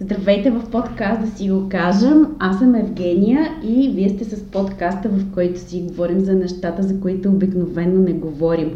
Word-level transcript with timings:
Здравейте 0.00 0.50
в 0.50 0.70
подкаст 0.70 1.20
да 1.20 1.36
си 1.36 1.50
го 1.50 1.68
кажем. 1.68 2.26
Аз 2.38 2.58
съм 2.58 2.74
Евгения 2.74 3.48
и 3.62 3.90
вие 3.94 4.08
сте 4.08 4.24
с 4.24 4.44
подкаста, 4.44 5.08
в 5.08 5.34
който 5.34 5.60
си 5.60 5.84
говорим 5.88 6.20
за 6.20 6.32
нещата, 6.32 6.82
за 6.82 7.00
които 7.00 7.28
обикновено 7.28 8.00
не 8.00 8.12
говорим. 8.12 8.74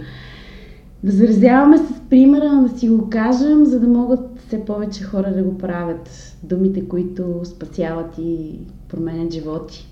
Да 1.04 1.12
заразяваме 1.12 1.78
с 1.78 1.82
примера, 2.10 2.68
да 2.68 2.78
си 2.78 2.88
го 2.88 3.10
кажем, 3.10 3.64
за 3.64 3.80
да 3.80 3.88
могат 3.88 4.20
все 4.46 4.64
повече 4.64 5.04
хора 5.04 5.32
да 5.36 5.42
го 5.42 5.58
правят. 5.58 6.36
Думите, 6.42 6.88
които 6.88 7.40
спасяват 7.44 8.18
и 8.18 8.58
променят 8.88 9.32
животи. 9.32 9.88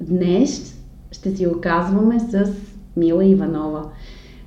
Днес 0.00 0.80
ще 1.12 1.36
си 1.36 1.46
го 1.46 1.60
казваме 1.60 2.20
с 2.20 2.52
Мила 2.96 3.24
Иванова. 3.24 3.84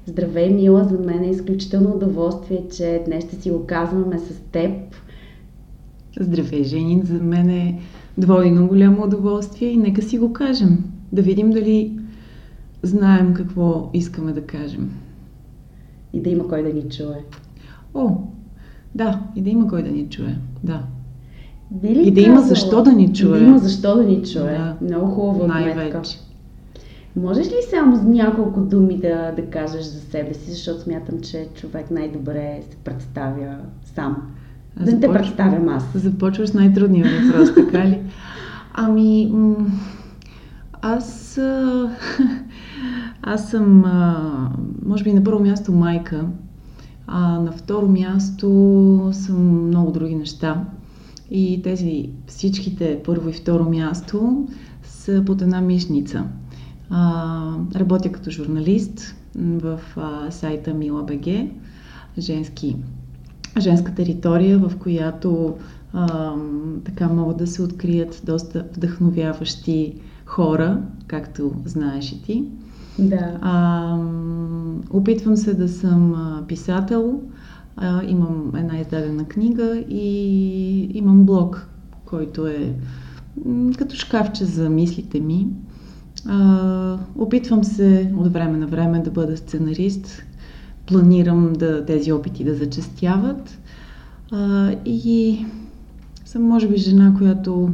Здравей, 0.06 0.50
Мила, 0.50 0.84
за 0.84 1.00
мен 1.00 1.24
е 1.24 1.30
изключително 1.30 1.90
удоволствие, 1.90 2.64
че 2.72 3.04
днес 3.06 3.24
ще 3.24 3.36
си 3.36 3.52
го 3.52 3.66
казваме 3.66 4.20
с 4.20 4.40
теб 4.52 4.72
Здравей, 6.20 6.64
Женин! 6.64 7.02
За 7.06 7.14
мен 7.14 7.50
е 7.50 7.80
двойно 8.18 8.68
голямо 8.68 9.04
удоволствие 9.04 9.70
и 9.70 9.78
нека 9.78 10.02
си 10.02 10.18
го 10.18 10.34
кажем. 10.34 10.84
Да 11.12 11.22
видим 11.22 11.52
дали 11.52 12.00
знаем 12.84 13.34
какво 13.34 13.90
искаме 13.94 14.32
да 14.32 14.42
кажем. 14.42 14.92
И 16.14 16.22
да 16.22 16.30
има 16.30 16.48
кой 16.48 16.64
да 16.64 16.74
ни 16.74 16.90
чуе. 16.90 17.24
О, 17.94 18.10
да, 18.96 19.22
и 19.36 19.42
да 19.42 19.50
има 19.50 19.68
кой 19.68 19.84
да 19.84 19.92
ни 19.92 20.10
чуе. 20.10 20.36
Да. 20.64 20.84
Би 21.72 21.88
ли 21.88 22.08
и 22.08 22.12
да 22.12 22.22
има 22.22 22.42
защо 22.42 22.84
да 22.84 22.92
ни 22.92 23.14
чуе. 23.14 23.38
И 23.38 23.40
да 23.40 23.46
има 23.46 23.60
защо 23.60 23.96
да 23.96 24.04
ни 24.04 24.24
чуе. 24.24 24.58
Да. 24.58 24.76
Много 24.82 25.08
хубаво 25.08 25.48
Най-вече. 25.48 26.18
Можеш 27.16 27.48
ли 27.48 27.56
само 27.70 27.96
с 27.96 28.04
няколко 28.04 28.60
думи 28.62 28.98
да, 28.98 29.32
да 29.36 29.46
кажеш 29.50 29.84
за 29.86 30.00
себе 30.00 30.34
си, 30.34 30.52
защото 30.52 30.82
смятам, 30.82 31.22
че 31.22 31.48
човек 31.56 31.92
най-добре 31.92 32.62
се 32.70 32.78
представя 32.78 33.58
сам. 33.84 34.18
Да 34.80 34.92
не 34.92 35.00
те 35.00 35.12
представям 35.12 35.70
аз. 35.70 35.84
Започваш 35.96 36.50
с 36.50 36.54
най-трудния 36.54 37.06
въпрос, 37.06 37.56
така 37.56 37.88
ли? 37.88 38.02
Ами, 38.74 39.32
аз, 40.82 41.40
аз 43.22 43.50
съм, 43.50 43.84
може 44.86 45.04
би 45.04 45.14
на 45.14 45.24
първо 45.24 45.44
място 45.44 45.72
майка, 45.72 46.26
а 47.08 47.40
на 47.40 47.52
второ 47.52 47.88
място 47.88 49.10
съм 49.14 49.68
много 49.68 49.92
други 49.92 50.16
неща. 50.16 50.64
И 51.32 51.62
тези 51.64 52.10
всичките 52.28 53.02
първо 53.06 53.30
и 53.30 53.34
второ 53.34 53.70
място 53.70 54.48
са 54.84 55.24
под 55.26 55.42
една 55.42 55.62
мишница. 55.62 56.24
А, 56.90 57.54
работя 57.76 58.12
като 58.12 58.30
журналист 58.30 59.16
в 59.36 59.80
а, 59.98 60.32
сайта 60.32 60.74
Мила.бг, 60.74 61.28
женски 62.18 62.76
женска 63.60 63.96
територия, 63.96 64.60
в 64.60 64.72
която 64.80 65.56
а, 65.94 66.34
така 66.86 67.08
могат 67.08 67.38
да 67.38 67.48
се 67.48 67.62
открият 67.62 68.22
доста 68.26 68.66
вдъхновяващи 68.74 69.94
хора, 70.26 70.82
както 71.08 71.52
знаеш 71.66 72.12
и 72.12 72.24
ти. 72.24 72.44
Да. 73.00 73.38
А, 73.42 73.98
опитвам 74.90 75.38
се 75.38 75.54
да 75.54 75.70
съм 75.70 76.16
писател. 76.48 77.22
А, 77.78 78.04
имам 78.04 78.52
една 78.58 78.80
издадена 78.80 79.26
книга 79.26 79.84
и 79.90 80.92
имам 80.94 81.26
блог, 81.26 81.68
който 82.06 82.48
е 82.48 82.74
като 83.78 83.96
шкафче 83.96 84.46
за 84.46 84.70
мислите 84.70 85.20
ми. 85.20 85.48
А, 86.26 86.98
опитвам 87.18 87.64
се 87.64 88.14
от 88.18 88.34
време 88.34 88.58
на 88.58 88.68
време 88.68 89.00
да 89.00 89.12
бъда 89.12 89.38
сценарист, 89.38 90.24
планирам 90.88 91.54
да, 91.54 91.86
тези 91.86 92.12
опити 92.12 92.44
да 92.44 92.56
зачастяват. 92.56 93.60
А, 94.32 94.72
и 94.86 95.46
съм, 96.26 96.44
може 96.44 96.68
би, 96.68 96.78
жена, 96.78 97.14
която 97.18 97.74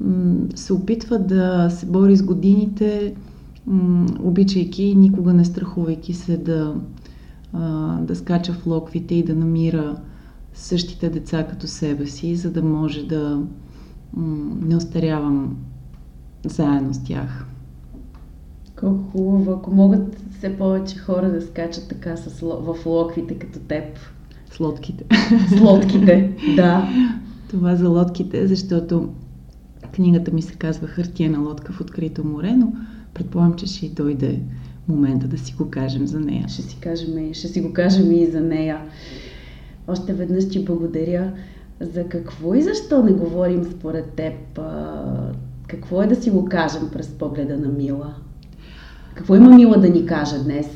м- 0.00 0.34
се 0.54 0.72
опитва 0.72 1.18
да 1.18 1.70
се 1.70 1.86
бори 1.86 2.16
с 2.16 2.22
годините, 2.22 3.14
м- 3.66 4.06
обичайки, 4.20 4.94
никога 4.94 5.32
не 5.32 5.44
страхувайки 5.44 6.14
се 6.14 6.36
да, 6.36 6.74
а, 7.52 7.96
да 8.00 8.16
скача 8.16 8.52
в 8.52 8.66
локвите 8.66 9.14
и 9.14 9.24
да 9.24 9.34
намира 9.34 9.96
същите 10.54 11.10
деца 11.10 11.46
като 11.46 11.66
себе 11.66 12.06
си, 12.06 12.36
за 12.36 12.50
да 12.50 12.62
може 12.62 13.06
да 13.06 13.40
м- 14.16 14.56
не 14.62 14.76
остарявам 14.76 15.56
заедно 16.46 16.94
с 16.94 17.04
тях. 17.04 17.46
Колко 18.82 19.10
хубаво, 19.10 19.52
ако 19.52 19.70
могат 19.70 20.16
все 20.38 20.56
повече 20.56 20.98
хора 20.98 21.30
да 21.30 21.42
скачат 21.42 21.88
така 21.88 22.16
с, 22.16 22.40
в 22.40 22.76
локвите 22.86 23.38
като 23.38 23.58
теб. 23.58 23.84
С 24.52 24.60
лодките. 24.60 25.04
С 25.48 25.60
лодките, 25.60 26.36
да. 26.56 26.88
Това 27.50 27.76
за 27.76 27.88
лодките, 27.88 28.46
защото 28.46 29.08
книгата 29.94 30.32
ми 30.32 30.42
се 30.42 30.54
казва 30.54 30.86
Хартиена 30.86 31.38
лодка 31.38 31.72
в 31.72 31.80
открито 31.80 32.24
море, 32.24 32.52
но 32.56 32.72
предполагам, 33.14 33.54
че 33.54 33.66
ще 33.66 33.88
дойде 33.88 34.40
момента 34.88 35.28
да 35.28 35.38
си 35.38 35.54
го 35.58 35.70
кажем 35.70 36.06
за 36.06 36.20
нея. 36.20 36.48
Ще 36.48 36.62
си, 36.62 36.76
кажем, 36.80 37.34
ще 37.34 37.48
си 37.48 37.60
го 37.60 37.72
кажем 37.72 38.12
и 38.12 38.26
за 38.26 38.40
нея. 38.40 38.80
Още 39.88 40.12
веднъж 40.12 40.48
ти 40.48 40.64
благодаря. 40.64 41.32
За 41.80 42.04
какво 42.04 42.54
и 42.54 42.62
защо 42.62 43.02
не 43.02 43.12
говорим 43.12 43.64
според 43.64 44.10
теб? 44.10 44.60
Какво 45.66 46.02
е 46.02 46.06
да 46.06 46.16
си 46.16 46.30
го 46.30 46.44
кажем 46.44 46.82
през 46.92 47.08
погледа 47.08 47.58
на 47.58 47.68
Мила? 47.68 48.14
Какво 49.14 49.36
има 49.36 49.50
Мила 49.50 49.78
да 49.78 49.88
ни 49.88 50.06
каже 50.06 50.38
днес? 50.44 50.66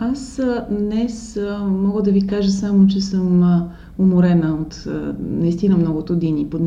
Аз 0.00 0.40
днес 0.70 1.38
мога 1.68 2.02
да 2.02 2.12
ви 2.12 2.26
кажа 2.26 2.50
само, 2.50 2.86
че 2.86 3.00
съм 3.00 3.62
уморена 3.98 4.58
от 4.60 4.86
наистина 5.20 5.76
многото 5.76 6.16
дини 6.16 6.46
под 6.46 6.60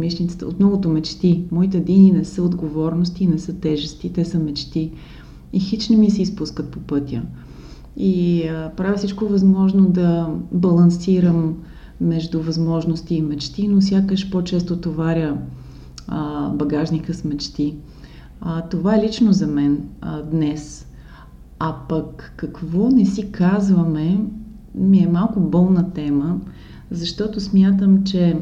от 0.46 0.60
многото 0.60 0.90
мечти. 0.90 1.44
Моите 1.52 1.80
дини 1.80 2.12
не 2.12 2.26
са 2.26 2.44
отговорности, 2.44 3.28
не 3.28 3.40
са 3.40 3.54
тежести, 3.54 4.14
те 4.14 4.26
са 4.26 4.40
мечти. 4.40 4.92
И 5.54 5.60
хич 5.60 5.90
не 5.90 5.98
ми 5.98 6.10
се 6.10 6.22
изпускат 6.22 6.70
по 6.72 6.80
пътя. 6.80 7.22
И 7.98 8.44
правя 8.78 8.98
всичко 8.98 9.26
възможно 9.26 9.90
да 9.90 10.30
балансирам 10.52 11.56
между 12.02 12.42
възможности 12.42 13.16
и 13.16 13.22
мечти, 13.22 13.68
но 13.68 13.82
сякаш 13.82 14.30
по-често 14.30 14.78
товаря 14.78 15.38
а, 16.08 16.50
багажника 16.50 17.14
с 17.14 17.24
мечти. 17.24 17.76
А, 18.42 18.62
това 18.62 18.96
е 18.96 19.02
лично 19.02 19.34
за 19.34 19.48
мен 19.48 19.90
а, 20.02 20.22
днес. 20.22 20.88
А 21.60 21.76
пък 21.90 22.34
какво 22.38 22.90
не 22.90 23.06
си 23.06 23.32
казваме, 23.32 24.20
ми 24.76 25.00
е 25.00 25.08
малко 25.08 25.40
болна 25.40 25.92
тема, 25.94 26.40
защото 26.92 27.40
смятам, 27.40 28.04
че 28.04 28.38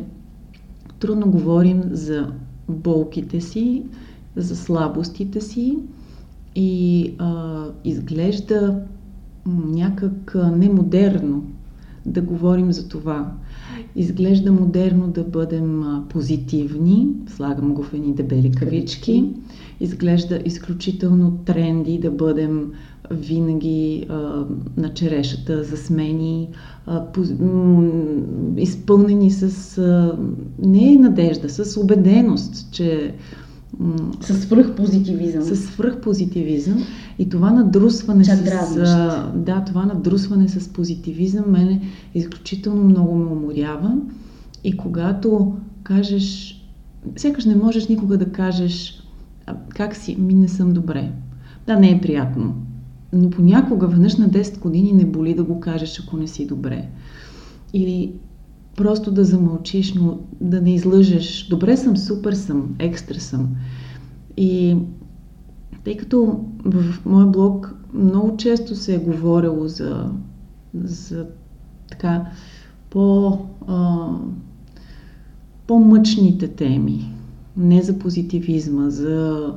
трудно 1.00 1.32
говорим 1.32 1.84
за 1.92 2.32
болките 2.70 3.42
си, 3.42 3.84
за 4.36 4.56
слабостите 4.56 5.42
си 5.42 5.78
и 6.56 7.14
а, 7.18 7.64
изглежда 7.84 8.81
някак 9.46 10.36
немодерно 10.36 11.44
да 12.06 12.22
говорим 12.22 12.72
за 12.72 12.88
това. 12.88 13.31
Изглежда 13.95 14.51
модерно 14.51 15.07
да 15.07 15.23
бъдем 15.23 15.83
позитивни, 16.09 17.07
слагам 17.35 17.73
го 17.73 17.83
в 17.83 17.94
едни 17.94 18.13
дебели 18.13 18.51
кавички. 18.51 19.25
Изглежда 19.79 20.39
изключително 20.45 21.38
тренди 21.45 22.00
да 22.00 22.11
бъдем 22.11 22.72
винаги 23.11 24.05
а, 24.09 24.45
на 24.77 24.94
черешата, 24.94 25.63
засмени, 25.63 26.50
а, 26.85 27.05
по, 27.05 27.22
м, 27.44 27.89
изпълнени 28.57 29.31
с 29.31 29.77
а, 29.77 30.17
не 30.63 30.97
надежда, 30.97 31.50
с 31.50 31.77
убеденост, 31.77 32.71
че 32.71 33.13
с 34.22 34.34
свръхпозитивизъм. 34.34 35.41
С 35.41 35.56
свръхпозитивизъм. 35.56 36.85
И 37.19 37.30
това 37.30 37.52
надрусване 37.52 38.24
Чак 38.24 38.38
с... 38.38 38.75
Да, 39.35 39.63
това 39.63 39.85
надрусване 39.85 40.47
с 40.47 40.74
позитивизъм 40.74 41.46
мене 41.47 41.81
изключително 42.16 42.84
много 42.84 43.16
ме 43.16 43.25
уморява. 43.25 43.97
И 44.63 44.78
когато 44.78 45.53
кажеш... 45.84 46.56
Сякаш 47.18 47.45
не 47.45 47.56
можеш 47.56 47.88
никога 47.88 48.18
да 48.18 48.31
кажеш 48.31 49.04
как 49.69 49.95
си, 49.95 50.16
ми 50.16 50.33
не 50.33 50.48
съм 50.48 50.74
добре. 50.74 51.12
Да, 51.68 51.80
не 51.80 51.92
е 51.92 52.01
приятно. 52.01 52.56
Но 53.13 53.30
понякога, 53.30 53.88
веднъж 53.88 54.18
на 54.18 54.30
10 54.30 54.60
години 54.60 54.92
не 54.92 55.06
боли 55.06 55.33
да 55.33 55.44
го 55.44 55.60
кажеш, 55.60 56.00
ако 56.00 56.18
не 56.18 56.27
си 56.27 56.48
добре. 56.48 56.88
Или 57.74 58.13
просто 58.80 59.12
да 59.12 59.24
замълчиш, 59.24 59.94
но 59.94 60.18
да 60.42 60.62
не 60.62 60.74
излъжеш. 60.74 61.48
Добре 61.50 61.78
съм, 61.78 61.98
супер 61.98 62.34
съм, 62.34 62.76
екстра 62.80 63.20
съм. 63.20 63.50
И 64.38 64.78
тъй 65.84 65.98
като 65.98 66.46
в 66.66 67.06
моя 67.06 67.28
блог 67.28 67.76
много 67.94 68.38
често 68.38 68.76
се 68.76 68.96
е 68.96 69.00
говорило 69.00 69.68
за, 69.68 70.12
за 70.84 71.26
така 71.90 72.26
по, 72.90 73.38
а, 73.68 74.08
по-мъчните 75.68 76.48
теми, 76.48 77.14
не 77.58 77.81
за 77.81 78.00
позитивизма, 78.00 78.90
за, 78.90 79.54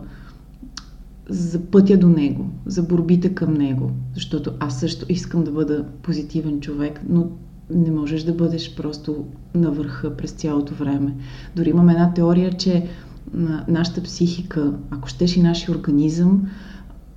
за 1.29 1.61
пътя 1.61 1.97
до 1.97 2.09
него, 2.09 2.47
за 2.67 2.83
борбите 2.83 3.35
към 3.35 3.55
него. 3.55 3.91
Защото 4.15 4.51
аз 4.61 4.81
също 4.81 5.07
искам 5.09 5.45
да 5.45 5.51
бъда 5.51 5.85
позитивен 6.03 6.61
човек, 6.61 7.01
но 7.09 7.29
не 7.75 7.91
можеш 7.91 8.23
да 8.23 8.33
бъдеш 8.33 8.75
просто 8.75 9.25
на 9.55 9.71
върха 9.71 10.17
през 10.17 10.31
цялото 10.31 10.75
време. 10.75 11.15
Дори 11.57 11.71
имам 11.71 11.89
една 11.89 12.15
теория, 12.15 12.53
че 12.53 12.87
нашата 13.69 14.03
психика, 14.03 14.73
ако 14.91 15.09
щеш 15.09 15.37
и 15.37 15.43
нашия 15.43 15.75
организъм, 15.75 16.43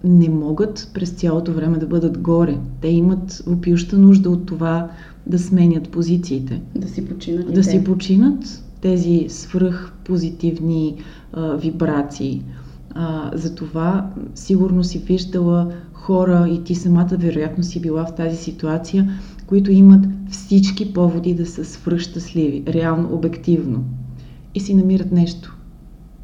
не 0.04 0.30
могат 0.30 0.92
през 0.94 1.10
цялото 1.10 1.54
време 1.54 1.78
да 1.78 1.88
бъдат 1.88 2.18
горе. 2.18 2.57
Те 2.81 2.88
имат 2.88 3.44
опиюща 3.48 3.98
нужда 3.98 4.30
от 4.30 4.46
това 4.46 4.90
да 5.28 5.40
сменят 5.40 5.90
позициите. 5.90 6.62
Да 6.75 6.88
си 6.88 7.06
починат. 7.06 7.48
Да 7.48 7.54
те. 7.54 7.63
си 7.63 7.84
починат 7.84 8.63
тези 8.81 9.25
свръхпозитивни 9.30 10.96
а, 11.34 11.56
вибрации. 11.56 12.44
А, 12.94 13.31
затова 13.34 14.10
сигурно 14.36 14.84
си 14.84 15.00
виждала 15.00 15.72
хора 15.94 16.48
и 16.50 16.63
ти 16.63 16.75
самата 16.75 17.10
вероятно 17.12 17.63
си 17.63 17.81
била 17.81 18.06
в 18.06 18.16
тази 18.16 18.38
ситуация, 18.38 19.10
които 19.47 19.71
имат 19.71 20.06
всички 20.30 20.94
поводи 20.94 21.33
да 21.33 21.45
са 21.45 21.65
свръхщастливи, 21.65 22.63
реално, 22.68 23.13
обективно. 23.13 23.83
И 24.56 24.59
си 24.59 24.75
намират 24.75 25.12
нещо. 25.12 25.57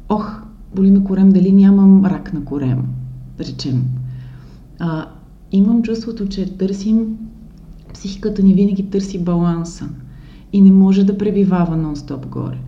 Ох, 0.08 0.42
боли 0.74 0.90
ме 0.90 1.04
корем, 1.04 1.30
дали 1.30 1.52
нямам 1.52 2.06
рак 2.06 2.32
на 2.32 2.44
корем, 2.44 2.84
речем. 3.40 3.84
А, 4.78 5.06
имам 5.52 5.82
чувството, 5.82 6.28
че 6.28 6.56
търсим, 6.56 7.16
психиката 7.94 8.42
ни 8.42 8.54
винаги 8.54 8.90
търси 8.90 9.24
баланса 9.24 9.88
и 10.52 10.60
не 10.60 10.72
може 10.72 11.04
да 11.04 11.18
пребивава 11.18 11.76
нон-стоп 11.76 12.26
горе. 12.26 12.58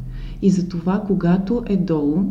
И 0.43 0.51
затова, 0.51 1.05
когато 1.06 1.62
е 1.67 1.77
долу, 1.77 2.25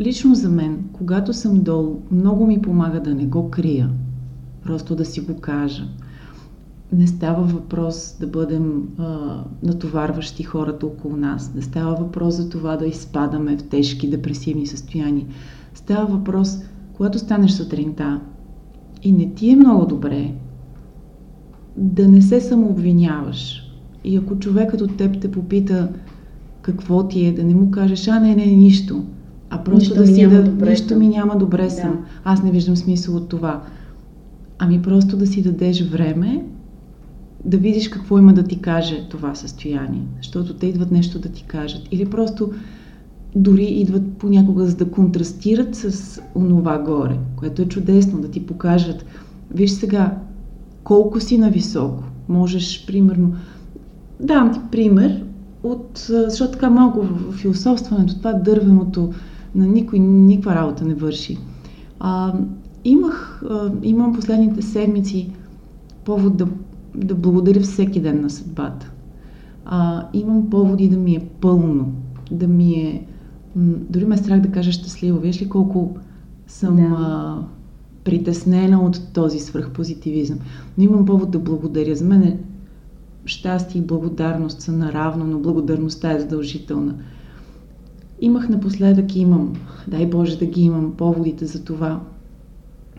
лично 0.00 0.34
за 0.34 0.48
мен, 0.48 0.84
когато 0.92 1.32
съм 1.32 1.62
долу, 1.62 2.00
много 2.12 2.46
ми 2.46 2.62
помага 2.62 3.00
да 3.00 3.14
не 3.14 3.26
го 3.26 3.50
крия. 3.50 3.90
Просто 4.62 4.96
да 4.96 5.04
си 5.04 5.20
го 5.20 5.40
кажа. 5.40 5.88
Не 6.92 7.06
става 7.06 7.42
въпрос 7.42 8.16
да 8.20 8.26
бъдем 8.26 8.88
а, 8.98 9.04
натоварващи 9.62 10.42
хората 10.42 10.86
около 10.86 11.16
нас. 11.16 11.52
Не 11.54 11.62
става 11.62 11.94
въпрос 11.94 12.34
за 12.34 12.48
това 12.48 12.76
да 12.76 12.86
изпадаме 12.86 13.56
в 13.56 13.62
тежки 13.62 14.10
депресивни 14.10 14.66
състояния. 14.66 15.26
Става 15.74 16.06
въпрос, 16.06 16.58
когато 16.96 17.18
станеш 17.18 17.50
сутринта 17.50 18.20
и 19.02 19.12
не 19.12 19.34
ти 19.34 19.50
е 19.50 19.56
много 19.56 19.86
добре, 19.86 20.34
да 21.76 22.08
не 22.08 22.22
се 22.22 22.40
самообвиняваш. 22.40 23.62
И 24.04 24.16
ако 24.16 24.38
човекът 24.38 24.80
от 24.80 24.96
теб 24.96 25.20
те 25.20 25.30
попита 25.30 25.88
какво 26.62 27.08
ти 27.08 27.26
е, 27.26 27.32
да 27.32 27.44
не 27.44 27.54
му 27.54 27.70
кажеш, 27.70 28.08
а 28.08 28.20
не, 28.20 28.34
не, 28.34 28.46
нищо 28.46 29.04
а 29.52 29.64
просто 29.64 29.78
нищо 29.78 29.94
да 29.94 30.06
си 30.06 30.26
да, 30.26 30.44
добре 30.44 30.70
нищо 30.70 30.96
ми 30.96 31.08
няма 31.08 31.38
добре 31.38 31.70
съм. 31.70 31.90
Да. 31.90 31.98
Аз 32.24 32.42
не 32.42 32.50
виждам 32.50 32.76
смисъл 32.76 33.16
от 33.16 33.28
това. 33.28 33.62
Ами 34.58 34.82
просто 34.82 35.16
да 35.16 35.26
си 35.26 35.42
дадеш 35.42 35.88
време 35.88 36.44
да 37.44 37.56
видиш 37.56 37.88
какво 37.88 38.18
има 38.18 38.32
да 38.32 38.42
ти 38.42 38.60
каже 38.60 39.06
това 39.10 39.34
състояние. 39.34 40.02
Защото 40.16 40.54
те 40.54 40.66
идват 40.66 40.90
нещо 40.90 41.18
да 41.18 41.28
ти 41.28 41.44
кажат. 41.44 41.82
Или 41.90 42.10
просто 42.10 42.50
дори 43.36 43.64
идват 43.64 44.12
понякога 44.12 44.66
за 44.66 44.76
да 44.76 44.90
контрастират 44.90 45.74
с 45.74 46.20
онова 46.34 46.78
горе, 46.78 47.18
което 47.36 47.62
е 47.62 47.68
чудесно, 47.68 48.20
да 48.20 48.28
ти 48.28 48.46
покажат. 48.46 49.04
Виж 49.54 49.70
сега, 49.70 50.18
колко 50.84 51.20
си 51.20 51.38
нависоко. 51.38 52.04
Можеш, 52.28 52.86
примерно, 52.86 53.34
давам 54.20 54.52
ти 54.52 54.60
пример, 54.70 55.24
от, 55.62 56.06
защото 56.08 56.52
така 56.52 56.70
малко 56.70 57.02
в 57.02 57.32
философстването, 57.32 58.18
това 58.18 58.32
дървеното, 58.32 59.12
на 59.54 59.66
никой 59.66 59.98
никаква 59.98 60.54
работа 60.54 60.84
не 60.84 60.94
върши. 60.94 61.38
А, 62.00 62.34
имах, 62.84 63.42
а, 63.50 63.72
имам 63.82 64.14
последните 64.14 64.62
седмици 64.62 65.30
повод 66.04 66.36
да, 66.36 66.46
да 66.94 67.14
благодаря 67.14 67.60
всеки 67.60 68.00
ден 68.00 68.20
на 68.20 68.30
съдбата. 68.30 68.90
А, 69.64 70.08
имам 70.12 70.50
поводи 70.50 70.88
да 70.88 70.96
ми 70.96 71.14
е 71.14 71.28
пълно, 71.40 71.92
да 72.30 72.48
ми 72.48 72.72
е... 72.72 73.06
М- 73.56 73.74
дори 73.90 74.04
ме 74.04 74.14
е 74.14 74.18
страх 74.18 74.40
да 74.40 74.50
кажа 74.50 74.72
щастливо. 74.72 75.18
Виж 75.18 75.42
ли 75.42 75.48
колко 75.48 75.96
съм 76.46 76.76
да. 76.76 76.82
а, 76.82 77.36
притеснена 78.04 78.80
от 78.80 79.00
този 79.12 79.38
свръхпозитивизъм. 79.38 80.38
Но 80.78 80.84
имам 80.84 81.04
повод 81.06 81.30
да 81.30 81.38
благодаря. 81.38 81.96
За 81.96 82.04
мен 82.04 82.22
е 82.22 82.38
щастие 83.24 83.80
и 83.80 83.84
благодарност 83.84 84.60
са 84.60 84.72
наравно, 84.72 85.24
но 85.26 85.38
благодарността 85.38 86.12
е 86.12 86.20
задължителна. 86.20 86.94
Имах 88.20 88.48
напоследък 88.48 89.16
и 89.16 89.20
имам, 89.20 89.52
дай 89.88 90.06
Боже 90.06 90.38
да 90.38 90.46
ги 90.46 90.62
имам, 90.62 90.92
поводите 90.96 91.46
за 91.46 91.64
това. 91.64 92.00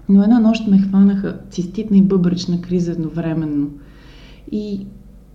Но 0.10 0.24
една 0.24 0.40
нощ 0.40 0.68
ме 0.68 0.78
хванаха 0.78 1.40
циститна 1.50 1.98
и 1.98 2.02
бъбречна 2.02 2.62
криза 2.62 2.92
едновременно. 2.92 3.70
И 4.52 4.88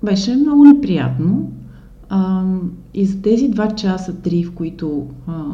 беше 0.05 0.37
много 0.37 0.65
неприятно. 0.65 1.53
А, 2.09 2.45
и 2.95 3.07
за 3.07 3.23
тези 3.23 3.49
два 3.49 3.69
часа, 3.69 4.15
три, 4.15 4.45
в 4.45 4.55
които 4.55 5.07
а, 5.27 5.45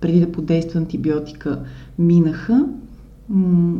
преди 0.00 0.20
да 0.20 0.32
подейства 0.32 0.80
антибиотика 0.80 1.60
минаха, 1.98 2.66
м- 3.28 3.78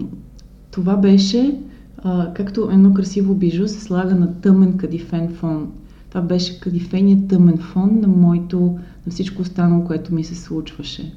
това 0.70 0.96
беше 0.96 1.60
а, 1.98 2.32
както 2.34 2.70
едно 2.72 2.94
красиво 2.94 3.34
бижу 3.34 3.68
се 3.68 3.80
слага 3.80 4.14
на 4.14 4.34
тъмен 4.40 4.76
кадифен 4.76 5.28
фон. 5.34 5.72
Това 6.08 6.20
беше 6.20 6.60
кадифения 6.60 7.18
тъмен 7.28 7.58
фон 7.58 8.00
на 8.00 8.08
моето, 8.08 8.78
на 9.06 9.12
всичко 9.12 9.42
останало, 9.42 9.84
което 9.84 10.14
ми 10.14 10.24
се 10.24 10.34
случваше. 10.34 11.14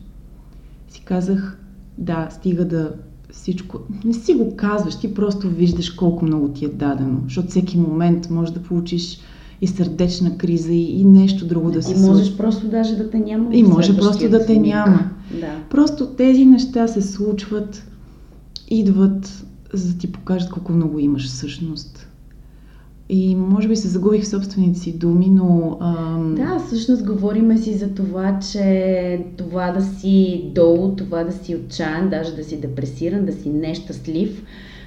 Си 0.89 1.01
казах, 1.05 1.57
да, 1.97 2.27
стига 2.31 2.65
да 2.65 2.93
всичко. 3.37 3.79
Не 4.05 4.13
си 4.13 4.33
го 4.33 4.55
казваш, 4.55 4.95
ти 4.95 5.13
просто 5.13 5.49
виждаш 5.49 5.89
колко 5.89 6.25
много 6.25 6.47
ти 6.47 6.65
е 6.65 6.67
дадено. 6.67 7.19
Защото 7.23 7.47
всеки 7.47 7.77
момент 7.77 8.29
може 8.29 8.53
да 8.53 8.63
получиш 8.63 9.19
и 9.61 9.67
сърдечна 9.67 10.37
криза 10.37 10.73
и, 10.73 10.99
и 11.01 11.03
нещо 11.03 11.45
друго 11.45 11.71
да 11.71 11.83
се 11.83 11.89
случи. 11.89 12.05
И 12.05 12.09
можеш 12.09 12.37
просто 12.37 12.67
даже 12.67 12.95
да 12.95 13.09
те 13.09 13.19
няма. 13.19 13.55
И 13.55 13.63
може 13.63 13.97
просто 13.97 14.29
да 14.29 14.45
те 14.45 14.59
няма. 14.59 15.09
Да. 15.39 15.55
Просто 15.69 16.05
тези 16.07 16.45
неща 16.45 16.87
се 16.87 17.01
случват, 17.01 17.87
идват, 18.69 19.45
за 19.73 19.93
да 19.93 19.99
ти 19.99 20.11
покажат 20.11 20.49
колко 20.49 20.71
много 20.71 20.99
имаш 20.99 21.27
всъщност. 21.27 22.06
И 23.09 23.35
може 23.35 23.67
би 23.67 23.75
се 23.75 23.87
загубих 23.87 24.23
в 24.23 24.27
собствените 24.27 24.79
си 24.79 24.97
думи, 24.97 25.29
но... 25.29 25.77
Ам... 25.81 26.35
Да, 26.35 26.59
всъщност 26.59 27.05
говориме 27.05 27.57
си 27.57 27.73
за 27.73 27.89
това, 27.89 28.39
че 28.51 29.25
това 29.37 29.71
да 29.71 29.81
си 29.81 30.43
долу, 30.55 30.95
това 30.95 31.23
да 31.23 31.31
си 31.31 31.55
отчаян, 31.55 32.09
даже 32.09 32.35
да 32.35 32.43
си 32.43 32.59
депресиран, 32.59 33.25
да 33.25 33.33
си 33.33 33.49
нещастлив, 33.49 34.43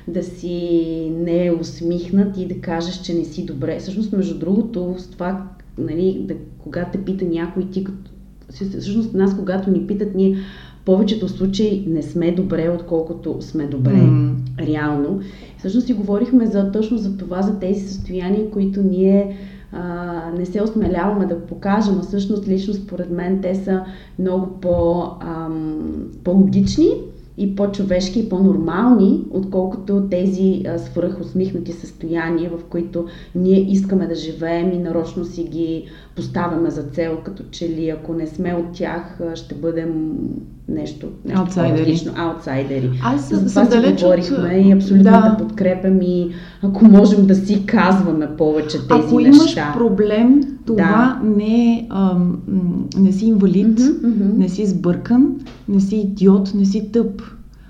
да 0.08 0.22
си 0.22 1.12
не 1.16 1.52
усмихнат 1.60 2.38
и 2.38 2.46
да 2.46 2.60
кажеш, 2.60 3.00
че 3.00 3.14
не 3.14 3.24
си 3.24 3.44
добре. 3.44 3.78
Всъщност, 3.78 4.12
между 4.12 4.38
другото, 4.38 4.94
с 4.98 5.06
това, 5.06 5.48
нали, 5.78 6.24
да, 6.28 6.34
когато 6.58 6.98
те 6.98 7.04
пита 7.04 7.24
някой, 7.24 7.70
ти 7.70 7.84
като... 7.84 8.10
Всъщност, 8.50 9.14
нас, 9.14 9.36
когато 9.36 9.70
ни 9.70 9.86
питат, 9.86 10.14
ние 10.14 10.36
повечето 10.84 11.28
случаи 11.28 11.84
не 11.88 12.02
сме 12.02 12.32
добре, 12.32 12.70
отколкото 12.74 13.36
сме 13.40 13.66
добре 13.66 13.94
mm. 13.96 14.34
реално. 14.58 15.20
Всъщност 15.58 15.86
си 15.86 15.92
говорихме 15.92 16.46
за, 16.46 16.72
точно 16.72 16.98
за 16.98 17.16
това, 17.16 17.42
за 17.42 17.58
тези 17.58 17.88
състояния, 17.88 18.50
които 18.50 18.82
ние 18.82 19.36
а, 19.72 20.32
не 20.38 20.46
се 20.46 20.62
осмеляваме 20.62 21.26
да 21.26 21.46
покажем, 21.46 21.98
а 21.98 22.02
всъщност 22.02 22.48
лично 22.48 22.74
според 22.74 23.10
мен 23.10 23.40
те 23.40 23.54
са 23.54 23.84
много 24.18 24.46
по, 24.46 25.04
ам, 25.20 26.10
по-логични 26.24 26.90
и 27.38 27.56
по-човешки 27.56 28.20
и 28.20 28.28
по-нормални, 28.28 29.24
отколкото 29.30 30.06
тези 30.10 30.64
свръхусмихнати 30.76 31.72
състояния, 31.72 32.50
в 32.50 32.64
които 32.64 33.06
ние 33.34 33.60
искаме 33.60 34.06
да 34.06 34.14
живеем 34.14 34.72
и 34.72 34.78
нарочно 34.78 35.24
си 35.24 35.44
ги 35.44 35.84
поставяме 36.20 36.70
за 36.70 36.82
цел, 36.82 37.18
като 37.24 37.42
че 37.50 37.68
ли 37.68 37.88
ако 37.88 38.14
не 38.14 38.26
сме 38.26 38.54
от 38.54 38.72
тях, 38.72 39.18
ще 39.34 39.54
бъдем 39.54 40.18
нещо, 40.68 41.06
нещо 41.24 41.40
аутсайдери. 41.40 42.00
аутсайдери. 42.16 42.90
Аз 43.02 43.28
за 43.28 43.46
това 43.46 43.70
си 43.70 43.92
говорихме 43.92 44.58
от... 44.58 44.66
и 44.66 44.72
абсолютно 44.72 45.04
да. 45.04 45.10
да 45.10 45.36
подкрепям 45.38 46.02
и 46.02 46.30
ако 46.62 46.84
можем 46.84 47.26
да 47.26 47.34
си 47.34 47.66
казваме 47.66 48.36
повече 48.36 48.78
тези 48.78 49.06
ако 49.06 49.20
неща. 49.20 49.70
Ако 49.70 49.78
имаш 49.78 49.78
проблем, 49.78 50.42
това 50.66 51.18
да. 51.22 51.28
не 51.28 51.72
е, 51.72 51.88
не 52.98 53.12
си 53.12 53.26
инвалид, 53.26 53.80
mm-hmm, 53.80 54.00
mm-hmm. 54.00 54.36
не 54.36 54.48
си 54.48 54.66
сбъркан, 54.66 55.40
не 55.68 55.80
си 55.80 55.96
идиот, 55.96 56.54
не 56.54 56.64
си 56.64 56.92
тъп, 56.92 57.22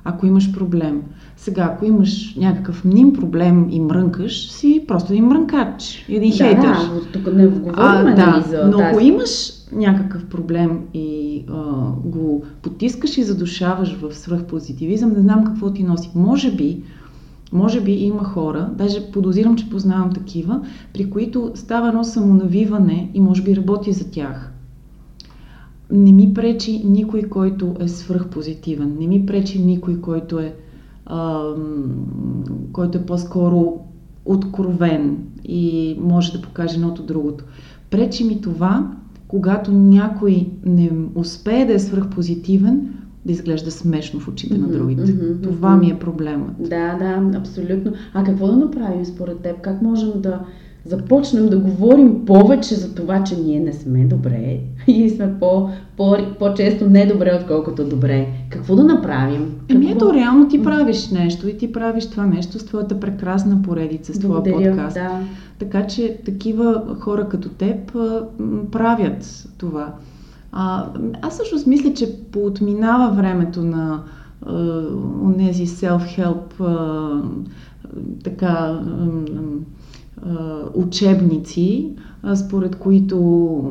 ако 0.05 0.27
имаш 0.27 0.53
проблем. 0.53 1.03
Сега, 1.41 1.71
ако 1.75 1.85
имаш 1.85 2.35
някакъв 2.37 2.85
мним 2.85 3.13
проблем 3.13 3.67
и 3.71 3.81
мрънкаш, 3.81 4.51
си 4.51 4.85
просто 4.89 5.13
един 5.13 5.25
мрънкач, 5.25 6.07
един 6.09 6.31
да, 6.31 6.37
хейтър. 6.37 6.63
Да, 6.63 7.01
тук 7.13 7.35
не 7.35 7.47
говорим 7.47 7.75
а, 7.77 8.03
нали, 8.03 8.17
да, 8.17 8.45
за 8.49 8.67
Но 8.67 8.79
ако 8.81 9.01
имаш 9.01 9.53
някакъв 9.73 10.25
проблем 10.25 10.81
и 10.95 11.43
а, 11.49 11.63
го 12.05 12.45
потискаш 12.63 13.19
и 13.19 13.23
задушаваш 13.23 13.97
в 14.01 14.15
свръхпозитивизъм, 14.15 15.13
не 15.13 15.21
знам 15.21 15.45
какво 15.45 15.71
ти 15.71 15.83
носи. 15.83 16.11
Може 16.15 16.53
би, 16.53 16.83
може 17.53 17.81
би 17.81 17.93
има 17.93 18.25
хора, 18.25 18.71
даже 18.79 19.11
подозирам, 19.13 19.57
че 19.57 19.71
познавам 19.71 20.13
такива, 20.13 20.61
при 20.95 21.11
които 21.11 21.53
става 21.55 21.89
едно 21.89 22.05
самонавиване 22.05 23.11
и 23.15 23.21
може 23.21 23.43
би 23.43 23.57
работи 23.57 23.93
за 23.93 24.11
тях. 24.11 24.53
Не 25.93 26.13
ми 26.13 26.35
пречи 26.35 26.83
никой, 26.85 27.23
който 27.23 27.75
е 27.81 27.89
свръхпозитивен. 27.89 28.97
Не 29.01 29.07
ми 29.07 29.27
пречи 29.27 29.63
никой, 29.63 30.01
който 30.01 30.39
е, 30.39 30.55
а, 31.11 31.55
който 32.73 32.99
е 32.99 33.07
по-скоро 33.07 33.81
откровен 34.25 35.19
и 35.45 35.97
може 36.01 36.33
да 36.33 36.43
покаже 36.43 36.75
едното 36.75 37.03
другото. 37.03 37.45
Пречи 37.91 38.25
ми 38.25 38.41
това, 38.41 38.91
когато 39.29 39.73
някой 39.73 40.49
не 40.65 40.91
успее 41.15 41.65
да 41.65 41.75
е 41.75 41.79
свръхпозитивен, 41.79 42.95
да 43.27 43.33
изглежда 43.33 43.71
смешно 43.71 44.21
в 44.21 44.29
очите 44.29 44.55
mm-hmm, 44.55 44.61
на 44.61 44.69
другите. 44.69 45.03
Mm-hmm, 45.03 45.43
това 45.43 45.77
ми 45.77 45.91
е 45.91 45.99
проблемът. 45.99 46.53
Да, 46.59 46.95
да, 46.95 47.39
абсолютно. 47.39 47.93
А 48.15 48.25
какво 48.25 48.47
да 48.47 48.57
направим 48.57 49.05
според 49.05 49.39
теб? 49.39 49.61
Как 49.61 49.83
можем 49.83 50.13
да 50.17 50.41
започнем 50.85 51.49
да 51.49 51.59
говорим 51.59 52.25
повече 52.27 52.75
за 52.75 52.95
това, 52.95 53.25
че 53.25 53.37
ние 53.37 53.61
не 53.61 53.73
сме 53.73 54.05
добре 54.05 54.59
и 54.87 55.11
сме 55.11 55.35
по, 55.41 55.69
по, 55.97 56.17
по-често 56.39 56.91
недобре, 56.91 57.39
отколкото 57.41 57.89
добре. 57.89 58.27
Какво 58.51 58.77
да 58.77 58.85
направим? 58.85 59.55
Еми 59.69 59.91
ето, 59.91 60.15
реално 60.15 60.49
ти 60.49 60.63
правиш 60.63 61.11
нещо 61.11 61.49
и 61.49 61.59
ти 61.59 61.73
правиш 61.73 62.07
това 62.07 62.27
нещо 62.27 62.59
с 62.59 62.65
твоята 62.65 63.01
прекрасна 63.01 63.63
поредица, 63.63 64.15
с 64.15 64.19
твоя 64.19 64.43
подкаст. 64.43 64.95
Да. 64.95 65.21
Така 65.59 65.87
че 65.87 66.19
такива 66.25 66.97
хора 67.01 67.29
като 67.29 67.49
теб 67.49 67.93
правят 68.73 69.49
това. 69.59 69.95
А, 70.53 70.87
аз 71.23 71.37
също 71.37 71.69
мисля, 71.69 71.95
че 71.95 72.17
поотминава 72.33 73.11
времето 73.11 73.63
на 73.63 74.03
тези 75.39 75.67
self-help 75.67 76.61
а, 76.61 77.23
така 78.25 78.81
учебници, 80.75 81.97
според 82.35 82.77
които 82.77 83.63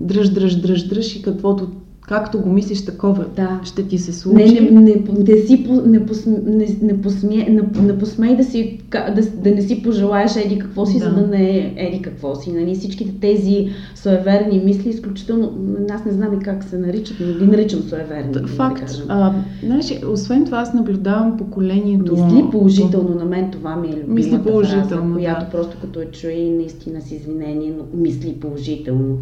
дръж, 0.00 0.28
дръж, 0.28 0.60
дръж, 0.60 0.88
дръж 0.88 1.16
и 1.16 1.22
каквото 1.22 1.68
както 2.08 2.40
го 2.40 2.52
мислиш, 2.52 2.84
такова 2.84 3.24
да. 3.36 3.60
ще 3.64 3.88
ти 3.88 3.98
се 3.98 4.12
случи. 4.12 4.44
Не, 4.44 4.60
не, 4.60 4.80
не, 4.80 5.02
не, 5.28 5.36
си, 5.36 5.66
не, 5.86 6.06
посме, 6.06 6.38
не, 6.46 6.76
не, 6.82 7.02
посме, 7.02 7.36
не, 7.36 7.62
не 7.82 7.98
посмей 7.98 8.36
да, 8.36 8.44
си, 8.44 8.80
да, 8.90 9.22
да 9.44 9.50
не 9.50 9.62
си 9.62 9.82
пожелаеш 9.82 10.36
еди 10.36 10.58
какво 10.58 10.86
си, 10.86 10.98
да. 10.98 11.04
за 11.04 11.14
да 11.14 11.26
не 11.26 11.50
е 11.50 11.74
еди 11.76 12.02
какво 12.02 12.34
си. 12.34 12.52
Нали? 12.52 12.74
Всичките 12.74 13.12
тези 13.20 13.68
суеверни 13.94 14.62
мисли, 14.64 14.90
изключително, 14.90 15.52
аз 15.90 16.04
не 16.04 16.12
знам 16.12 16.40
и 16.40 16.44
как 16.44 16.64
се 16.64 16.78
наричат, 16.78 17.16
но 17.20 17.38
ги 17.38 17.46
наричам 17.46 17.80
суеверни. 17.80 18.32
Да, 18.32 18.46
факт. 18.46 18.86
Да 18.86 19.04
а, 19.08 19.34
знаеш, 19.62 20.00
освен 20.12 20.44
това 20.44 20.58
аз 20.58 20.74
наблюдавам 20.74 21.36
поколението... 21.36 22.24
Мисли 22.24 22.44
положително, 22.50 23.14
на 23.14 23.24
мен 23.24 23.50
това 23.50 23.76
ми 23.76 23.88
е 23.88 23.90
любимата 23.90 24.12
мисли 24.12 24.38
положително, 24.38 25.14
фраза, 25.14 25.14
която 25.14 25.44
да. 25.44 25.50
просто 25.50 25.76
като 25.80 26.00
я 26.00 26.10
чуя 26.10 26.32
и 26.32 26.50
наистина 26.50 27.00
с 27.00 27.10
извинение, 27.10 27.72
но 27.78 28.00
мисли 28.00 28.32
положително 28.40 29.18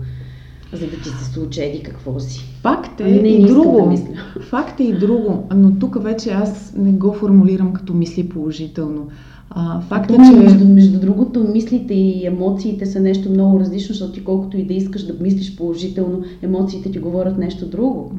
за 0.73 0.87
да 0.87 0.97
ти 0.97 1.09
се 1.09 1.25
случи 1.33 1.63
еди 1.63 1.83
какво 1.83 2.21
си. 2.21 2.45
Факт 2.63 3.01
е 3.01 3.05
ами 3.05 3.23
не, 3.23 3.29
и 3.29 3.47
друго. 3.47 3.95
Да 3.97 4.41
Факт 4.43 4.81
е 4.81 4.85
и 4.85 4.99
друго, 4.99 5.49
но 5.55 5.79
тук 5.79 6.03
вече 6.03 6.31
аз 6.31 6.75
не 6.77 6.93
го 6.93 7.13
формулирам 7.13 7.73
като 7.73 7.95
мисли 7.95 8.29
положително. 8.29 9.09
А, 9.51 9.81
факт 9.81 10.11
е, 10.11 10.15
че... 10.15 10.37
Между, 10.37 10.69
между 10.69 11.01
другото, 11.01 11.49
мислите 11.53 11.95
и 11.95 12.27
емоциите 12.27 12.87
са 12.87 13.01
нещо 13.01 13.31
много 13.31 13.61
различно, 13.61 13.95
защото 13.95 14.13
ти 14.13 14.25
колкото 14.25 14.57
и 14.57 14.65
да 14.65 14.75
искаш 14.75 15.07
да 15.07 15.15
мислиш 15.21 15.57
положително, 15.57 16.23
емоциите 16.43 16.91
ти 16.91 16.99
говорят 16.99 17.39
нещо 17.39 17.67
друго. 17.67 18.13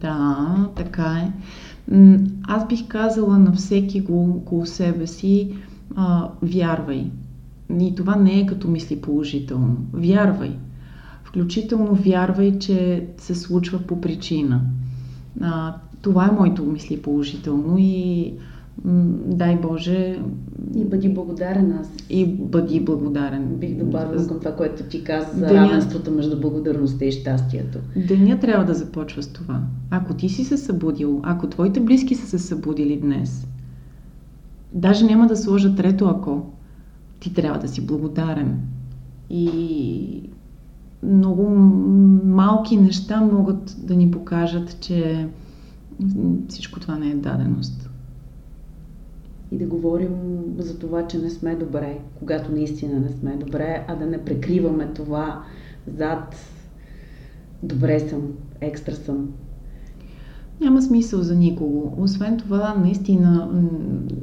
Да, 0.00 0.56
така 0.76 1.22
е. 1.24 1.32
Аз 2.48 2.68
бих 2.68 2.86
казала 2.88 3.38
на 3.38 3.52
всеки 3.52 4.00
го 4.00 4.22
около 4.22 4.66
себе 4.66 5.06
си, 5.06 5.50
а, 5.96 6.28
вярвай. 6.42 7.06
И 7.80 7.94
това 7.94 8.16
не 8.16 8.40
е 8.40 8.46
като 8.46 8.68
мисли 8.68 8.96
положително. 8.96 9.76
Вярвай. 9.92 10.56
Включително 11.34 11.94
вярвай, 11.94 12.58
че 12.58 13.06
се 13.18 13.34
случва 13.34 13.78
по 13.78 14.00
причина. 14.00 14.60
А, 15.40 15.74
това 16.02 16.24
е 16.24 16.34
моето 16.34 16.64
мисли 16.64 17.02
положително 17.02 17.76
и 17.78 18.32
м- 18.84 19.04
дай 19.26 19.56
Боже. 19.56 20.18
И 20.76 20.84
бъди 20.84 21.08
благодарен 21.08 21.72
аз. 21.80 21.92
И 22.10 22.26
бъди 22.26 22.80
благодарен. 22.80 23.44
Бих 23.56 23.76
добавила 23.76 24.26
към 24.26 24.38
това, 24.38 24.56
което 24.56 24.82
ти 24.82 25.04
каза 25.04 25.28
за 25.34 25.46
Деня... 25.46 25.68
равенството 25.68 26.10
между 26.10 26.40
благодарността 26.40 27.04
и 27.04 27.12
щастието. 27.12 27.78
Деня 28.08 28.40
трябва 28.40 28.64
да 28.64 28.74
започва 28.74 29.22
с 29.22 29.28
това. 29.28 29.60
Ако 29.90 30.14
ти 30.14 30.28
си 30.28 30.44
се 30.44 30.56
събудил, 30.56 31.20
ако 31.24 31.46
твоите 31.46 31.80
близки 31.80 32.14
са 32.14 32.26
се 32.26 32.38
събудили 32.38 32.96
днес, 32.96 33.46
даже 34.72 35.04
няма 35.04 35.26
да 35.26 35.36
сложа 35.36 35.74
трето 35.74 36.06
ако. 36.06 36.46
Ти 37.20 37.34
трябва 37.34 37.58
да 37.58 37.68
си 37.68 37.86
благодарен. 37.86 38.60
И 39.30 40.30
много 41.04 41.50
малки 42.24 42.76
неща 42.76 43.20
могат 43.20 43.76
да 43.78 43.96
ни 43.96 44.10
покажат, 44.10 44.80
че 44.80 45.28
всичко 46.48 46.80
това 46.80 46.98
не 46.98 47.10
е 47.10 47.14
даденост. 47.14 47.90
И 49.52 49.58
да 49.58 49.66
говорим 49.66 50.10
за 50.58 50.78
това, 50.78 51.06
че 51.06 51.18
не 51.18 51.30
сме 51.30 51.54
добре, 51.54 51.98
когато 52.18 52.52
наистина 52.52 53.00
не 53.00 53.10
сме 53.10 53.36
добре, 53.36 53.84
а 53.88 53.96
да 53.96 54.06
не 54.06 54.24
прикриваме 54.24 54.86
това 54.94 55.42
зад 55.96 56.36
добре 57.62 58.00
съм, 58.00 58.22
екстра 58.60 58.94
съм. 58.94 59.28
Няма 60.60 60.82
смисъл 60.82 61.22
за 61.22 61.36
никого. 61.36 61.94
Освен 61.98 62.38
това, 62.38 62.74
наистина 62.74 63.48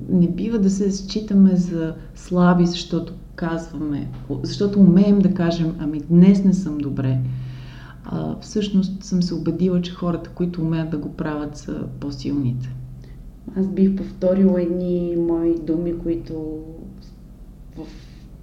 не 0.10 0.28
бива 0.28 0.60
да 0.60 0.70
се 0.70 0.92
считаме 0.92 1.56
за 1.56 1.96
слаби, 2.16 2.66
защото 2.66 3.14
казваме, 3.42 4.08
защото 4.44 4.80
умеем 4.80 5.20
да 5.20 5.34
кажем, 5.34 5.76
ами 5.80 6.02
днес 6.10 6.44
не 6.44 6.54
съм 6.54 6.78
добре. 6.78 7.18
А, 8.06 8.36
всъщност 8.40 9.04
съм 9.04 9.24
се 9.24 9.34
убедила, 9.34 9.82
че 9.82 9.92
хората, 9.92 10.30
които 10.30 10.62
умеят 10.62 10.90
да 10.90 10.98
го 10.98 11.10
правят, 11.10 11.58
са 11.58 11.84
по-силните. 12.00 12.70
Аз 13.56 13.68
бих 13.68 13.96
повторила 13.96 14.62
едни 14.62 15.16
мои 15.18 15.56
думи, 15.60 16.00
които 16.00 16.60
в... 17.78 17.82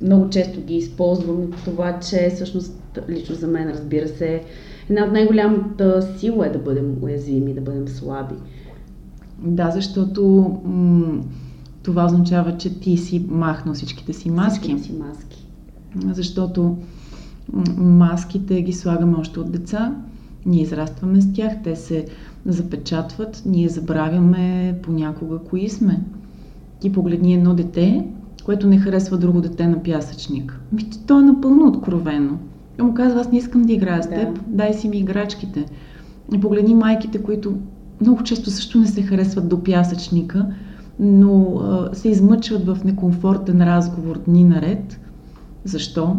много 0.00 0.30
често 0.30 0.60
ги 0.60 0.76
използвам. 0.76 1.50
Това, 1.64 2.00
че 2.00 2.30
всъщност 2.34 2.82
лично 3.08 3.34
за 3.34 3.46
мен, 3.46 3.70
разбира 3.70 4.08
се, 4.08 4.42
една 4.90 5.04
от 5.04 5.12
най-голямата 5.12 6.14
сила 6.18 6.46
е 6.46 6.50
да 6.50 6.58
бъдем 6.58 6.96
уязвими, 7.02 7.54
да 7.54 7.60
бъдем 7.60 7.88
слаби. 7.88 8.34
Да, 9.38 9.70
защото 9.70 10.22
м- 10.64 11.22
това 11.88 12.04
означава, 12.04 12.56
че 12.56 12.80
ти 12.80 12.96
си 12.96 13.26
махнал 13.28 13.74
всичките 13.74 14.12
си 14.12 14.30
маски. 14.30 14.60
Всичките 14.60 14.82
си 14.82 14.92
маски. 14.92 15.46
Защото 16.06 16.76
маските 17.76 18.62
ги 18.62 18.72
слагаме 18.72 19.16
още 19.18 19.40
от 19.40 19.52
деца, 19.52 19.94
ние 20.46 20.62
израстваме 20.62 21.20
с 21.20 21.32
тях, 21.32 21.52
те 21.64 21.76
се 21.76 22.06
запечатват, 22.46 23.42
ние 23.46 23.68
забравяме 23.68 24.78
понякога 24.82 25.38
кои 25.38 25.68
сме. 25.68 26.00
Ти 26.80 26.92
погледни 26.92 27.34
едно 27.34 27.54
дете, 27.54 28.06
което 28.44 28.66
не 28.66 28.78
харесва 28.78 29.18
друго 29.18 29.40
дете 29.40 29.66
на 29.66 29.82
пясъчник. 29.82 30.60
Ми, 30.72 30.90
то 31.06 31.20
е 31.20 31.22
напълно 31.22 31.68
откровено. 31.68 32.38
И 32.78 32.82
му 32.82 32.94
казва, 32.94 33.20
аз 33.20 33.32
не 33.32 33.38
искам 33.38 33.62
да 33.62 33.72
играя 33.72 34.02
с 34.02 34.08
теб, 34.08 34.34
да. 34.34 34.40
дай 34.46 34.74
си 34.74 34.88
ми 34.88 34.96
играчките. 34.96 35.66
И 36.34 36.40
погледни 36.40 36.74
майките, 36.74 37.22
които 37.22 37.54
много 38.00 38.22
често 38.22 38.50
също 38.50 38.78
не 38.78 38.86
се 38.86 39.02
харесват 39.02 39.48
до 39.48 39.62
пясъчника, 39.62 40.46
но 41.00 41.60
а, 41.62 41.94
се 41.94 42.08
измъчват 42.08 42.66
в 42.66 42.84
некомфортен 42.84 43.62
разговор 43.62 44.18
дни 44.18 44.44
наред. 44.44 45.00
Защо? 45.64 46.16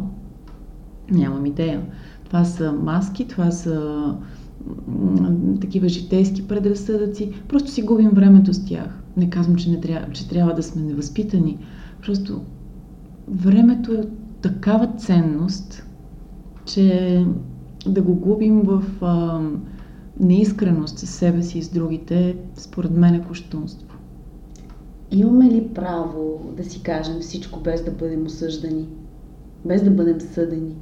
Нямам 1.12 1.46
идея. 1.46 1.82
Това 2.26 2.46
са 2.46 2.72
маски, 2.72 3.28
това 3.28 3.52
са 3.52 4.16
такива 5.62 5.88
житейски 5.88 6.48
предразсъдъци. 6.48 7.32
Просто 7.48 7.72
си 7.72 7.82
губим 7.82 8.10
времето 8.10 8.54
с 8.54 8.66
тях. 8.66 9.04
Не 9.18 9.30
казвам, 9.30 9.56
че, 9.56 9.72
не 9.72 9.82
трябва, 9.82 10.14
че 10.14 10.30
трябва 10.30 10.54
да 10.54 10.64
сме 10.64 10.82
невъзпитани. 10.82 11.58
Просто 12.06 12.42
времето 13.28 13.94
е 13.94 14.04
такава 14.42 14.88
ценност, 14.98 15.86
че 16.66 17.26
да 17.88 18.02
го 18.02 18.16
губим 18.16 18.62
в 18.62 18.84
а, 19.02 19.42
неискреност 20.20 21.00
с 21.00 21.08
себе 21.08 21.44
си 21.44 21.58
и 21.58 21.64
с 21.64 21.70
другите, 21.70 22.38
според 22.56 22.92
мен 22.92 23.14
е 23.14 23.24
кощунство. 23.24 23.89
Имаме 25.12 25.46
ли 25.46 25.68
право 25.76 26.42
да 26.58 26.64
си 26.64 26.84
кажем 26.84 27.20
всичко 27.20 27.60
без 27.60 27.84
да 27.84 27.92
бъдем 27.92 28.26
осъждани? 28.26 28.86
Без 29.66 29.84
да 29.84 29.92
бъдем 29.92 30.22
съдени? 30.22 30.76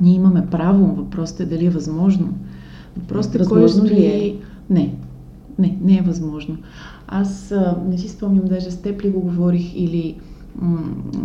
Ние 0.00 0.14
имаме 0.14 0.46
право. 0.50 0.94
Въпросът 0.94 1.40
е 1.40 1.46
дали 1.46 1.66
е 1.66 1.70
възможно. 1.70 2.34
Въпросът 2.96 3.34
е 3.34 3.44
кой 3.44 3.66
ли 3.84 4.06
е? 4.06 4.36
Не. 4.70 4.94
Не, 5.58 5.78
не 5.82 5.96
е 5.96 6.02
възможно. 6.02 6.56
Аз 7.08 7.52
а, 7.52 7.78
не 7.88 7.98
си 7.98 8.08
спомням, 8.08 8.44
даже 8.44 8.70
с 8.70 8.76
теб 8.76 9.02
ли 9.04 9.10
го 9.10 9.20
говорих 9.20 9.74
или 9.76 10.16
м- 10.56 10.78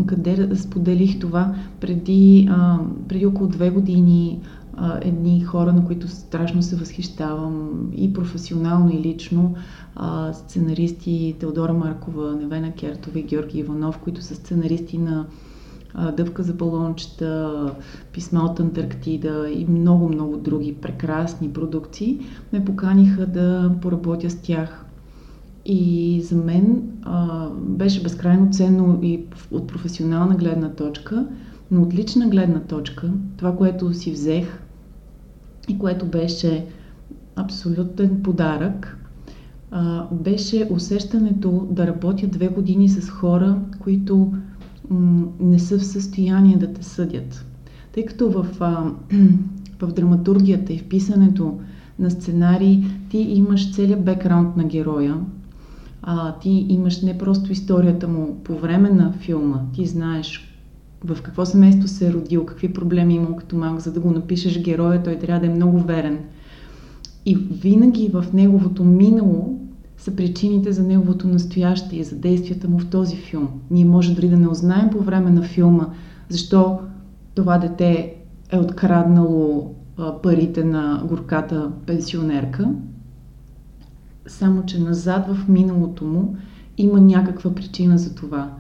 къде 0.05 0.55
споделих 0.55 1.19
това 1.19 1.55
преди, 1.79 2.47
а, 2.51 2.79
преди 3.07 3.25
около 3.25 3.49
две 3.49 3.69
години 3.69 4.39
а, 4.77 4.99
едни 5.01 5.41
хора, 5.41 5.73
на 5.73 5.85
които 5.85 6.07
страшно 6.07 6.63
се 6.63 6.75
възхищавам 6.75 7.89
и 7.95 8.13
професионално, 8.13 8.91
и 8.93 8.99
лично, 8.99 9.55
а, 9.95 10.33
сценаристи 10.33 11.35
Теодора 11.39 11.73
Маркова, 11.73 12.35
Невена 12.35 12.71
Кертова 12.71 13.19
и 13.19 13.23
Георги 13.23 13.59
Иванов, 13.59 13.97
които 13.97 14.21
са 14.21 14.35
сценаристи 14.35 14.97
на 14.97 15.25
а, 15.93 16.11
Дъвка 16.11 16.43
за 16.43 16.53
балончета, 16.53 17.71
Писма 18.13 18.39
от 18.39 18.59
Антарктида 18.59 19.49
и 19.49 19.65
много-много 19.65 20.37
други 20.37 20.75
прекрасни 20.75 21.53
продукции, 21.53 22.19
ме 22.53 22.65
поканиха 22.65 23.25
да 23.25 23.71
поработя 23.81 24.29
с 24.29 24.35
тях. 24.35 24.85
И 25.65 26.21
за 26.21 26.35
мен 26.35 26.81
а, 27.03 27.49
беше 27.49 28.03
безкрайно 28.03 28.49
ценно 28.51 28.99
и 29.01 29.23
от 29.51 29.67
професионална 29.67 30.35
гледна 30.35 30.69
точка, 30.69 31.27
но 31.71 31.81
от 31.81 31.93
лична 31.93 32.27
гледна 32.27 32.59
точка, 32.59 33.11
това, 33.37 33.55
което 33.55 33.93
си 33.93 34.11
взех 34.11 34.64
и 35.69 35.79
което 35.79 36.05
беше 36.05 36.65
абсолютен 37.35 38.23
подарък, 38.23 38.97
а, 39.71 40.07
беше 40.11 40.67
усещането 40.71 41.67
да 41.71 41.87
работя 41.87 42.27
две 42.27 42.47
години 42.47 42.89
с 42.89 43.09
хора, 43.09 43.59
които 43.79 44.33
м- 44.89 45.27
не 45.39 45.59
са 45.59 45.79
в 45.79 45.85
състояние 45.85 46.57
да 46.57 46.73
те 46.73 46.83
съдят. 46.83 47.45
Тъй 47.93 48.05
като 48.05 48.29
в, 48.29 48.47
а, 48.59 48.91
в 49.81 49.93
драматургията 49.93 50.73
и 50.73 50.77
в 50.77 50.87
писането 50.89 51.59
на 51.99 52.11
сценарий 52.11 52.83
ти 53.09 53.17
имаш 53.17 53.75
целият 53.75 54.05
бекграунд 54.05 54.57
на 54.57 54.63
героя, 54.63 55.17
а, 56.01 56.39
ти 56.39 56.65
имаш 56.69 57.01
не 57.01 57.17
просто 57.17 57.51
историята 57.51 58.07
му 58.07 58.39
по 58.43 58.57
време 58.57 58.89
на 58.89 59.11
филма, 59.11 59.61
ти 59.73 59.85
знаеш 59.85 60.54
в 61.05 61.21
какво 61.21 61.45
семейство 61.45 61.87
се 61.87 62.07
е 62.07 62.13
родил, 62.13 62.45
какви 62.45 62.73
проблеми 62.73 63.13
е 63.13 63.17
имал 63.17 63.35
като 63.35 63.55
малък, 63.55 63.79
за 63.79 63.93
да 63.93 63.99
го 63.99 64.11
напишеш 64.11 64.61
героя, 64.61 65.03
той 65.03 65.15
трябва 65.15 65.39
да 65.39 65.45
е 65.45 65.55
много 65.55 65.79
верен. 65.79 66.19
И 67.25 67.35
винаги 67.35 68.09
в 68.13 68.25
неговото 68.33 68.83
минало 68.83 69.59
са 69.97 70.15
причините 70.15 70.71
за 70.71 70.83
неговото 70.83 71.27
настояще 71.27 71.95
и 71.95 72.03
за 72.03 72.15
действията 72.15 72.67
му 72.67 72.79
в 72.79 72.89
този 72.89 73.15
филм. 73.15 73.49
Ние 73.71 73.85
може 73.85 74.15
дори 74.15 74.29
да 74.29 74.37
не 74.37 74.47
узнаем 74.47 74.89
по 74.89 74.99
време 74.99 75.31
на 75.31 75.43
филма 75.43 75.87
защо 76.29 76.79
това 77.35 77.57
дете 77.57 78.15
е 78.51 78.57
откраднало 78.57 79.71
парите 80.23 80.63
на 80.63 81.03
горката 81.07 81.71
пенсионерка, 81.85 82.69
само 84.27 84.65
че 84.65 84.79
назад 84.79 85.27
в 85.27 85.47
миналото 85.47 86.05
му 86.05 86.35
има 86.77 87.01
някаква 87.01 87.55
причина 87.55 87.97
за 87.97 88.15
това. 88.15 88.51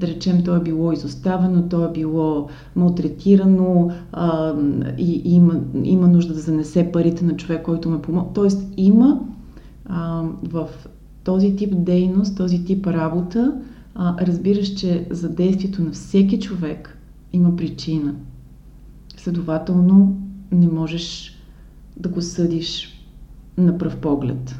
Да 0.00 0.06
речем, 0.06 0.44
то 0.44 0.56
е 0.56 0.62
било 0.62 0.92
изоставено, 0.92 1.68
то 1.68 1.84
е 1.84 1.92
било 1.92 2.48
малтретирано 2.76 3.90
а, 4.12 4.54
и, 4.98 5.22
и 5.24 5.34
има, 5.34 5.60
има 5.84 6.08
нужда 6.08 6.34
да 6.34 6.40
занесе 6.40 6.92
парите 6.92 7.24
на 7.24 7.36
човек, 7.36 7.62
който 7.62 7.90
ме 7.90 8.02
помогна. 8.02 8.32
Тоест 8.34 8.68
има 8.76 9.20
а, 9.86 10.24
в 10.42 10.68
този 11.24 11.56
тип 11.56 11.74
дейност, 11.76 12.36
този 12.36 12.64
тип 12.64 12.86
работа, 12.86 13.54
а, 13.94 14.26
разбираш, 14.26 14.74
че 14.74 15.06
за 15.10 15.28
действието 15.28 15.82
на 15.82 15.90
всеки 15.90 16.40
човек 16.40 16.98
има 17.32 17.56
причина. 17.56 18.14
Следователно, 19.16 20.18
не 20.52 20.68
можеш 20.68 21.36
да 21.96 22.08
го 22.08 22.22
съдиш 22.22 23.02
на 23.58 23.78
пръв 23.78 23.96
поглед. 23.96 24.56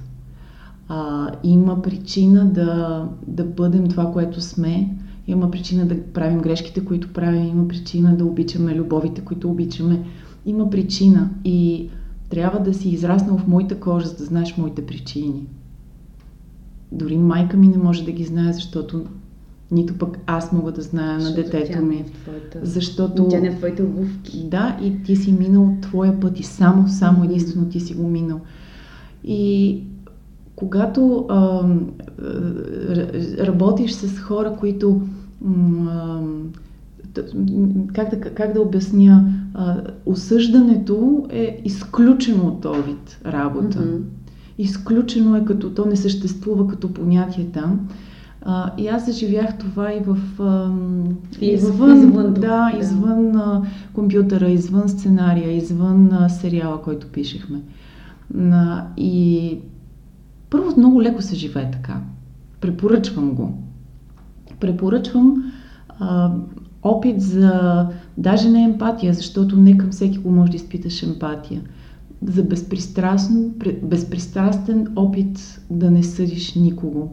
А, 0.88 1.30
има 1.44 1.82
причина 1.82 2.46
да, 2.46 3.04
да 3.26 3.44
бъдем 3.44 3.88
това, 3.88 4.12
което 4.12 4.40
сме. 4.40 4.96
Има 5.26 5.50
причина 5.50 5.86
да 5.86 6.02
правим 6.02 6.40
грешките, 6.40 6.84
които 6.84 7.12
правим. 7.12 7.48
Има 7.48 7.68
причина 7.68 8.16
да 8.16 8.24
обичаме 8.24 8.74
любовите, 8.74 9.20
които 9.20 9.50
обичаме. 9.50 10.02
Има 10.46 10.70
причина 10.70 11.30
и 11.44 11.88
трябва 12.30 12.60
да 12.60 12.74
си 12.74 12.88
израснал 12.88 13.38
в 13.38 13.46
моята 13.46 13.80
кожа, 13.80 14.06
за 14.06 14.16
да 14.16 14.24
знаеш 14.24 14.56
моите 14.56 14.86
причини. 14.86 15.46
Дори 16.92 17.18
майка 17.18 17.56
ми 17.56 17.68
не 17.68 17.78
може 17.78 18.04
да 18.04 18.12
ги 18.12 18.24
знае, 18.24 18.52
защото 18.52 19.04
нито 19.70 19.98
пък 19.98 20.18
аз 20.26 20.52
мога 20.52 20.72
да 20.72 20.82
зная 20.82 21.18
на 21.18 21.34
детето 21.34 21.82
ми. 21.82 21.96
Е 21.96 22.04
в 22.04 22.10
твоята... 22.10 22.58
Защото... 22.62 23.28
Тя 23.28 23.40
не 23.40 23.46
е 23.46 23.50
в 23.50 23.56
твоите 23.56 23.82
обувки. 23.82 24.44
Да, 24.44 24.78
и 24.82 25.02
ти 25.02 25.16
си 25.16 25.32
минал 25.32 25.76
твоя 25.82 26.20
път 26.20 26.40
и 26.40 26.42
само, 26.42 26.88
само 26.88 27.24
единствено 27.24 27.66
ти 27.66 27.80
си 27.80 27.94
го 27.94 28.08
минал. 28.08 28.40
И 29.24 29.82
когато 30.60 31.26
а, 31.28 31.34
а, 31.36 31.64
работиш 33.46 33.92
с 33.92 34.18
хора, 34.18 34.56
които 34.60 35.00
а, 35.88 36.20
как 37.92 38.10
да, 38.10 38.20
как 38.20 38.52
да 38.52 38.60
обясня, 38.60 39.32
а, 39.54 39.76
осъждането 40.06 41.26
е 41.30 41.62
изключено 41.64 42.46
от 42.46 42.60
този 42.60 42.82
вид 42.82 43.20
работа. 43.26 43.78
Mm-hmm. 43.78 44.00
Изключено 44.58 45.36
е 45.36 45.44
като 45.44 45.70
то 45.70 45.84
не 45.84 45.96
съществува 45.96 46.68
като 46.68 46.94
понятие 46.94 47.46
там. 47.52 47.88
А, 48.42 48.72
и 48.78 48.88
аз 48.88 49.06
заживях 49.06 49.58
това 49.58 49.94
и 49.94 50.00
в 50.00 50.18
а, 50.42 50.70
извън, 51.40 51.96
извън, 51.96 52.34
да, 52.34 52.72
извън 52.80 53.36
а, 53.36 53.62
компютъра, 53.92 54.50
извън 54.50 54.88
сценария, 54.88 55.56
извън 55.56 56.12
а, 56.12 56.28
сериала, 56.28 56.82
който 56.82 57.06
пишехме. 57.06 57.60
А, 58.38 58.86
и 58.96 59.58
първо 60.50 60.74
много 60.76 61.02
леко 61.02 61.22
се 61.22 61.34
живее 61.36 61.70
така. 61.70 62.00
Препоръчвам 62.60 63.30
го. 63.30 63.58
Препоръчвам 64.60 65.52
а, 65.98 66.32
опит 66.82 67.20
за 67.20 67.86
даже 68.18 68.50
не 68.50 68.62
емпатия, 68.62 69.14
защото 69.14 69.56
не 69.56 69.78
към 69.78 69.90
всеки 69.90 70.18
го 70.18 70.30
може 70.30 70.50
да 70.50 70.56
изпиташ 70.56 71.02
емпатия. 71.02 71.62
За 72.22 72.42
безпристрастен, 72.42 73.54
безпристрастен 73.82 74.88
опит 74.96 75.60
да 75.70 75.90
не 75.90 76.02
съдиш 76.02 76.54
никого 76.54 77.12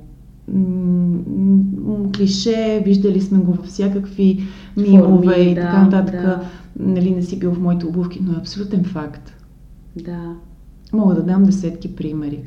клише, 2.17 2.81
виждали 2.85 3.21
сме 3.21 3.37
го 3.37 3.53
във 3.53 3.65
всякакви 3.65 4.43
мимове 4.77 5.35
и 5.35 5.55
да, 5.55 5.61
така 5.61 5.83
нататък. 5.83 6.21
Да. 6.21 6.41
Нали, 6.79 7.15
не 7.15 7.21
си 7.21 7.39
бил 7.39 7.53
в 7.53 7.59
моите 7.59 7.85
обувки, 7.85 8.19
но 8.23 8.33
е 8.33 8.37
абсолютен 8.37 8.83
факт. 8.83 9.33
Да. 10.05 10.35
Мога 10.93 11.15
да 11.15 11.23
дам 11.23 11.43
десетки 11.43 11.95
примери. 11.95 12.39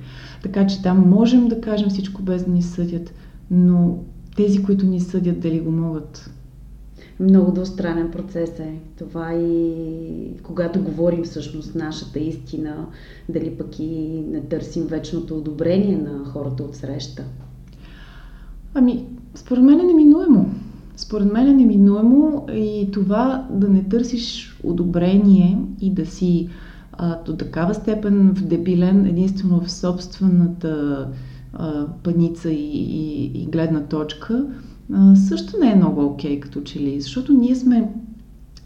Така 0.43 0.67
че 0.67 0.83
там 0.83 1.09
можем 1.09 1.49
да 1.49 1.61
кажем 1.61 1.89
всичко 1.89 2.23
без 2.23 2.45
да 2.45 2.51
ни 2.51 2.63
съдят, 2.63 3.15
но 3.51 3.99
тези, 4.37 4.63
които 4.63 4.87
ни 4.87 5.01
съдят, 5.01 5.41
дали 5.41 5.61
го 5.61 5.71
могат? 5.71 6.31
Много 7.21 7.53
двустранен 7.53 8.11
процес 8.11 8.59
е. 8.59 8.75
Това 8.99 9.35
и 9.35 9.73
когато 10.43 10.83
говорим 10.83 11.25
всъщност 11.25 11.75
нашата 11.75 12.19
истина, 12.19 12.87
дали 13.29 13.51
пък 13.51 13.79
и 13.79 14.23
не 14.31 14.41
търсим 14.41 14.87
вечното 14.87 15.39
одобрение 15.39 15.97
на 15.97 16.25
хората 16.25 16.63
от 16.63 16.77
среща. 16.77 17.25
Ами, 18.75 19.07
според 19.35 19.65
мен 19.65 19.81
е 19.81 19.85
неминуемо. 19.85 20.55
Според 20.97 21.33
мен 21.33 21.49
е 21.49 21.55
неминуемо 21.55 22.47
и 22.53 22.89
това 22.93 23.47
да 23.51 23.69
не 23.69 23.85
търсиш 23.85 24.59
одобрение 24.65 25.59
и 25.81 25.91
да 25.91 26.07
си 26.07 26.49
а, 27.03 27.19
до 27.25 27.37
такава 27.37 27.75
степен 27.75 28.31
вдебилен 28.31 29.07
единствено 29.07 29.61
в 29.61 29.71
собствената 29.71 31.07
а, 31.53 31.87
паница 32.03 32.51
и, 32.51 32.71
и, 32.83 33.25
и 33.43 33.47
гледна 33.47 33.81
точка, 33.81 34.45
а, 34.93 35.17
също 35.17 35.59
не 35.61 35.73
е 35.73 35.77
много 35.77 36.05
окей 36.05 36.37
okay, 36.37 36.41
като 36.41 36.61
че 36.61 36.81
ли, 36.81 37.01
защото 37.01 37.33
ние 37.33 37.57
сме 37.57 37.91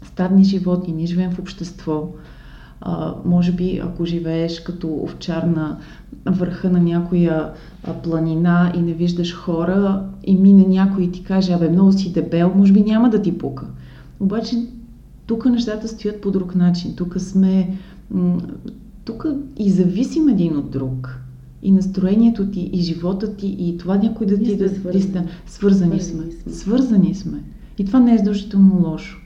стадни 0.03 0.43
животни, 0.43 0.93
ние 0.93 1.05
живеем 1.05 1.31
в 1.31 1.39
общество. 1.39 2.07
А, 2.81 3.13
може 3.25 3.51
би, 3.51 3.81
ако 3.83 4.05
живееш 4.05 4.59
като 4.59 4.99
овчар 5.03 5.43
на 5.43 5.77
върха 6.25 6.69
на 6.69 6.79
някоя 6.79 7.51
планина 8.03 8.73
и 8.75 8.81
не 8.81 8.93
виждаш 8.93 9.35
хора 9.35 10.03
и 10.23 10.35
мине 10.35 10.67
някой 10.67 11.03
и 11.03 11.11
ти 11.11 11.23
каже, 11.23 11.53
абе, 11.53 11.69
много 11.69 11.91
си 11.91 12.13
дебел, 12.13 12.51
може 12.55 12.73
би 12.73 12.81
няма 12.81 13.09
да 13.09 13.21
ти 13.21 13.37
пука. 13.37 13.65
Обаче, 14.19 14.55
тук 15.25 15.45
нещата 15.45 15.87
стоят 15.87 16.21
по 16.21 16.31
друг 16.31 16.55
начин. 16.55 16.95
Тук 16.95 17.19
сме... 17.19 17.77
Тук 19.05 19.25
и 19.57 19.69
зависим 19.69 20.29
един 20.29 20.57
от 20.57 20.71
друг. 20.71 21.19
И 21.63 21.71
настроението 21.71 22.51
ти, 22.51 22.69
и 22.73 22.81
живота 22.81 23.35
ти, 23.35 23.55
и 23.59 23.77
това 23.77 23.97
някой 23.97 24.27
да 24.27 24.37
ти 24.37 24.57
да 24.57 24.69
свързани. 24.69 25.01
свързани, 25.01 25.29
свързани 25.45 25.99
сме. 25.99 26.23
сме. 26.31 26.53
Свързани 26.53 27.15
сме. 27.15 27.43
И 27.77 27.85
това 27.85 27.99
не 27.99 28.13
е 28.13 28.17
задължително 28.17 28.89
лошо. 28.89 29.21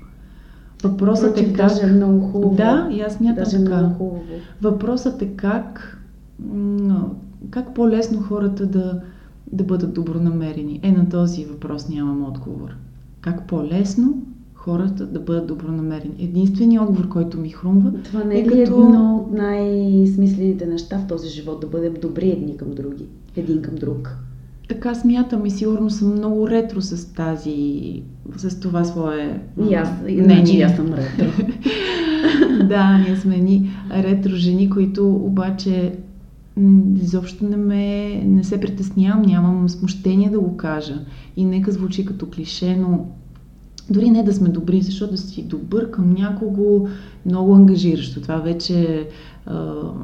Въпросът 0.83 1.35
Против, 1.35 1.49
е 1.49 1.53
как... 1.53 1.67
Даже 1.67 1.93
много 1.93 2.27
хубаво. 2.27 2.55
Да, 2.55 2.89
и 2.91 3.01
аз 3.01 3.19
мятам 3.19 3.45
така. 3.51 3.77
Много 3.77 3.95
хубаво. 3.95 4.21
Въпросът 4.61 5.21
е 5.21 5.27
как 5.27 5.95
как 7.49 7.73
по-лесно 7.73 8.21
хората 8.21 8.65
да, 8.65 9.01
да 9.51 9.63
бъдат 9.63 9.93
добронамерени? 9.93 10.79
Е, 10.83 10.91
на 10.91 11.09
този 11.09 11.45
въпрос 11.45 11.89
нямам 11.89 12.23
отговор. 12.23 12.75
Как 13.21 13.47
по-лесно 13.47 14.23
хората 14.69 15.05
да 15.05 15.19
бъдат 15.19 15.47
добронамерени? 15.47 16.15
Единственият 16.19 16.83
отговор, 16.85 17.07
който 17.07 17.37
ми 17.37 17.49
хрумва. 17.49 17.93
Това 18.03 18.23
не 18.23 18.35
е, 18.35 18.39
е 18.39 18.43
ли 18.43 18.47
като... 18.47 18.81
едно 18.81 19.15
от 19.15 19.37
най-смислените 19.37 20.65
неща 20.65 20.97
в 20.97 21.07
този 21.07 21.29
живот, 21.29 21.59
да 21.61 21.67
бъдем 21.67 21.93
добри 22.01 22.29
едни 22.29 22.57
към 22.57 22.71
други, 22.71 23.05
един 23.37 23.61
към 23.61 23.75
друг? 23.75 24.17
Така 24.69 24.95
смятам 24.95 25.45
и 25.45 25.51
сигурно 25.51 25.89
съм 25.89 26.11
много 26.11 26.49
ретро 26.49 26.81
с 26.81 27.13
тази, 27.13 28.01
с 28.37 28.59
това 28.59 28.83
свое 28.83 29.41
и 29.69 29.73
аз, 29.73 29.89
мнение. 30.01 30.63
аз 30.63 30.75
съм 30.75 30.93
ретро. 30.93 31.43
да, 32.67 32.97
ние 32.97 33.15
сме 33.15 33.37
ни 33.37 33.71
ретро 33.91 34.35
жени, 34.35 34.69
които 34.69 35.15
обаче 35.15 35.93
изобщо 37.01 37.45
не, 37.45 37.57
ме, 37.57 38.15
не 38.25 38.43
се 38.43 38.59
притеснявам, 38.59 39.21
нямам 39.21 39.69
смущение 39.69 40.29
да 40.29 40.39
го 40.39 40.57
кажа. 40.57 40.99
И 41.37 41.45
нека 41.45 41.71
звучи 41.71 42.05
като 42.05 42.25
клише, 42.25 42.75
но 42.75 43.05
дори 43.89 44.09
не 44.09 44.23
да 44.23 44.33
сме 44.33 44.49
добри, 44.49 44.81
защото 44.81 45.11
да 45.11 45.17
си 45.17 45.43
добър 45.43 45.91
към 45.91 46.13
някого 46.13 46.87
много 47.25 47.53
ангажиращо. 47.53 48.21
Това 48.21 48.37
вече 48.37 49.07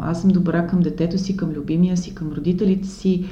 аз 0.01 0.21
съм 0.21 0.29
добра 0.29 0.67
към 0.67 0.79
детето 0.79 1.17
си, 1.17 1.37
към 1.37 1.51
любимия 1.51 1.97
си, 1.97 2.15
към 2.15 2.31
родителите 2.31 2.87
си, 2.87 3.25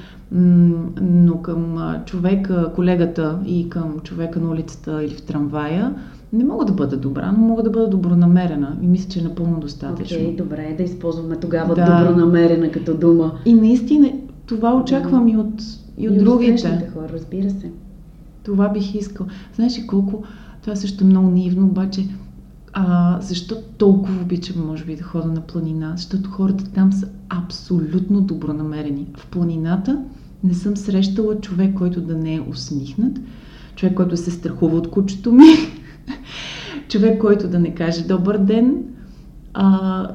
но 1.02 1.38
към 1.42 1.78
човека, 2.06 2.72
колегата 2.76 3.40
и 3.46 3.70
към 3.70 4.00
човека 4.00 4.40
на 4.40 4.50
улицата 4.50 5.04
или 5.04 5.14
в 5.14 5.22
трамвая 5.22 5.96
не 6.34 6.44
мога 6.44 6.66
да 6.66 6.74
бъда 6.74 6.98
добра, 6.98 7.32
но 7.32 7.48
мога 7.48 7.64
да 7.64 7.70
бъда 7.70 7.90
добронамерена 7.90 8.78
и 8.82 8.88
мисля, 8.88 9.10
че 9.10 9.20
е 9.20 9.24
напълно 9.24 9.60
достатъчно. 9.60 10.18
Окей, 10.18 10.28
okay, 10.28 10.38
добре, 10.38 10.76
да 10.78 10.84
използваме 10.84 11.36
тогава 11.36 11.76
да. 11.76 11.86
добронамерена 11.86 12.72
като 12.72 12.98
дума. 12.98 13.32
И 13.46 13.54
наистина 13.54 14.12
това 14.46 14.76
очаквам 14.76 15.26
да. 15.26 15.32
и 15.32 15.38
от, 15.38 15.64
и 15.98 16.10
от 16.10 16.16
и 16.16 16.20
другите. 16.20 16.90
Хора, 16.94 17.08
разбира 17.14 17.50
се. 17.50 17.72
Това 18.44 18.70
бих 18.70 18.96
искал. 18.96 19.28
Знаеш 19.56 19.80
ли 19.80 19.88
колко 19.88 20.24
това 20.62 20.76
също 20.76 21.04
е 21.04 21.08
много 21.08 21.30
наивно, 21.30 21.66
обаче 21.66 22.08
а, 22.74 23.18
защо 23.22 23.56
толкова 23.78 24.22
обичам, 24.22 24.68
може 24.68 24.86
би, 24.86 24.96
да 24.96 25.04
хода 25.04 25.28
на 25.28 25.42
планина? 25.42 25.94
Защото 25.98 26.30
хората 26.30 26.72
там 26.72 26.92
са 26.92 27.08
абсолютно 27.30 28.22
добронамерени. 28.22 29.08
В 29.18 29.28
планината 29.28 30.04
не 30.44 30.54
съм 30.54 30.78
срещала 30.78 31.42
човек, 31.42 31.76
който 31.76 32.02
да 32.02 32.16
не 32.18 32.36
е 32.36 32.42
усмихнат, 32.42 33.20
човек, 33.76 33.96
който 33.96 34.18
се 34.18 34.32
страхува 34.32 34.78
от 34.78 34.90
кучето 34.90 35.32
ми, 35.32 35.46
човек, 36.88 37.22
който 37.22 37.48
да 37.48 37.60
не 37.60 37.76
каже 37.76 38.08
добър 38.08 38.38
ден. 38.38 38.84
А, 39.54 40.08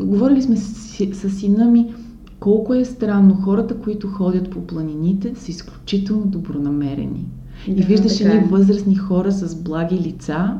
говорили 0.00 0.42
сме 0.42 0.56
с, 0.56 1.14
с 1.14 1.30
сина 1.30 1.64
ми, 1.64 1.94
колко 2.40 2.74
е 2.74 2.84
странно 2.84 3.34
хората, 3.34 3.78
които 3.78 4.08
ходят 4.08 4.50
по 4.50 4.66
планините, 4.66 5.34
са 5.34 5.50
изключително 5.50 6.26
добронамерени. 6.26 7.26
Да, 7.68 7.72
и 7.72 7.84
виждаш 7.84 8.20
едни 8.20 8.36
е. 8.36 8.48
възрастни 8.50 8.94
хора 8.94 9.32
с 9.32 9.62
благи 9.62 9.96
лица, 9.96 10.58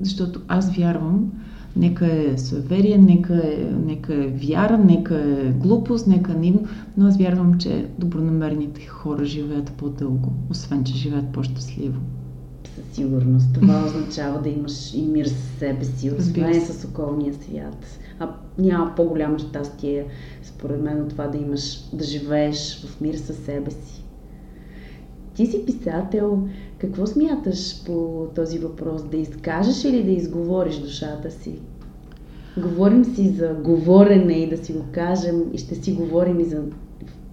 защото 0.00 0.40
аз 0.48 0.76
вярвам, 0.76 1.32
нека 1.76 2.06
е 2.06 2.38
суеверие, 2.38 2.98
нека 2.98 3.34
е, 3.34 3.70
нека 3.86 4.14
е 4.14 4.26
вяра, 4.26 4.78
нека 4.78 5.14
е 5.14 5.52
глупост, 5.52 6.06
нека 6.06 6.32
е 6.32 6.36
ним, 6.36 6.60
но 6.96 7.06
аз 7.06 7.16
вярвам, 7.16 7.58
че 7.58 7.86
добронамерните 7.98 8.86
хора 8.86 9.24
живеят 9.24 9.70
по-дълго, 9.70 10.32
освен, 10.50 10.84
че 10.84 10.94
живеят 10.94 11.28
по-щастливо. 11.32 12.00
Със 12.74 12.96
сигурност. 12.96 13.54
Това 13.54 13.84
означава 13.86 14.42
да 14.42 14.48
имаш 14.48 14.94
и 14.94 15.02
мир 15.02 15.26
с 15.26 15.58
себе 15.58 15.84
си, 15.84 16.10
освен 16.18 16.60
с 16.60 16.84
околния 16.84 17.34
свят. 17.34 17.86
А 18.20 18.28
няма 18.58 18.92
по-голямо 18.96 19.38
щастие, 19.38 20.06
според 20.58 20.82
мен, 20.82 21.02
от 21.02 21.08
това 21.08 21.26
да 21.26 21.38
имаш, 21.38 21.88
да 21.92 22.04
живееш 22.04 22.86
в 22.86 23.00
мир 23.00 23.14
със 23.14 23.36
себе 23.36 23.70
си. 23.70 24.04
Ти 25.34 25.46
си 25.46 25.66
писател. 25.66 26.48
Какво 26.78 27.06
смяташ 27.06 27.84
по 27.86 28.26
този 28.34 28.58
въпрос? 28.58 29.04
Да 29.04 29.16
изкажеш 29.16 29.84
или 29.84 30.04
да 30.04 30.10
изговориш 30.10 30.76
душата 30.76 31.30
си? 31.30 31.58
Говорим 32.56 33.04
си 33.04 33.28
за 33.28 33.48
говорене 33.64 34.32
и 34.32 34.48
да 34.48 34.56
си 34.56 34.72
го 34.72 34.84
кажем 34.92 35.42
и 35.52 35.58
ще 35.58 35.74
си 35.74 35.92
говорим 35.92 36.40
и 36.40 36.44
за 36.44 36.62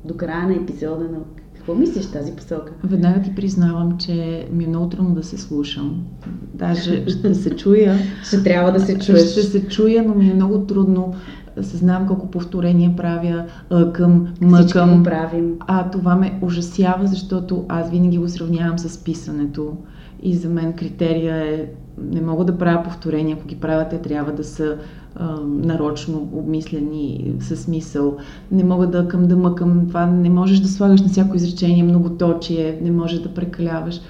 до 0.06 0.14
края 0.14 0.48
на 0.48 0.56
епизода 0.56 1.04
на 1.04 1.20
какво 1.54 1.76
мислиш 1.76 2.12
тази 2.12 2.32
посока? 2.32 2.74
Веднага 2.84 3.22
ти 3.22 3.36
признавам, 3.36 3.98
че 3.98 4.48
ми 4.52 4.64
е 4.64 4.68
много 4.68 4.90
трудно 4.90 5.16
да 5.16 5.24
се 5.24 5.38
слушам. 5.38 6.06
Даже 6.54 7.06
ще 7.10 7.34
се 7.34 7.56
чуя. 7.56 7.98
ще 8.24 8.44
трябва 8.44 8.72
да 8.72 8.80
се 8.80 9.00
чуеш. 9.00 9.32
Ще 9.32 9.42
се 9.42 9.68
чуя, 9.68 10.04
но 10.04 10.16
ми 10.16 10.30
е 10.30 10.34
много 10.34 10.60
трудно 10.60 11.14
съзнавам 11.62 12.08
колко 12.08 12.32
повторения 12.32 12.96
правя 12.96 13.46
към 13.94 14.28
мъкъм. 14.42 15.04
правим. 15.04 15.56
А 15.60 15.90
това 15.90 16.16
ме 16.16 16.40
ужасява, 16.42 17.08
защото 17.08 17.66
аз 17.70 17.90
винаги 17.90 18.18
го 18.18 18.30
сравнявам 18.30 18.80
с 18.80 19.04
писането. 19.04 19.78
И 20.24 20.36
за 20.36 20.50
мен 20.50 20.74
критерия 20.74 21.36
е, 21.36 21.66
не 22.12 22.22
мога 22.22 22.46
да 22.46 22.58
правя 22.58 22.84
повторения, 22.84 23.38
ако 23.40 23.48
ги 23.48 23.56
правя, 23.56 23.88
те 23.90 23.98
трябва 23.98 24.32
да 24.32 24.44
са 24.44 24.78
а, 25.16 25.38
нарочно 25.48 26.30
обмислени, 26.34 27.34
със 27.40 27.60
смисъл. 27.60 28.18
Не 28.52 28.64
мога 28.64 28.88
да 28.88 29.08
към 29.08 29.28
да 29.28 29.38
мъкам 29.38 29.88
това, 29.88 30.06
не 30.06 30.30
можеш 30.30 30.60
да 30.60 30.68
слагаш 30.68 31.02
на 31.02 31.08
всяко 31.08 31.36
изречение 31.36 31.84
многоточие, 31.84 32.80
не 32.82 32.92
можеш 32.92 33.20
да 33.20 33.34
прекаляваш. 33.34 34.02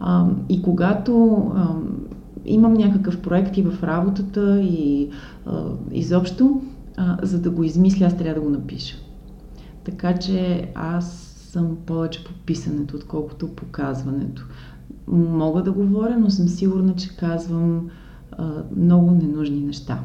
А, 0.00 0.26
и 0.48 0.62
когато 0.62 1.42
а, 1.54 1.66
имам 2.46 2.72
някакъв 2.72 3.20
проект 3.20 3.56
и 3.56 3.62
в 3.62 3.82
работата 3.82 4.60
и 4.60 5.08
а, 5.46 5.62
изобщо, 5.92 6.60
а, 6.98 7.18
за 7.22 7.40
да 7.40 7.50
го 7.50 7.64
измисля, 7.64 8.06
аз 8.06 8.16
трябва 8.16 8.34
да 8.34 8.46
го 8.46 8.50
напиша. 8.50 8.96
Така 9.84 10.18
че 10.18 10.68
аз 10.74 11.34
съм 11.50 11.76
повече 11.86 12.24
по 12.24 12.30
писането, 12.46 12.96
отколкото 12.96 13.48
по 13.48 13.64
казването. 13.64 14.46
Мога 15.08 15.62
да 15.62 15.72
говоря, 15.72 16.18
но 16.18 16.30
съм 16.30 16.48
сигурна, 16.48 16.94
че 16.94 17.16
казвам 17.16 17.90
а, 18.32 18.50
много 18.76 19.10
ненужни 19.10 19.60
неща. 19.60 20.00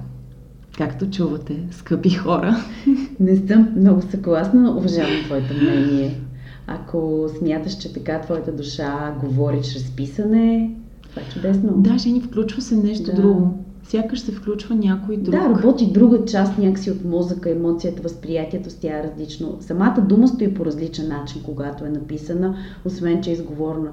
Както 0.78 1.10
чувате, 1.10 1.68
скъпи 1.72 2.10
хора. 2.10 2.56
Не 3.20 3.48
съм 3.48 3.74
много 3.76 4.02
съгласна, 4.02 4.62
но 4.62 4.78
уважавам 4.78 5.24
твоето 5.26 5.54
мнение. 5.54 6.22
Ако 6.68 7.30
смяташ, 7.38 7.78
че 7.78 7.94
така 7.94 8.22
твоята 8.22 8.52
душа 8.52 9.16
говори 9.24 9.62
чрез 9.64 9.92
писане, 9.92 10.76
това 11.10 11.22
е 11.22 11.34
чудесно. 11.34 11.74
Да, 11.78 11.98
Жени, 11.98 12.22
включва 12.22 12.62
се 12.62 12.76
нещо 12.76 13.06
да. 13.06 13.16
друго 13.16 13.64
сякаш 13.84 14.20
се 14.20 14.32
включва 14.32 14.76
някой 14.76 15.18
друг. 15.18 15.36
Да, 15.36 15.50
работи 15.50 15.92
друга 15.92 16.26
част 16.26 16.58
някакси 16.58 16.92
от 16.92 17.06
мозъка, 17.06 17.52
емоцията, 17.52 18.02
възприятието 18.02 18.70
с 18.70 18.76
тя 18.76 19.00
е 19.00 19.04
различно. 19.04 19.58
Самата 19.60 20.06
дума 20.10 20.28
стои 20.28 20.54
по 20.54 20.66
различен 20.66 21.08
начин, 21.08 21.42
когато 21.44 21.86
е 21.86 21.90
написана, 21.90 22.58
освен 22.86 23.22
че 23.22 23.30
е 23.30 23.34
изговорна. 23.34 23.92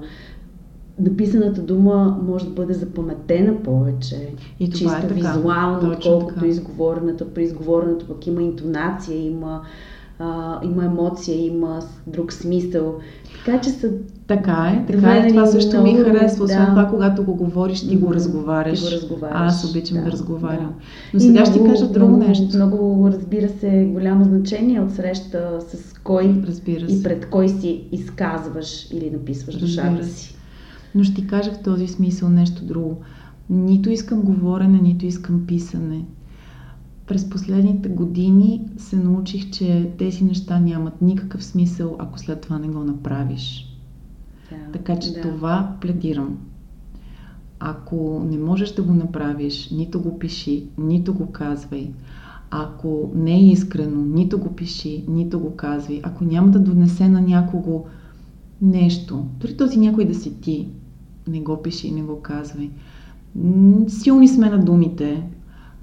Написаната 0.99 1.61
дума 1.61 2.19
може 2.27 2.45
да 2.45 2.51
бъде 2.51 2.73
запаметена 2.73 3.63
повече, 3.63 4.33
и 4.59 4.69
чисто 4.69 4.97
е 4.97 5.01
така. 5.01 5.13
визуално, 5.13 5.91
отколкото 5.91 6.45
изговорената. 6.45 7.33
При 7.33 7.43
изговорената 7.43 8.07
пък 8.07 8.27
има 8.27 8.41
интонация, 8.41 9.17
има 9.17 9.61
а, 10.21 10.59
има 10.63 10.85
емоция, 10.85 11.45
има 11.45 11.79
друг 12.07 12.33
смисъл. 12.33 12.95
Така 13.45 13.61
че 13.61 13.69
са. 13.69 13.91
Така 14.27 14.73
е, 14.75 14.93
така 14.93 15.17
е. 15.17 15.27
Това 15.27 15.45
също 15.45 15.69
много, 15.69 15.87
ми 15.87 16.03
харесва. 16.03 16.43
Освен 16.43 16.65
да. 16.65 16.69
това, 16.69 16.85
когато 16.85 17.23
го 17.23 17.35
говориш, 17.35 17.87
ти 17.87 17.97
го 17.97 18.13
разговаряш. 18.13 18.79
Ти 18.79 18.85
го 18.85 18.91
разговаряш. 18.91 19.35
Аз 19.35 19.69
обичам 19.69 19.97
да, 19.97 20.03
да 20.03 20.11
разговарям. 20.11 20.59
Да. 20.59 20.73
Но 21.13 21.19
сега 21.19 21.45
ще 21.45 21.53
ти 21.53 21.63
кажа 21.63 21.87
друго 21.87 22.07
много, 22.07 22.27
нещо. 22.27 22.55
Много, 22.55 23.09
разбира 23.13 23.49
се, 23.49 23.89
голямо 23.93 24.23
значение 24.23 24.81
от 24.81 24.91
среща 24.91 25.59
с 25.59 25.93
кой 26.03 26.43
разбира 26.47 26.89
се. 26.89 26.95
и 26.95 27.03
пред 27.03 27.29
кой 27.29 27.49
си 27.49 27.83
изказваш 27.91 28.91
или 28.91 29.09
написваш 29.11 29.55
душата 29.55 30.05
си. 30.05 30.35
Но 30.95 31.03
ще 31.03 31.15
ти 31.15 31.27
кажа 31.27 31.51
в 31.51 31.63
този 31.63 31.87
смисъл 31.87 32.29
нещо 32.29 32.65
друго. 32.65 32.97
Нито 33.49 33.89
искам 33.89 34.21
говорене, 34.21 34.79
нито 34.83 35.05
искам 35.05 35.43
писане 35.47 36.05
през 37.11 37.29
последните 37.29 37.89
години 37.89 38.61
се 38.77 38.95
научих, 38.95 39.49
че 39.49 39.91
тези 39.97 40.23
неща 40.23 40.59
нямат 40.59 41.01
никакъв 41.01 41.43
смисъл, 41.43 41.95
ако 41.99 42.19
след 42.19 42.41
това 42.41 42.59
не 42.59 42.67
го 42.67 42.79
направиш. 42.79 43.75
Да, 44.49 44.71
така 44.73 44.99
че 44.99 45.13
да. 45.13 45.21
това 45.21 45.75
пледирам. 45.81 46.37
Ако 47.59 48.25
не 48.29 48.37
можеш 48.37 48.73
да 48.73 48.83
го 48.83 48.93
направиш, 48.93 49.69
нито 49.71 50.01
го 50.01 50.19
пиши, 50.19 50.63
нито 50.77 51.13
го 51.13 51.31
казвай. 51.31 51.91
Ако 52.51 53.11
не 53.15 53.35
е 53.35 53.51
искрено, 53.51 54.01
нито 54.01 54.39
го 54.39 54.55
пиши, 54.55 55.03
нито 55.07 55.39
го 55.39 55.55
казвай. 55.55 55.99
Ако 56.03 56.23
няма 56.23 56.49
да 56.49 56.59
донесе 56.59 57.09
на 57.09 57.21
някого 57.21 57.85
нещо, 58.61 59.25
дори 59.39 59.57
този 59.57 59.79
някой 59.79 60.05
да 60.05 60.15
си 60.15 60.41
ти, 60.41 60.67
не 61.27 61.41
го 61.41 61.61
пиши, 61.61 61.91
не 61.91 62.01
го 62.01 62.21
казвай. 62.21 62.69
Силни 63.87 64.27
сме 64.27 64.49
на 64.49 64.59
думите, 64.59 65.23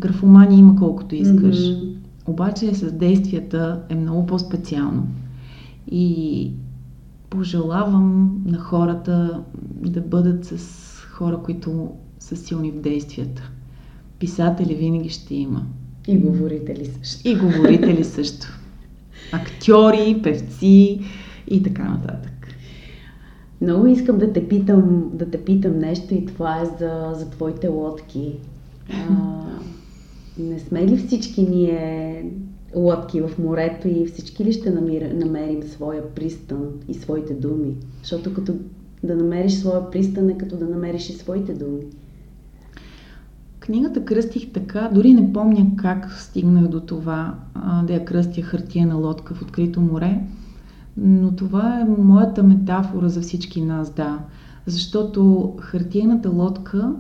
Графомания 0.01 0.59
има 0.59 0.77
колкото 0.77 1.15
искаш. 1.15 1.57
Mm-hmm. 1.57 1.95
Обаче 2.27 2.75
с 2.75 2.93
действията 2.93 3.83
е 3.89 3.95
много 3.95 4.27
по-специално. 4.27 5.07
И 5.91 6.51
пожелавам 7.31 8.37
на 8.47 8.59
хората 8.59 9.43
да 9.75 10.01
бъдат 10.01 10.45
с 10.45 10.59
хора, 11.11 11.39
които 11.45 11.91
са 12.19 12.37
силни 12.37 12.71
в 12.71 12.81
действията. 12.81 13.51
Писатели 14.19 14.75
винаги 14.75 15.09
ще 15.09 15.35
има. 15.35 15.67
И 16.09 16.19
говорители 16.19 16.87
също. 16.87 17.29
И 17.29 17.37
говорители 17.37 18.05
също. 18.15 18.47
Актьори, 19.33 20.21
певци 20.23 21.01
и 21.49 21.63
така 21.63 21.85
нататък. 21.85 22.49
Много 23.61 23.87
искам 23.87 24.19
да 24.19 24.33
те 24.33 24.49
питам, 24.49 25.11
да 25.13 25.31
те 25.31 25.45
питам 25.45 25.79
нещо 25.79 26.15
и 26.15 26.27
това 26.27 26.61
е 26.61 26.65
за, 26.65 27.13
за 27.15 27.31
твоите 27.31 27.69
лодки. 27.69 28.33
А, 28.93 29.17
не 30.39 30.59
сме 30.59 30.87
ли 30.87 30.97
всички 30.97 31.43
ние 31.43 32.25
лодки 32.75 33.21
в 33.21 33.39
морето 33.39 33.89
и 33.89 34.07
всички 34.07 34.45
ли 34.45 34.53
ще 34.53 34.71
намир, 34.71 35.13
намерим 35.15 35.63
своя 35.63 36.15
пристан 36.15 36.67
и 36.89 36.95
своите 36.95 37.35
думи? 37.35 37.77
Защото 38.03 38.35
като 38.35 38.55
да 39.03 39.17
намериш 39.17 39.53
своя 39.53 39.91
пристан 39.91 40.31
е 40.31 40.39
като 40.39 40.57
да 40.57 40.67
намериш 40.67 41.11
и 41.11 41.13
своите 41.13 41.55
думи. 41.55 41.81
Книгата 43.61 44.05
кръстих 44.05 44.53
така, 44.53 44.91
дори 44.95 45.15
не 45.15 45.33
помня 45.33 45.67
как 45.77 46.13
стигнах 46.13 46.69
до 46.69 46.81
това 46.81 47.35
да 47.87 47.93
я 47.93 48.05
кръстя 48.05 48.43
хартия 48.43 48.87
на 48.87 48.95
лодка 48.95 49.35
в 49.35 49.43
открито 49.43 49.81
море, 49.81 50.21
но 50.97 51.33
това 51.33 51.81
е 51.81 52.03
моята 52.03 52.43
метафора 52.43 53.09
за 53.09 53.21
всички 53.21 53.61
нас, 53.61 53.91
да. 53.91 54.19
Защото 54.67 55.53
хартиената 55.59 56.31
лодка 56.31 56.95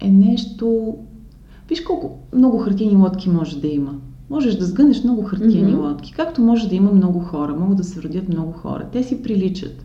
е 0.00 0.10
нещо... 0.10 0.96
Виж 1.72 1.80
колко 1.80 2.18
много 2.34 2.58
хартиени 2.58 2.96
лодки 2.96 3.30
може 3.30 3.60
да 3.60 3.66
има. 3.66 3.94
Можеш 4.30 4.54
да 4.54 4.64
сгънеш 4.64 5.04
много 5.04 5.22
хартиени 5.22 5.74
mm-hmm. 5.74 5.88
лодки, 5.88 6.12
както 6.12 6.40
може 6.40 6.68
да 6.68 6.74
има 6.74 6.92
много 6.92 7.20
хора, 7.20 7.54
могат 7.58 7.76
да 7.76 7.84
се 7.84 8.02
родят 8.02 8.28
много 8.28 8.52
хора. 8.52 8.86
Те 8.92 9.02
си 9.02 9.22
приличат. 9.22 9.84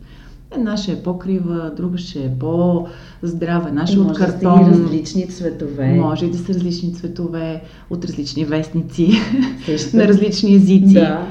Една 0.51 0.77
ще 0.77 0.91
е 0.91 1.03
по-крива, 1.03 1.73
друга 1.77 1.97
ще 1.97 2.25
е 2.25 2.39
по-здрава, 2.39 3.69
една 3.69 3.87
ще 3.87 3.97
е 3.97 3.99
от 3.99 4.17
картон. 4.17 4.51
Може 4.51 4.69
да 4.69 4.75
са 4.75 4.81
и 4.81 4.85
различни 4.85 5.27
цветове. 5.27 5.93
Може 5.93 6.25
и 6.25 6.31
да 6.31 6.37
са 6.37 6.53
различни 6.53 6.93
цветове, 6.93 7.63
от 7.89 8.05
различни 8.05 8.45
вестници, 8.45 9.11
на 9.93 10.07
различни 10.07 10.55
езици. 10.55 10.93
Да. 10.93 11.27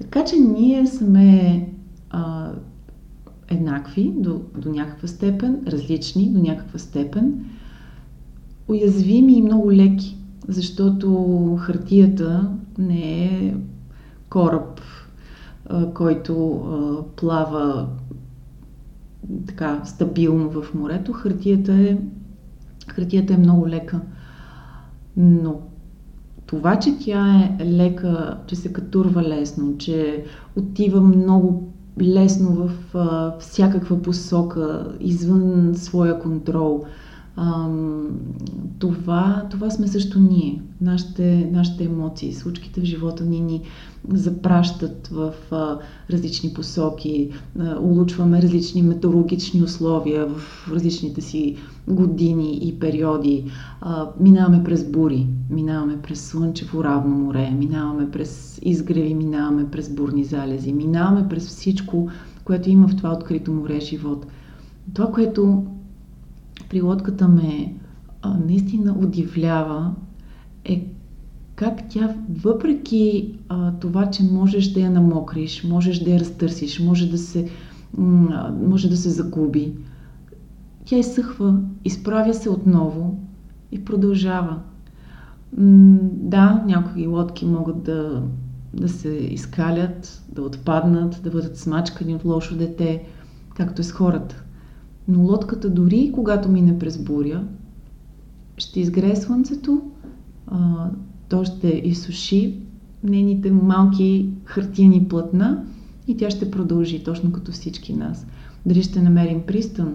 Така 0.00 0.24
че 0.24 0.36
ние 0.36 0.86
сме 0.86 1.68
а, 2.10 2.50
еднакви 3.48 4.12
до, 4.16 4.40
до 4.58 4.70
някаква 4.70 5.08
степен, 5.08 5.58
различни 5.66 6.28
до 6.28 6.40
някаква 6.40 6.78
степен, 6.78 7.44
уязвими 8.68 9.38
и 9.38 9.42
много 9.42 9.72
леки, 9.72 10.16
защото 10.48 11.56
хартията 11.60 12.50
не 12.78 13.24
е 13.24 13.54
кораб, 14.30 14.80
който 15.94 16.62
плава 17.16 17.88
така 19.46 19.80
стабилно 19.84 20.50
в 20.50 20.74
морето. 20.74 21.12
Хартията 21.12 21.72
е, 21.72 21.98
хартията 22.88 23.34
е 23.34 23.36
много 23.36 23.68
лека. 23.68 24.00
Но 25.16 25.60
това, 26.46 26.78
че 26.78 26.98
тя 26.98 27.56
е 27.60 27.64
лека, 27.64 28.38
че 28.46 28.56
се 28.56 28.72
катурва 28.72 29.22
лесно, 29.22 29.78
че 29.78 30.24
отива 30.56 31.00
много 31.00 31.72
лесно 32.00 32.50
в 32.50 32.96
а, 32.96 33.38
всякаква 33.38 34.02
посока, 34.02 34.92
извън 35.00 35.72
своя 35.74 36.18
контрол, 36.18 36.84
това, 38.78 39.46
това 39.50 39.70
сме 39.70 39.88
също 39.88 40.20
ние. 40.20 40.62
Нашите, 40.80 41.50
нашите 41.52 41.84
емоции, 41.84 42.32
случките 42.32 42.80
в 42.80 42.84
живота 42.84 43.24
ни 43.24 43.40
ни 43.40 43.62
запращат 44.08 45.08
в 45.08 45.34
а, 45.50 45.78
различни 46.10 46.54
посоки, 46.54 47.30
а, 47.58 47.78
улучваме 47.80 48.42
различни 48.42 48.82
метеорологични 48.82 49.62
условия 49.62 50.26
в 50.26 50.68
различните 50.72 51.20
си 51.20 51.56
години 51.88 52.58
и 52.62 52.78
периоди. 52.78 53.44
А, 53.80 54.08
минаваме 54.20 54.64
през 54.64 54.90
бури, 54.90 55.26
минаваме 55.50 56.02
през 56.02 56.26
слънчево 56.26 56.84
равно 56.84 57.16
море, 57.16 57.50
минаваме 57.50 58.10
през 58.10 58.58
изгреви, 58.62 59.14
минаваме 59.14 59.70
през 59.70 59.88
бурни 59.94 60.24
залези, 60.24 60.72
минаваме 60.72 61.28
през 61.28 61.46
всичко, 61.46 62.08
което 62.44 62.70
има 62.70 62.88
в 62.88 62.96
това 62.96 63.12
открито 63.12 63.52
море 63.52 63.80
живот. 63.80 64.26
Това, 64.94 65.12
което 65.12 65.64
при 66.72 66.82
лодката 66.82 67.28
ме 67.28 67.74
а, 68.22 68.38
наистина 68.46 68.96
удивлява 68.98 69.94
е 70.64 70.86
как 71.54 71.88
тя, 71.88 72.16
въпреки 72.42 73.34
а, 73.48 73.72
това, 73.72 74.10
че 74.10 74.22
можеш 74.22 74.72
да 74.72 74.80
я 74.80 74.90
намокриш, 74.90 75.64
можеш 75.64 75.98
да 75.98 76.10
я 76.10 76.20
разтърсиш, 76.20 76.80
може 76.80 77.10
да 77.10 77.18
се, 77.18 77.48
м- 77.98 78.56
може 78.62 78.88
да 78.88 78.96
се 78.96 79.10
загуби, 79.10 79.74
тя 80.84 80.96
изсъхва, 80.96 81.60
изправя 81.84 82.34
се 82.34 82.50
отново 82.50 83.20
и 83.72 83.84
продължава. 83.84 84.60
М- 85.56 85.98
да, 86.12 86.62
някои 86.66 87.06
лодки 87.06 87.46
могат 87.46 87.82
да, 87.82 88.22
да 88.74 88.88
се 88.88 89.08
изкалят, 89.08 90.24
да 90.28 90.42
отпаднат, 90.42 91.20
да 91.24 91.30
бъдат 91.30 91.58
смачкани 91.58 92.14
от 92.14 92.24
лошо 92.24 92.56
дете, 92.56 93.02
както 93.54 93.80
е 93.80 93.84
с 93.84 93.92
хората. 93.92 94.44
Но 95.08 95.22
лодката 95.22 95.70
дори 95.70 96.10
когато 96.14 96.48
мине 96.48 96.78
през 96.78 96.98
буря, 96.98 97.44
ще 98.56 98.80
изгрее 98.80 99.16
слънцето, 99.16 99.82
а, 100.46 100.90
то 101.28 101.44
ще 101.44 101.68
изсуши 101.68 102.60
нейните 103.04 103.50
малки 103.50 104.28
хартияни 104.44 105.08
платна 105.08 105.64
и 106.08 106.16
тя 106.16 106.30
ще 106.30 106.50
продължи, 106.50 107.04
точно 107.04 107.32
като 107.32 107.52
всички 107.52 107.92
нас. 107.96 108.26
Дали 108.66 108.82
ще 108.82 109.02
намерим 109.02 109.42
пристан? 109.46 109.94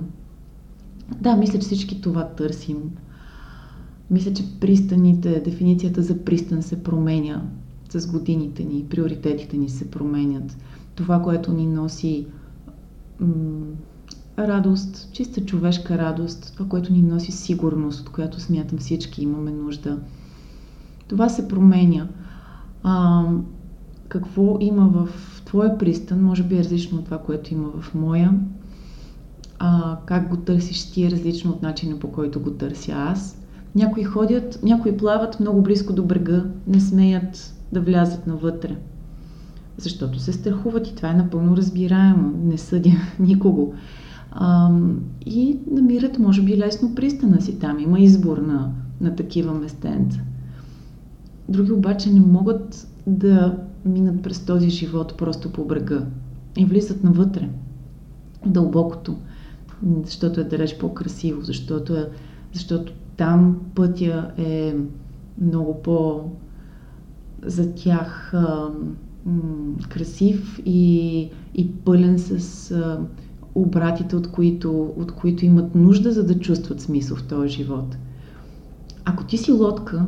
Да, 1.22 1.36
мисля, 1.36 1.60
че 1.60 1.66
всички 1.66 2.02
това 2.02 2.24
търсим. 2.28 2.78
Мисля, 4.12 4.34
че 4.34 4.60
пристаните, 4.60 5.42
дефиницията 5.46 6.02
за 6.02 6.18
пристан 6.18 6.64
се 6.64 6.84
променя 6.84 7.44
с 7.90 8.12
годините 8.12 8.64
ни, 8.64 8.86
приоритетите 8.90 9.58
ни 9.58 9.70
се 9.70 9.92
променят. 9.92 10.58
Това, 10.96 11.22
което 11.22 11.54
ни 11.54 11.68
носи 11.68 12.26
м- 13.20 13.28
радост, 14.38 15.10
чиста 15.12 15.46
човешка 15.46 15.98
радост, 15.98 16.54
това, 16.54 16.70
което 16.70 16.94
ни 16.94 17.02
носи 17.02 17.32
сигурност, 17.32 18.02
от 18.02 18.10
която 18.10 18.40
смятам 18.40 18.78
всички 18.78 19.24
имаме 19.24 19.52
нужда. 19.52 19.98
Това 21.08 21.30
се 21.30 21.48
променя. 21.48 22.08
А, 22.84 23.24
какво 24.08 24.58
има 24.60 24.88
в 24.88 25.10
твоя 25.46 25.78
пристан, 25.78 26.24
може 26.24 26.44
би 26.44 26.56
е 26.56 26.60
различно 26.60 26.98
от 26.98 27.06
това, 27.06 27.18
което 27.18 27.54
има 27.54 27.70
в 27.82 27.94
моя. 27.96 28.34
А, 29.60 29.98
как 30.06 30.30
го 30.30 30.38
търсиш 30.38 30.92
ти 30.92 31.06
е 31.06 31.12
различно 31.12 31.52
от 31.52 31.62
начина 31.62 32.00
по 32.00 32.12
който 32.12 32.40
го 32.40 32.52
търся 32.52 32.92
аз. 32.92 33.42
Някои 33.76 34.04
ходят, 34.04 34.60
някои 34.64 34.98
плават 34.98 35.40
много 35.40 35.62
близко 35.62 35.94
до 35.94 36.04
брега, 36.04 36.46
не 36.68 36.80
смеят 36.80 37.54
да 37.72 37.82
влязат 37.82 38.28
навътре. 38.28 38.76
Защото 39.78 40.20
се 40.20 40.34
страхуват 40.34 40.88
и 40.88 40.96
това 40.96 41.10
е 41.10 41.14
напълно 41.14 41.58
разбираемо. 41.58 42.34
Не 42.44 42.58
съдя 42.58 42.98
никого. 43.20 43.74
А, 44.40 44.72
и 45.26 45.60
намират, 45.72 46.20
може 46.20 46.42
би, 46.42 46.58
лесно 46.58 46.96
пристана 46.96 47.42
си. 47.42 47.60
Там 47.60 47.80
има 47.80 48.00
избор 48.00 48.38
на, 48.38 48.72
на 49.02 49.16
такива 49.16 49.54
местенца. 49.54 50.20
Други 51.50 51.72
обаче 51.72 52.14
не 52.14 52.20
могат 52.20 52.88
да 53.08 53.58
минат 53.86 54.22
през 54.22 54.46
този 54.46 54.70
живот 54.70 55.16
просто 55.18 55.54
по 55.54 55.66
брега 55.66 56.06
и 56.58 56.66
влизат 56.66 57.04
навътре, 57.04 57.50
дълбокото, 58.46 59.16
защото 60.06 60.42
е 60.42 60.44
далеч 60.44 60.78
по-красиво, 60.78 61.42
защото, 61.42 61.96
е, 61.96 62.10
защото 62.54 62.94
там 63.18 63.60
пътя 63.76 64.32
е 64.38 64.76
много 65.42 65.82
по 65.82 66.22
за 67.46 67.76
тях 67.76 68.34
а, 68.34 68.70
м- 69.26 69.42
красив 69.90 70.60
и, 70.66 71.30
и 71.56 71.72
пълен 71.72 72.20
с 72.20 72.72
а, 72.72 73.00
обратите, 73.62 74.16
от 74.16 74.32
които, 74.32 74.94
от 74.98 75.12
които 75.12 75.46
имат 75.46 75.76
нужда, 75.76 76.12
за 76.12 76.26
да 76.26 76.40
чувстват 76.40 76.82
смисъл 76.82 77.18
в 77.18 77.24
този 77.24 77.50
живот. 77.50 77.98
Ако 79.06 79.24
ти 79.24 79.38
си 79.38 79.52
лодка, 79.52 80.06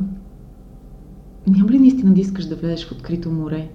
няма 1.46 1.70
ли 1.70 1.78
наистина 1.78 2.14
да 2.14 2.20
искаш 2.20 2.46
да 2.46 2.56
влезеш 2.56 2.88
в 2.88 2.92
открито 2.92 3.30
море? 3.30 3.68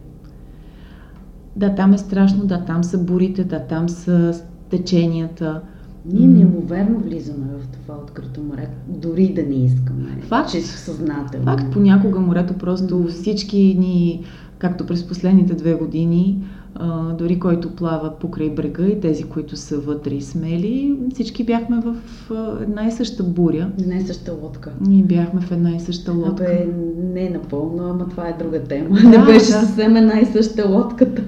Да, 1.56 1.76
там 1.76 1.94
е 1.94 1.98
страшно, 1.98 2.46
да, 2.46 2.66
там 2.66 2.84
са 2.84 2.98
бурите, 2.98 3.44
да, 3.44 3.60
там 3.60 3.90
са 3.90 4.42
теченията. 4.70 5.62
Ние 6.06 6.28
неимоверно 6.28 7.00
влизаме 7.00 7.46
в 7.60 7.68
това 7.68 7.96
открито 8.04 8.44
море, 8.44 8.70
дори 8.88 9.34
да 9.34 9.44
не 9.44 9.66
искаме. 9.66 10.22
Факт. 10.22 10.52
Чисто 10.52 10.78
съзнателно. 10.78 11.46
Факт, 11.46 11.66
понякога 11.72 12.20
морето 12.20 12.54
просто 12.54 13.08
всички 13.08 13.76
ни, 13.80 14.24
както 14.58 14.86
през 14.86 15.08
последните 15.08 15.54
две 15.54 15.74
години, 15.74 16.44
а, 16.76 17.14
дори 17.14 17.40
който 17.40 17.76
плава 17.76 18.20
покрай 18.20 18.50
брега 18.50 18.86
и 18.86 19.00
тези, 19.00 19.24
които 19.24 19.56
са 19.58 19.80
вътре 19.80 20.14
и 20.14 20.22
смели, 20.22 21.00
всички 21.14 21.44
бяхме 21.44 21.80
в 21.80 21.96
а, 22.32 22.64
една 22.64 22.88
и 22.88 22.92
съща 22.92 23.24
буря. 23.24 23.72
Една 23.80 23.96
и 23.96 24.02
съща 24.02 24.34
лодка. 24.42 24.72
И 24.90 25.04
бяхме 25.04 25.42
в 25.42 25.52
една 25.52 25.76
и 25.76 25.80
съща 25.80 26.12
лодка. 26.12 26.44
Абе, 26.44 26.68
не 27.14 27.30
напълно, 27.30 27.90
ама 27.90 28.10
това 28.10 28.28
е 28.28 28.38
друга 28.40 28.64
тема. 28.64 28.96
Да, 29.02 29.10
не 29.10 29.18
беше 29.18 29.52
да. 29.52 29.60
съвсем 29.60 29.96
една 29.96 30.20
и 30.20 30.26
съща 30.26 30.70
лодката. 30.70 31.24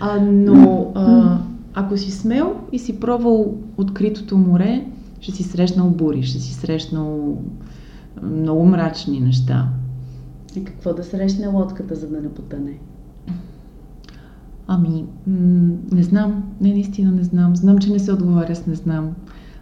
А, 0.00 0.20
но 0.20 0.92
а, 0.94 1.38
ако 1.74 1.96
си 1.96 2.10
смел 2.10 2.54
и 2.72 2.78
си 2.78 3.00
пробвал 3.00 3.54
откритото 3.76 4.38
море, 4.38 4.84
ще 5.20 5.32
си 5.32 5.42
срещнал 5.42 5.90
бури, 5.90 6.22
ще 6.22 6.38
си 6.38 6.54
срещнал 6.54 7.38
много 8.22 8.64
мрачни 8.64 9.20
неща. 9.20 9.68
И 10.56 10.64
какво 10.64 10.94
да 10.94 11.04
срещне 11.04 11.46
лодката, 11.46 11.94
за 11.94 12.08
да 12.08 12.20
не 12.20 12.28
потъне? 12.28 12.78
Ами, 14.66 15.04
м- 15.26 15.76
не 15.92 16.02
знам. 16.02 16.44
Не, 16.60 16.68
наистина 16.72 17.12
не 17.12 17.24
знам. 17.24 17.56
Знам, 17.56 17.78
че 17.78 17.92
не 17.92 17.98
се 17.98 18.12
отговаря 18.12 18.54
с 18.54 18.66
не 18.66 18.74
знам. 18.74 19.10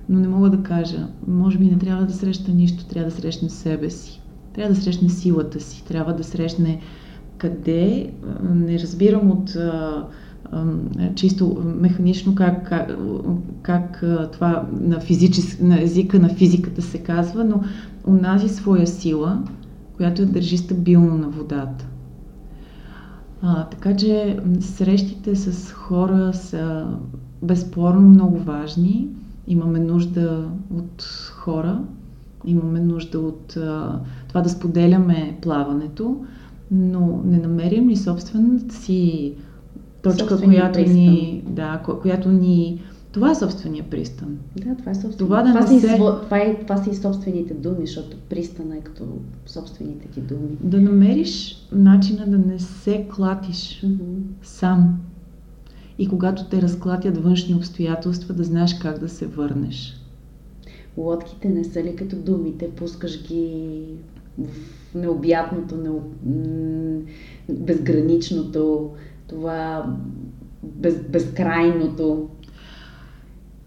Но 0.09 0.21
не 0.21 0.29
мога 0.29 0.51
да 0.51 0.63
кажа. 0.63 1.09
Може 1.29 1.59
би 1.59 1.65
не 1.65 1.79
трябва 1.79 2.07
да 2.07 2.13
среща 2.13 2.53
нищо, 2.53 2.87
трябва 2.87 3.11
да 3.11 3.17
срещне 3.17 3.51
себе 3.51 3.91
си. 3.91 4.21
Трябва 4.55 4.75
да 4.75 4.81
срещне 4.81 5.09
силата 5.09 5.61
си. 5.61 5.85
Трябва 5.85 6.13
да 6.13 6.25
срещне 6.25 6.81
къде. 7.39 8.13
Не 8.55 8.79
разбирам 8.79 9.31
от 9.31 9.51
а, 9.51 10.07
а, 10.53 10.65
чисто 11.15 11.63
механично 11.81 12.35
как, 12.35 12.69
как, 12.69 12.99
как 13.63 14.05
това 14.33 14.67
на, 14.81 15.01
физичес, 15.01 15.61
на 15.61 15.83
езика 15.83 16.19
на 16.19 16.29
физиката 16.29 16.83
се 16.83 16.99
казва, 16.99 17.45
но 17.45 17.63
унази 18.07 18.49
своя 18.49 18.87
сила, 18.87 19.43
която 19.97 20.23
я 20.23 20.29
държи 20.29 20.59
стабилно 20.59 21.19
на 21.19 21.29
водата. 21.29 21.87
А, 23.43 23.65
така 23.65 23.97
че 23.97 24.39
срещите 24.61 25.37
с 25.37 25.73
хора 25.73 26.35
са 26.35 26.87
безспорно 27.43 28.09
много 28.09 28.39
важни, 28.39 29.09
Имаме 29.49 29.79
нужда 29.79 30.49
от 30.77 31.03
хора, 31.33 31.81
имаме 32.45 32.81
нужда 32.81 33.19
от 33.19 33.57
а, 33.57 34.01
това 34.29 34.41
да 34.41 34.49
споделяме 34.49 35.39
плаването, 35.43 36.25
но 36.71 37.21
не 37.25 37.39
намерим 37.39 37.89
ли 37.89 37.97
собствената 37.97 38.75
си 38.75 39.33
точка, 40.03 40.41
която 40.41 40.73
пристан. 40.79 40.95
ни, 40.95 41.43
да, 41.47 41.83
която 42.03 42.29
ни 42.29 42.83
това 43.13 43.31
е 43.31 43.35
собствения 43.35 43.85
пристан. 43.91 44.39
Да, 44.57 44.77
това 44.77 44.91
е 44.91 44.95
собствения. 44.95 45.17
Това, 45.19 45.43
да 45.43 45.49
това, 45.49 45.67
са 45.67 45.81
се... 45.81 45.97
това, 45.97 46.39
е, 46.39 46.61
това 46.61 46.77
са 46.77 46.91
и 46.91 46.95
собствените 46.95 47.55
думи, 47.55 47.87
защото 47.87 48.17
пристана 48.29 48.77
е 48.77 48.81
като 48.81 49.05
собствените 49.47 50.09
ти 50.09 50.21
думи. 50.21 50.57
Да 50.61 50.81
намериш 50.81 51.67
начина 51.73 52.27
да 52.27 52.39
не 52.39 52.59
се 52.59 53.07
клатиш 53.15 53.83
mm-hmm. 53.85 54.21
сам. 54.43 55.01
И 55.99 56.09
когато 56.09 56.45
те 56.45 56.63
разклатят 56.63 57.19
външни 57.19 57.55
обстоятелства, 57.55 58.35
да 58.35 58.45
знаеш 58.45 58.75
как 58.75 58.99
да 58.99 59.09
се 59.09 59.27
върнеш. 59.27 60.01
Лодките 60.97 61.49
не 61.49 61.65
са 61.65 61.83
ли 61.83 61.97
като 61.97 62.17
думите? 62.17 62.71
Пускаш 62.71 63.29
ги 63.29 63.83
в 64.39 64.95
необятното, 64.95 65.77
необ... 65.77 66.03
безграничното, 67.49 68.91
това 69.27 69.87
без, 70.63 70.95
безкрайното. 71.09 72.29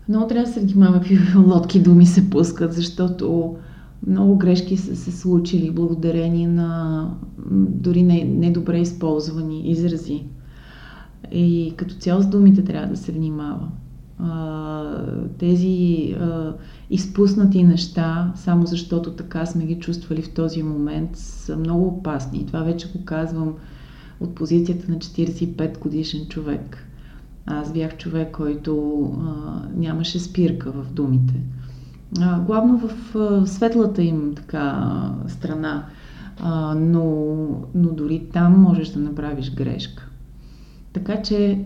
Много 0.10 0.28
трябва 0.28 0.46
да 0.48 0.54
се 0.54 0.60
внимава 0.60 1.02
лодки 1.46 1.82
думи 1.82 2.06
се 2.06 2.30
пускат, 2.30 2.74
защото 2.74 3.56
много 4.08 4.38
грешки 4.38 4.78
са 4.78 4.96
се 4.96 5.12
случили 5.12 5.72
благодарение 5.72 6.48
на 6.48 7.10
дори 7.52 8.04
недобре 8.04 8.76
не 8.76 8.82
използвани 8.82 9.70
изрази. 9.72 10.24
И 11.32 11.74
като 11.78 11.96
цяло 11.96 12.22
с 12.22 12.28
думите 12.28 12.64
трябва 12.64 12.88
да 12.88 12.98
се 12.98 13.12
внимава. 13.12 13.68
Тези 15.38 16.16
изпуснати 16.90 17.64
неща, 17.64 18.34
само 18.36 18.66
защото 18.66 19.12
така 19.12 19.46
сме 19.46 19.66
ги 19.66 19.80
чувствали 19.80 20.22
в 20.22 20.34
този 20.34 20.64
момент, 20.64 21.10
са 21.14 21.58
много 21.58 21.88
опасни. 21.88 22.40
И 22.40 22.46
това 22.46 22.64
вече 22.64 22.92
го 22.92 23.06
казвам 23.06 23.54
от 24.20 24.36
позицията 24.36 24.92
на 24.92 24.98
45 24.98 25.80
годишен 25.80 26.28
човек. 26.28 26.88
Аз 27.46 27.74
бях 27.74 27.98
човек, 27.98 28.32
който 28.32 29.02
а, 29.04 29.62
нямаше 29.76 30.20
спирка 30.20 30.72
в 30.72 30.94
думите. 30.94 31.34
А, 32.22 32.40
главно 32.40 32.78
в 32.78 33.16
а, 33.16 33.48
светлата 33.48 34.04
им 34.04 34.34
така 34.36 34.92
страна, 35.28 35.86
а, 36.40 36.76
но, 36.76 37.04
но 37.76 37.90
дори 37.90 38.28
там 38.34 38.62
можеш 38.62 38.90
да 38.90 39.00
направиш 39.00 39.54
грешка. 39.56 40.10
Така 40.94 41.22
че 41.22 41.66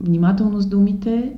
внимателно 0.00 0.60
с 0.60 0.66
думите 0.66 1.36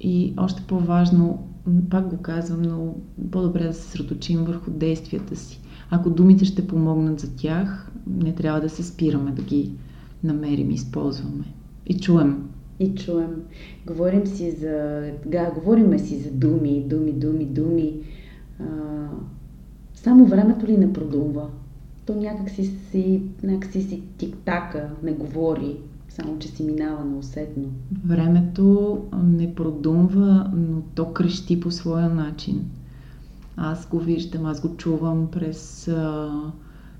и 0.00 0.34
още 0.36 0.62
по-важно, 0.62 1.46
пак 1.90 2.08
го 2.08 2.16
казвам, 2.16 2.62
но 2.62 2.94
по-добре 3.30 3.66
да 3.66 3.72
се 3.72 3.90
средочим 3.90 4.44
върху 4.44 4.70
действията 4.70 5.36
си. 5.36 5.60
Ако 5.90 6.10
думите 6.10 6.44
ще 6.44 6.66
помогнат 6.66 7.20
за 7.20 7.36
тях, 7.36 7.92
не 8.06 8.34
трябва 8.34 8.60
да 8.60 8.68
се 8.68 8.82
спираме 8.82 9.30
да 9.30 9.42
ги 9.42 9.72
намерим 10.24 10.70
използваме. 10.70 11.44
И 11.86 12.00
чуем 12.00 12.48
и 12.80 12.94
чуем. 12.94 13.42
Говорим 13.86 14.26
си 14.26 14.50
за... 14.50 15.02
Да, 15.26 15.50
говориме 15.50 15.98
си 15.98 16.18
за 16.18 16.30
думи, 16.30 16.84
думи, 16.86 17.12
думи, 17.12 17.44
думи. 17.44 17.92
А, 18.60 18.64
само 19.94 20.26
времето 20.26 20.66
ли 20.66 20.76
не 20.76 20.92
продумва? 20.92 21.46
То 22.06 22.14
някак 22.14 22.50
си, 22.50 22.70
си, 22.90 23.22
някак 23.42 23.72
си, 23.72 23.82
си 23.82 24.02
тик-така, 24.18 24.88
не 25.02 25.12
говори, 25.12 25.76
само 26.08 26.38
че 26.38 26.48
си 26.48 26.62
минава 26.62 27.04
неусетно. 27.04 27.64
Времето 28.04 28.98
не 29.24 29.54
продумва, 29.54 30.50
но 30.54 30.82
то 30.94 31.12
крещи 31.12 31.60
по 31.60 31.70
своя 31.70 32.08
начин. 32.08 32.64
Аз 33.56 33.88
го 33.88 33.98
виждам, 33.98 34.46
аз 34.46 34.60
го 34.60 34.76
чувам 34.76 35.28
през, 35.32 35.90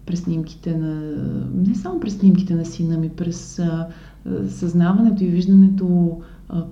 през 0.06 0.20
снимките 0.20 0.76
на... 0.76 1.16
Не 1.54 1.74
само 1.74 2.00
през 2.00 2.18
снимките 2.18 2.54
на 2.54 2.64
сина 2.64 2.98
ми, 2.98 3.08
през 3.08 3.60
съзнаването 4.48 5.24
и 5.24 5.26
виждането 5.26 6.20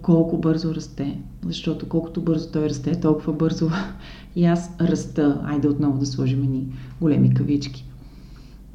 колко 0.03 0.39
бързо 0.39 0.75
расте. 0.75 1.21
Защото 1.47 1.89
колкото 1.89 2.21
бързо 2.21 2.51
той 2.53 2.69
расте, 2.69 3.01
толкова 3.01 3.33
бързо 3.33 3.71
и 4.37 4.45
аз 4.45 4.71
раста. 4.81 5.41
Айде 5.45 5.69
отново 5.69 5.99
да 5.99 6.07
сложим 6.07 6.43
ни 6.43 6.67
големи 7.01 7.35
кавички. 7.35 7.85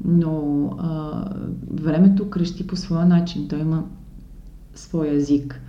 Но 0.04 0.66
а, 0.78 1.24
времето 1.72 2.30
крещи 2.30 2.66
по 2.66 2.76
своя 2.76 3.06
начин. 3.06 3.48
Той 3.48 3.60
има 3.60 3.84
своя 4.74 5.14
език. 5.14 5.60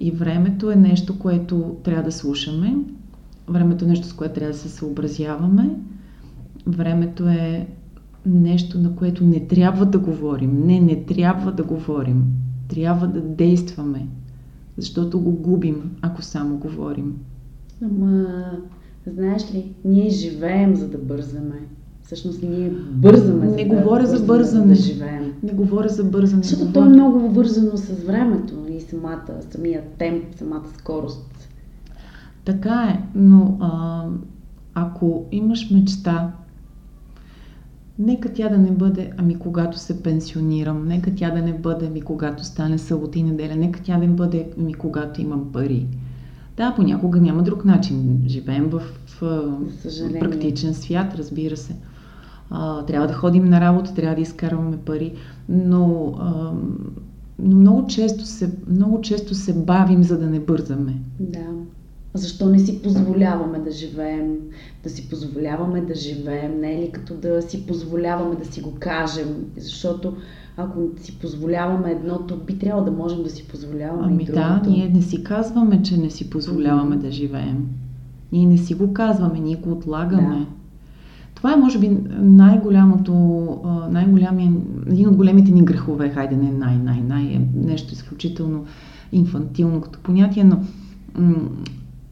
И 0.00 0.10
времето 0.10 0.70
е 0.70 0.76
нещо, 0.76 1.18
което 1.18 1.76
трябва 1.84 2.02
да 2.02 2.12
слушаме. 2.12 2.76
Времето 3.48 3.84
е 3.84 3.88
нещо, 3.88 4.06
с 4.06 4.12
което 4.12 4.34
трябва 4.34 4.52
да 4.52 4.58
се 4.58 4.68
съобразяваме. 4.68 5.70
Времето 6.66 7.28
е 7.28 7.68
нещо, 8.26 8.80
на 8.80 8.96
което 8.96 9.24
не 9.24 9.46
трябва 9.46 9.86
да 9.86 9.98
говорим. 9.98 10.62
Не, 10.66 10.80
не 10.80 11.04
трябва 11.04 11.52
да 11.52 11.62
говорим. 11.62 12.24
Трябва 12.68 13.06
да 13.06 13.20
действаме, 13.20 14.06
защото 14.78 15.20
го 15.20 15.32
губим, 15.32 15.90
ако 16.02 16.22
само 16.22 16.56
говорим. 16.56 17.14
Ама, 17.84 18.26
знаеш 19.06 19.54
ли, 19.54 19.72
ние 19.84 20.10
живеем, 20.10 20.76
за 20.76 20.88
да 20.88 20.98
бързаме. 20.98 21.60
Всъщност 22.02 22.42
ние 22.42 22.70
бързаме. 22.90 23.46
Не 23.46 23.62
за 23.62 23.68
говоря 23.68 24.02
да, 24.02 24.16
за 24.16 24.24
бързане. 24.24 24.66
Да 24.66 24.74
живеем. 24.74 25.32
Не 25.42 25.52
говоря 25.52 25.88
за 25.88 26.04
бързане. 26.04 26.42
Защото 26.42 26.72
то 26.72 26.84
е 26.84 26.88
много 26.88 27.28
вързано 27.28 27.76
с 27.76 28.04
времето 28.06 28.54
и 28.70 28.80
самата, 28.80 29.42
самия 29.50 29.82
темп, 29.98 30.24
самата 30.38 30.68
скорост. 30.78 31.48
Така 32.44 32.82
е, 32.82 33.04
но 33.14 33.56
а, 33.60 34.04
ако 34.74 35.24
имаш 35.32 35.70
мечта, 35.70 36.32
Нека 37.98 38.32
тя 38.32 38.48
да 38.48 38.58
не 38.58 38.70
бъде, 38.70 39.10
ами 39.16 39.38
когато 39.38 39.78
се 39.78 40.02
пенсионирам, 40.02 40.88
нека 40.88 41.14
тя 41.14 41.30
да 41.30 41.42
не 41.42 41.52
бъде, 41.52 41.86
ами 41.86 42.00
когато 42.00 42.44
стане 42.44 42.78
събота 42.78 43.18
и 43.18 43.22
неделя, 43.22 43.56
нека 43.56 43.80
тя 43.82 43.98
да 43.98 44.06
не 44.06 44.08
бъде, 44.08 44.50
ами 44.58 44.74
когато 44.74 45.20
имам 45.20 45.52
пари. 45.52 45.86
Да, 46.56 46.74
понякога 46.76 47.20
няма 47.20 47.42
друг 47.42 47.64
начин. 47.64 48.22
Живеем 48.26 48.70
в, 48.70 48.82
в 49.20 49.58
практичен 50.20 50.74
свят, 50.74 51.14
разбира 51.14 51.56
се. 51.56 51.76
А, 52.50 52.84
трябва 52.84 53.06
да 53.06 53.14
ходим 53.14 53.44
на 53.44 53.60
работа, 53.60 53.94
трябва 53.94 54.14
да 54.14 54.22
изкарваме 54.22 54.76
пари, 54.76 55.14
но, 55.48 56.14
а, 56.18 56.52
но 57.38 57.56
много, 57.56 57.86
често 57.86 58.24
се, 58.26 58.52
много 58.70 59.00
често 59.00 59.34
се 59.34 59.54
бавим, 59.54 60.02
за 60.02 60.18
да 60.18 60.26
не 60.26 60.40
бързаме. 60.40 60.94
Да. 61.20 61.46
Защо 62.14 62.48
не 62.48 62.58
си 62.58 62.82
позволяваме 62.82 63.58
да 63.58 63.70
живеем, 63.70 64.36
да 64.82 64.90
си 64.90 65.08
позволяваме 65.08 65.80
да 65.80 65.94
живеем, 65.94 66.60
не 66.60 66.74
е 66.74 66.82
ли 66.82 66.90
като 66.92 67.14
да 67.14 67.42
си 67.42 67.66
позволяваме 67.66 68.36
да 68.36 68.44
си 68.44 68.60
го 68.60 68.72
кажем, 68.80 69.44
защото 69.56 70.16
ако 70.56 70.80
си 70.96 71.18
позволяваме 71.18 71.90
едното, 71.90 72.36
би 72.46 72.58
трябвало 72.58 72.84
да 72.84 72.90
можем 72.90 73.22
да 73.22 73.30
си 73.30 73.48
позволяваме 73.48 74.02
ами 74.04 74.22
и 74.22 74.26
другото. 74.26 74.62
да, 74.64 74.70
ние 74.70 74.88
не 74.88 75.02
си 75.02 75.24
казваме, 75.24 75.82
че 75.82 75.96
не 75.96 76.10
си 76.10 76.30
позволяваме 76.30 76.96
mm-hmm. 76.96 77.00
да 77.00 77.10
живеем. 77.10 77.66
Ние 78.32 78.46
не 78.46 78.58
си 78.58 78.74
го 78.74 78.92
казваме, 78.92 79.40
ние 79.40 79.56
го 79.56 79.72
отлагаме. 79.72 80.38
Да. 80.38 80.46
Това 81.34 81.52
е, 81.52 81.56
може 81.56 81.78
би, 81.78 81.88
най-голямото, 82.18 83.12
най-голямия, 83.90 84.52
един 84.86 85.08
от 85.08 85.16
големите 85.16 85.52
ни 85.52 85.64
грехове, 85.64 86.10
хайде 86.10 86.36
не 86.36 86.52
най-най-най, 86.52 87.24
е 87.24 87.40
нещо 87.54 87.92
изключително 87.92 88.64
инфантилно 89.12 89.80
като 89.80 89.98
понятие, 89.98 90.44
но 90.44 90.58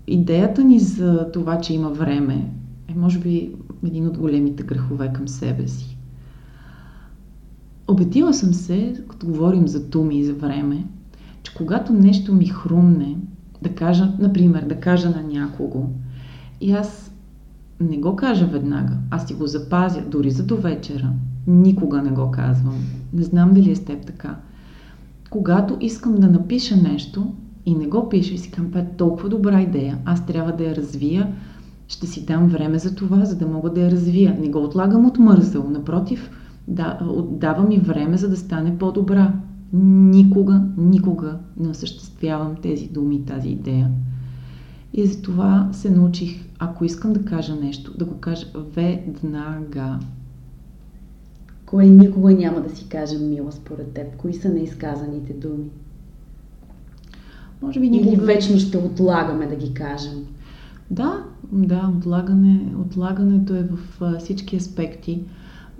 идеята 0.06 0.64
ни 0.64 0.78
за 0.78 1.30
това, 1.32 1.60
че 1.60 1.74
има 1.74 1.90
време, 1.90 2.50
е 2.88 2.94
може 2.98 3.18
би 3.18 3.54
един 3.86 4.06
от 4.06 4.18
големите 4.18 4.62
грехове 4.62 5.12
към 5.12 5.28
себе 5.28 5.68
си. 5.68 5.96
Обетила 7.88 8.34
съм 8.34 8.54
се, 8.54 8.94
като 9.08 9.26
говорим 9.26 9.68
за 9.68 9.88
думи 9.88 10.18
и 10.18 10.24
за 10.24 10.34
време, 10.34 10.86
че 11.42 11.54
когато 11.54 11.92
нещо 11.92 12.34
ми 12.34 12.46
хрумне, 12.46 13.16
да 13.62 13.68
кажа, 13.74 14.12
например, 14.18 14.64
да 14.64 14.80
кажа 14.80 15.10
на 15.10 15.22
някого, 15.22 15.88
и 16.60 16.72
аз 16.72 17.12
не 17.80 17.98
го 17.98 18.16
кажа 18.16 18.46
веднага, 18.46 18.96
аз 19.10 19.26
си 19.26 19.34
го 19.34 19.46
запазя, 19.46 20.02
дори 20.08 20.30
за 20.30 20.46
до 20.46 20.56
вечера. 20.56 21.12
Никога 21.46 22.02
не 22.02 22.10
го 22.10 22.30
казвам. 22.30 22.78
Не 23.12 23.22
знам 23.22 23.54
дали 23.54 23.70
е 23.70 23.76
с 23.76 23.84
теб 23.84 24.06
така. 24.06 24.36
Когато 25.30 25.76
искам 25.80 26.14
да 26.14 26.28
напиша 26.28 26.76
нещо, 26.76 27.32
и 27.66 27.74
не 27.74 27.86
го 27.86 28.08
пиша 28.08 28.34
и 28.34 28.38
си 28.38 28.50
казвам, 28.50 28.72
е 28.76 28.96
толкова 28.96 29.28
добра 29.28 29.60
идея, 29.60 29.98
аз 30.04 30.26
трябва 30.26 30.52
да 30.52 30.64
я 30.64 30.76
развия, 30.76 31.32
ще 31.88 32.06
си 32.06 32.26
дам 32.26 32.48
време 32.48 32.78
за 32.78 32.94
това, 32.94 33.24
за 33.24 33.36
да 33.36 33.46
мога 33.46 33.70
да 33.70 33.80
я 33.80 33.90
развия. 33.90 34.36
Не 34.40 34.48
го 34.48 34.58
отлагам 34.58 35.06
от 35.06 35.18
мързъл, 35.18 35.70
напротив, 35.70 36.30
да, 36.68 36.98
давам 37.30 37.70
и 37.70 37.78
време, 37.78 38.16
за 38.16 38.28
да 38.28 38.36
стане 38.36 38.78
по-добра. 38.78 39.34
Никога, 39.72 40.62
никога 40.76 41.38
не 41.56 41.68
осъществявам 41.68 42.56
тези 42.62 42.88
думи, 42.88 43.24
тази 43.24 43.48
идея. 43.48 43.90
И 44.94 45.06
затова 45.06 45.68
се 45.72 45.90
научих, 45.90 46.44
ако 46.58 46.84
искам 46.84 47.12
да 47.12 47.24
кажа 47.24 47.54
нещо, 47.54 47.98
да 47.98 48.04
го 48.04 48.14
кажа 48.14 48.46
веднага. 48.74 49.98
Кое 51.66 51.86
никога 51.86 52.32
няма 52.32 52.60
да 52.60 52.76
си 52.76 52.88
кажем, 52.88 53.28
мила, 53.30 53.52
според 53.52 53.92
теб? 53.92 54.16
Кои 54.16 54.34
са 54.34 54.48
неизказаните 54.48 55.32
думи? 55.32 55.70
Може 57.62 57.80
би 57.80 57.86
Или 57.86 58.16
вечно 58.16 58.58
ще 58.58 58.78
отлагаме 58.78 59.46
да 59.46 59.56
ги 59.56 59.74
кажем. 59.74 60.26
Да, 60.90 61.24
да, 61.52 61.90
отлагане, 61.98 62.74
отлагането 62.80 63.54
е 63.54 63.62
в 63.62 64.02
а, 64.02 64.18
всички 64.18 64.56
аспекти. 64.56 65.22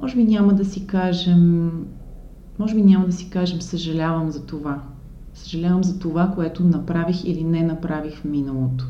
Може 0.03 0.17
би 0.17 0.25
няма 0.25 0.55
да 0.55 0.65
си 0.65 0.87
кажем, 0.87 1.71
може 2.59 2.75
би 2.75 2.83
няма 2.83 3.07
да 3.07 3.13
си 3.13 3.31
кажем 3.31 3.61
съжалявам 3.61 4.31
за 4.31 4.47
това. 4.47 4.83
Съжалявам 5.35 5.85
за 5.85 5.99
това, 5.99 6.33
което 6.35 6.65
направих 6.65 7.25
или 7.25 7.45
не 7.45 7.63
направих 7.63 8.17
в 8.17 8.25
миналото. 8.25 8.87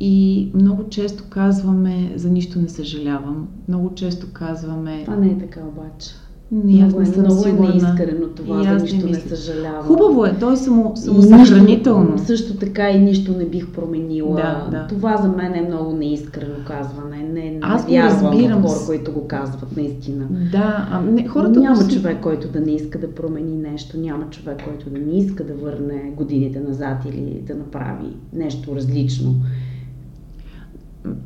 И 0.00 0.50
много 0.54 0.88
често 0.88 1.24
казваме 1.30 2.12
за 2.16 2.30
нищо 2.30 2.58
не 2.58 2.68
съжалявам. 2.68 3.48
Много 3.68 3.94
често 3.94 4.26
казваме... 4.32 5.04
Това 5.04 5.16
не 5.16 5.30
е 5.30 5.38
така 5.38 5.60
обаче. 5.60 6.10
Не, 6.52 6.82
аз 6.82 6.94
не 6.94 7.06
съм 7.06 7.24
много 7.24 7.42
сигурна. 7.42 7.68
е 7.68 7.70
неискрено 7.70 8.26
това, 8.36 8.62
за 8.62 8.74
нищо 8.74 9.06
не, 9.06 9.12
не 9.12 9.20
съжалявам. 9.20 9.82
Хубаво 9.82 10.24
е, 10.24 10.36
той 10.40 10.52
е 10.52 10.56
само, 10.56 10.96
самосъхранително. 10.96 12.18
Също 12.18 12.56
така 12.56 12.90
и 12.90 12.98
нищо 12.98 13.32
не 13.32 13.44
бих 13.44 13.68
променила. 13.68 14.36
Да, 14.36 14.68
да. 14.70 14.86
Това 14.86 15.16
за 15.16 15.28
мен 15.28 15.54
е 15.54 15.68
много 15.68 15.92
неискрено 15.92 16.54
казване. 16.66 17.16
Не, 17.16 17.50
не 17.50 17.58
аз 17.62 17.86
вярвам 17.86 18.32
разбирам. 18.32 18.62
хора, 18.62 18.78
които 18.86 19.12
го 19.12 19.26
казват 19.28 19.76
наистина. 19.76 20.26
Да, 20.52 20.88
а 20.90 21.00
не, 21.00 21.28
хората 21.28 21.60
Няма 21.60 21.76
си... 21.76 21.94
човек, 21.94 22.20
който 22.22 22.48
да 22.48 22.60
не 22.60 22.72
иска 22.72 22.98
да 22.98 23.14
промени 23.14 23.56
нещо. 23.56 23.98
Няма 23.98 24.30
човек, 24.30 24.64
който 24.64 24.90
да 24.90 24.98
не 24.98 25.18
иска 25.18 25.44
да 25.44 25.54
върне 25.54 26.12
годините 26.16 26.60
назад 26.60 26.96
или 27.08 27.42
да 27.46 27.54
направи 27.54 28.06
нещо 28.32 28.76
различно. 28.76 29.34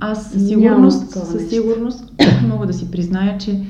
Аз 0.00 0.30
със 0.30 0.48
сигурност, 0.48 1.10
със 1.10 1.48
сигурност 1.48 2.12
мога 2.50 2.66
да 2.66 2.72
си 2.72 2.90
призная, 2.90 3.38
че 3.38 3.60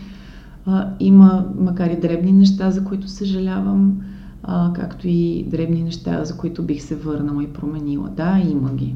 има, 1.00 1.46
макар 1.58 1.90
и 1.90 2.00
дребни 2.00 2.32
неща, 2.32 2.70
за 2.70 2.84
които 2.84 3.08
съжалявам, 3.08 4.00
а, 4.42 4.72
както 4.72 5.08
и 5.08 5.46
дребни 5.48 5.82
неща, 5.82 6.24
за 6.24 6.36
които 6.36 6.62
бих 6.62 6.82
се 6.82 6.96
върнала 6.96 7.44
и 7.44 7.52
променила. 7.52 8.10
Да, 8.16 8.42
има 8.50 8.72
ги. 8.74 8.94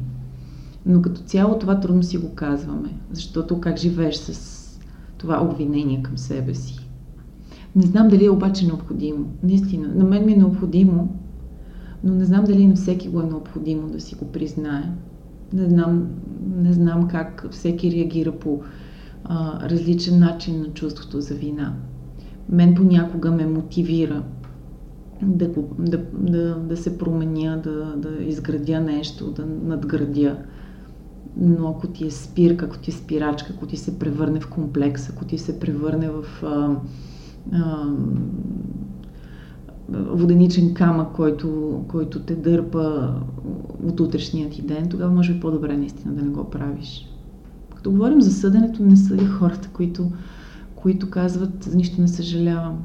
Но 0.85 1.01
като 1.01 1.21
цяло 1.21 1.59
това 1.59 1.79
трудно 1.79 2.03
си 2.03 2.17
го 2.17 2.35
казваме, 2.35 2.89
защото 3.11 3.61
как 3.61 3.77
живееш 3.77 4.15
с 4.15 4.59
това 5.17 5.43
обвинение 5.43 6.03
към 6.03 6.17
себе 6.17 6.53
си. 6.53 6.89
Не 7.75 7.85
знам 7.85 8.07
дали 8.07 8.25
е 8.25 8.29
обаче 8.29 8.67
необходимо. 8.67 9.25
Наистина, 9.43 9.87
на 9.95 10.03
мен 10.03 10.25
ми 10.25 10.33
е 10.33 10.37
необходимо, 10.37 11.15
но 12.03 12.15
не 12.15 12.25
знам 12.25 12.43
дали 12.43 12.67
на 12.67 12.75
всеки 12.75 13.09
го 13.09 13.21
е 13.21 13.25
необходимо 13.25 13.87
да 13.87 13.99
си 13.99 14.15
го 14.15 14.25
признае. 14.25 14.91
Не 15.53 15.69
знам, 15.69 16.07
не 16.57 16.73
знам 16.73 17.07
как 17.07 17.47
всеки 17.51 17.91
реагира 17.91 18.31
по 18.31 18.61
а, 19.29 19.69
различен 19.69 20.19
начин 20.19 20.59
на 20.61 20.67
чувството 20.67 21.21
за 21.21 21.35
вина. 21.35 21.73
Мен 22.49 22.75
понякога 22.75 23.31
ме 23.31 23.45
мотивира 23.45 24.23
да, 25.21 25.49
да, 25.79 26.05
да, 26.13 26.55
да 26.55 26.77
се 26.77 26.97
променя, 26.97 27.57
да, 27.57 27.95
да 27.97 28.23
изградя 28.23 28.79
нещо, 28.79 29.31
да 29.31 29.45
надградя. 29.45 30.37
Но 31.37 31.69
ако 31.69 31.87
ти 31.87 32.07
е 32.07 32.11
спирка, 32.11 32.65
ако 32.65 32.77
ти 32.77 32.91
е 32.91 32.93
спирачка, 32.93 33.53
ако 33.55 33.65
ти 33.65 33.77
се 33.77 33.99
превърне 33.99 34.39
в 34.39 34.49
комплекс, 34.49 35.09
ако 35.09 35.25
ти 35.25 35.37
се 35.37 35.59
превърне 35.59 36.09
в 36.09 36.43
а, 36.43 36.75
а, 37.51 37.85
воденичен 39.91 40.73
камък, 40.73 41.15
който, 41.15 41.79
който 41.87 42.19
те 42.19 42.35
дърпа 42.35 43.15
от 43.83 43.99
утрешния 43.99 44.49
ти 44.49 44.61
ден, 44.61 44.89
тогава 44.89 45.11
може 45.11 45.33
би 45.33 45.39
по-добре 45.39 45.77
наистина 45.77 46.13
да 46.13 46.21
не 46.21 46.29
го 46.29 46.49
правиш. 46.49 47.18
Като 47.79 47.91
говорим 47.91 48.21
за 48.21 48.33
съденето, 48.33 48.83
не 48.83 48.95
съди 48.95 49.25
хората, 49.25 49.69
които, 49.73 50.11
които 50.75 51.09
казват, 51.09 51.63
за 51.63 51.77
нищо 51.77 52.01
не 52.01 52.07
съжалявам. 52.07 52.83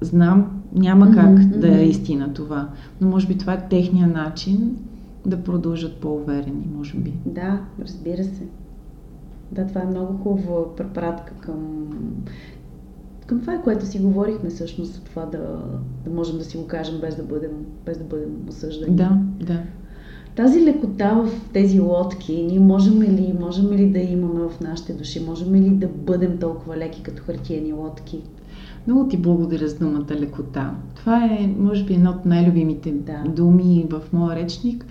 Знам, 0.00 0.62
няма 0.74 1.10
как 1.10 1.30
mm-hmm. 1.30 1.58
да 1.58 1.80
е 1.80 1.88
истина 1.88 2.34
това, 2.34 2.68
но 3.00 3.08
може 3.08 3.26
би 3.26 3.38
това 3.38 3.52
е 3.52 3.68
техния 3.68 4.06
начин 4.06 4.76
да 5.26 5.42
продължат 5.42 5.96
по-уверени, 5.96 6.68
може 6.76 6.96
би. 6.96 7.12
Да, 7.26 7.60
разбира 7.80 8.24
се. 8.24 8.46
Да, 9.52 9.66
това 9.66 9.80
е 9.80 9.86
много 9.86 10.18
хубава 10.18 10.76
препратка 10.76 11.32
към, 11.40 11.86
към 13.26 13.40
това, 13.40 13.58
което 13.58 13.86
си 13.86 13.98
говорихме 13.98 14.50
всъщност 14.50 14.92
за 14.92 15.00
това 15.00 15.26
да, 15.26 15.62
да 16.04 16.10
можем 16.10 16.38
да 16.38 16.44
си 16.44 16.56
го 16.56 16.66
кажем 16.66 17.00
без 17.00 17.16
да 17.16 17.22
бъдем, 17.22 17.52
без 17.86 17.98
да 17.98 18.04
бъдем 18.04 18.30
осъждани. 18.48 18.96
Да, 18.96 19.18
да. 19.40 19.62
Тази 20.36 20.64
лекота 20.64 21.14
в 21.14 21.52
тези 21.52 21.80
лодки, 21.80 22.42
ние 22.42 22.60
можем 22.60 23.02
ли, 23.02 23.34
можем 23.40 23.72
ли 23.72 23.90
да 23.90 23.98
имаме 23.98 24.40
в 24.40 24.60
нашите 24.60 24.92
души? 24.92 25.24
Можем 25.26 25.54
ли 25.54 25.70
да 25.70 25.88
бъдем 25.88 26.38
толкова 26.38 26.76
леки 26.76 27.02
като 27.02 27.22
хартияни 27.22 27.72
лодки? 27.72 28.22
Много 28.86 29.08
ти 29.08 29.16
благодаря 29.16 29.68
за 29.68 29.78
думата 29.78 30.10
лекота. 30.10 30.74
Това 30.94 31.24
е, 31.24 31.54
може 31.58 31.84
би, 31.84 31.94
една 31.94 32.10
от 32.10 32.24
най-любимите 32.24 32.92
да. 32.92 33.24
думи 33.28 33.86
в 33.90 34.02
моя 34.12 34.36
речник. 34.36 34.86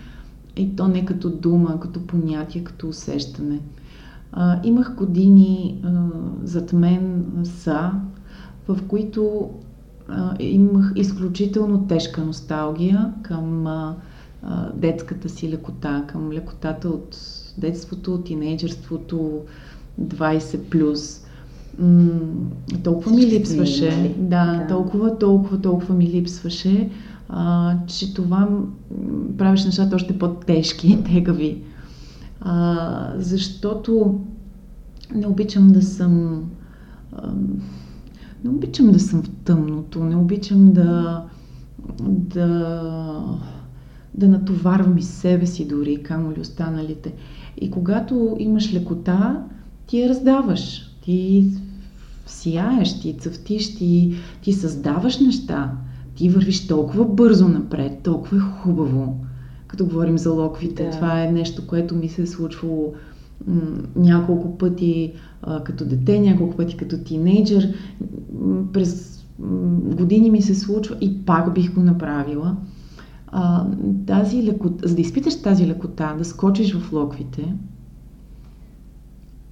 И 0.57 0.75
то 0.75 0.87
не 0.87 1.05
като 1.05 1.29
дума, 1.29 1.79
като 1.79 2.07
понятие, 2.07 2.63
като 2.63 2.87
усещане. 2.87 3.59
А, 4.31 4.59
имах 4.63 4.95
години 4.95 5.81
а, 5.83 5.89
зад 6.43 6.73
мен 6.73 7.25
са, 7.43 7.91
в 8.67 8.79
които 8.87 9.49
а, 10.07 10.35
имах 10.39 10.93
изключително 10.95 11.87
тежка 11.87 12.21
носталгия 12.21 13.13
към 13.21 13.67
а, 13.67 13.95
детската 14.75 15.29
си 15.29 15.49
лекота, 15.49 16.03
към 16.07 16.31
лекотата 16.31 16.89
от 16.89 17.17
детството, 17.57 18.21
тинейджерството, 18.21 19.41
20 20.01 20.57
плюс. 20.69 21.25
М- 21.79 22.09
толкова 22.83 23.11
ми 23.11 23.25
липсваше. 23.25 24.15
Да, 24.17 24.45
да, 24.45 24.67
толкова, 24.67 25.17
толкова, 25.17 25.61
толкова 25.61 25.95
ми 25.95 26.07
липсваше, 26.07 26.89
а, 27.29 27.75
че 27.87 28.13
това 28.13 28.49
правеше 29.37 29.65
нещата 29.65 29.95
още 29.95 30.19
по-тежки, 30.19 31.03
тегави. 31.03 31.61
А, 32.41 33.13
защото 33.17 34.19
не 35.15 35.27
обичам 35.27 35.67
да 35.67 35.81
съм. 35.81 36.43
А, 37.15 37.31
не 38.43 38.49
обичам 38.49 38.91
да 38.91 38.99
съм 38.99 39.23
в 39.23 39.29
тъмното, 39.29 40.03
не 40.03 40.15
обичам 40.15 40.73
да. 40.73 41.23
да 41.99 43.39
да 44.15 44.27
натоварвам 44.27 44.97
и 44.97 45.03
себе 45.03 45.45
си 45.45 45.67
дори, 45.67 46.03
камо 46.03 46.31
ли 46.31 46.41
останалите. 46.41 47.13
И 47.61 47.71
когато 47.71 48.35
имаш 48.39 48.73
лекота, 48.73 49.43
ти 49.87 50.01
я 50.01 50.09
раздаваш. 50.09 50.89
Ти 51.01 51.49
сияеш, 52.25 53.01
ти 53.01 53.17
цъфтиш, 53.17 53.75
ти, 53.75 54.15
ти 54.41 54.53
създаваш 54.53 55.19
неща. 55.19 55.71
Ти 56.15 56.29
вървиш 56.29 56.67
толкова 56.67 57.05
бързо 57.05 57.47
напред, 57.47 57.99
толкова 58.03 58.37
е 58.37 58.39
хубаво. 58.39 59.17
Като 59.67 59.85
говорим 59.85 60.17
за 60.17 60.31
локвите, 60.31 60.83
да. 60.83 60.91
това 60.91 61.23
е 61.23 61.31
нещо, 61.31 61.67
което 61.67 61.95
ми 61.95 62.09
се 62.09 62.21
е 62.21 62.27
случвало 62.27 62.93
няколко 63.95 64.57
пъти 64.57 65.13
а, 65.41 65.63
като 65.63 65.85
дете, 65.85 66.19
няколко 66.19 66.57
пъти 66.57 66.77
като 66.77 66.97
тинейджър. 66.97 67.73
През 68.73 69.23
години 69.95 70.31
ми 70.31 70.41
се 70.41 70.55
случва 70.55 70.97
и 71.01 71.25
пак 71.25 71.53
бих 71.53 71.73
го 71.73 71.81
направила 71.81 72.55
а, 73.35 73.65
тази 74.07 74.43
лекота, 74.43 74.87
за 74.87 74.95
да 74.95 75.01
изпиташ 75.01 75.41
тази 75.41 75.67
лекота, 75.67 76.15
да 76.17 76.25
скочиш 76.25 76.75
в 76.75 76.93
локвите, 76.93 77.55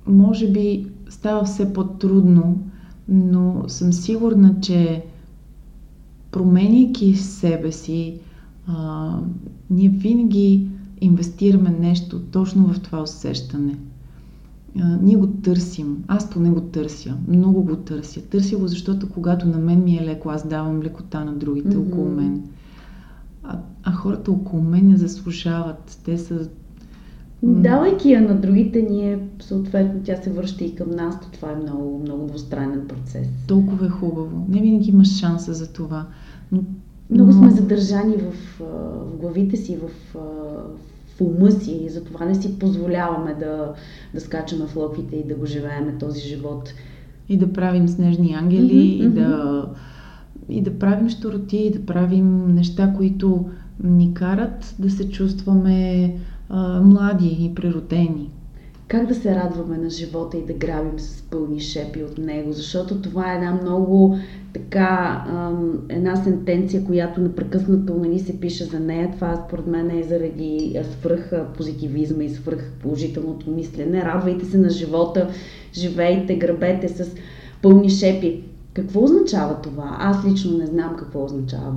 може 0.07 0.51
би 0.51 0.87
става 1.09 1.43
все 1.43 1.73
по-трудно, 1.73 2.59
но 3.07 3.63
съм 3.67 3.93
сигурна, 3.93 4.55
че 4.61 5.03
променяйки 6.31 7.15
себе 7.15 7.71
си, 7.71 8.19
а, 8.67 9.15
ние 9.69 9.89
винаги 9.89 10.67
инвестираме 11.01 11.69
нещо 11.69 12.19
точно 12.19 12.73
в 12.73 12.79
това 12.79 13.01
усещане. 13.01 13.77
А, 14.79 14.97
ние 15.01 15.15
го 15.15 15.27
търсим. 15.27 16.03
Аз 16.07 16.29
поне 16.29 16.49
го 16.49 16.61
търся. 16.61 17.17
Много 17.27 17.63
го 17.63 17.75
търся. 17.75 18.21
Търся 18.21 18.57
го, 18.57 18.67
защото 18.67 19.09
когато 19.09 19.47
на 19.47 19.57
мен 19.57 19.83
ми 19.83 19.97
е 19.97 20.05
леко, 20.05 20.29
аз 20.29 20.47
давам 20.47 20.81
лекота 20.81 21.25
на 21.25 21.33
другите 21.33 21.69
mm-hmm. 21.69 21.87
около 21.87 22.09
мен 22.09 22.43
а, 23.43 23.59
а 23.83 23.91
хората 23.91 24.31
около 24.31 24.61
мен 24.61 24.87
не 24.87 24.97
заслужават. 24.97 25.99
Те 26.05 26.17
са 26.17 26.49
Давайки 27.43 28.11
я 28.11 28.21
на 28.21 28.35
другите, 28.35 28.81
ние 28.81 29.19
съответно 29.39 30.01
тя 30.03 30.15
се 30.15 30.29
връща 30.29 30.63
и 30.63 30.75
към 30.75 30.91
нас, 30.91 31.21
то 31.21 31.27
това 31.31 31.51
е 31.51 31.55
много, 31.55 31.99
много 31.99 32.27
двустранен 32.27 32.87
процес. 32.87 33.27
Толкова 33.47 33.85
е 33.85 33.89
хубаво. 33.89 34.45
Не 34.49 34.61
винаги 34.61 34.89
имаш 34.89 35.19
шанса 35.19 35.53
за 35.53 35.73
това. 35.73 36.05
Но, 36.51 36.63
много 37.09 37.31
но... 37.31 37.37
сме 37.37 37.49
задържани 37.49 38.15
в, 38.17 38.59
в 38.59 39.17
главите 39.19 39.57
си, 39.57 39.77
в, 39.77 40.13
в 41.17 41.21
ума 41.21 41.51
си 41.51 41.71
и 41.71 41.89
затова 41.89 42.25
не 42.25 42.35
си 42.35 42.59
позволяваме 42.59 43.33
да, 43.33 43.73
да 44.13 44.21
скачаме 44.21 44.65
в 44.67 44.75
локвите 44.75 45.15
и 45.15 45.27
да 45.27 45.35
го 45.35 45.45
живееме 45.45 45.97
този 45.99 46.21
живот. 46.21 46.73
И 47.29 47.37
да 47.37 47.53
правим 47.53 47.87
снежни 47.87 48.33
ангели, 48.33 48.73
mm-hmm, 48.73 49.05
и 49.05 49.09
да 49.09 49.65
и 50.51 50.61
да 50.61 50.79
правим 50.79 51.09
щуроти, 51.09 51.57
и 51.57 51.71
да 51.71 51.85
правим 51.85 52.55
неща, 52.55 52.93
които 52.97 53.45
ни 53.83 54.13
карат 54.13 54.75
да 54.79 54.89
се 54.89 55.09
чувстваме 55.09 56.13
а, 56.49 56.81
млади 56.81 57.37
и 57.39 57.55
природени. 57.55 58.29
как 58.87 59.07
да 59.07 59.15
се 59.15 59.35
радваме 59.35 59.77
на 59.77 59.89
живота 59.89 60.37
и 60.37 60.45
да 60.45 60.53
грабим 60.53 60.99
с 60.99 61.21
пълни 61.21 61.59
шепи 61.59 62.03
от 62.03 62.17
него, 62.17 62.51
защото 62.51 63.01
това 63.01 63.33
е 63.33 63.35
една 63.35 63.51
много 63.51 64.17
така, 64.53 65.23
една 65.89 66.15
сентенция, 66.15 66.85
която 66.85 67.21
непрекъснато 67.21 67.93
нали, 67.93 68.19
се 68.19 68.39
пише 68.39 68.63
за 68.63 68.79
нея. 68.79 69.11
Това 69.11 69.43
според 69.47 69.67
мен 69.67 69.91
е 69.91 70.03
заради 70.03 70.79
свръх 70.91 71.31
позитивизма 71.57 72.23
и 72.23 72.29
свръх 72.29 72.71
положителното 72.81 73.51
мислене. 73.51 74.01
Радвайте 74.01 74.45
се 74.45 74.57
на 74.57 74.69
живота, 74.69 75.29
живейте, 75.73 76.35
грабете 76.35 76.87
с 76.89 77.15
пълни 77.61 77.89
шепи. 77.89 78.43
Какво 78.73 79.03
означава 79.03 79.55
това? 79.61 79.97
Аз 79.99 80.25
лично 80.25 80.57
не 80.57 80.65
знам 80.65 80.95
какво 80.97 81.23
означава. 81.23 81.75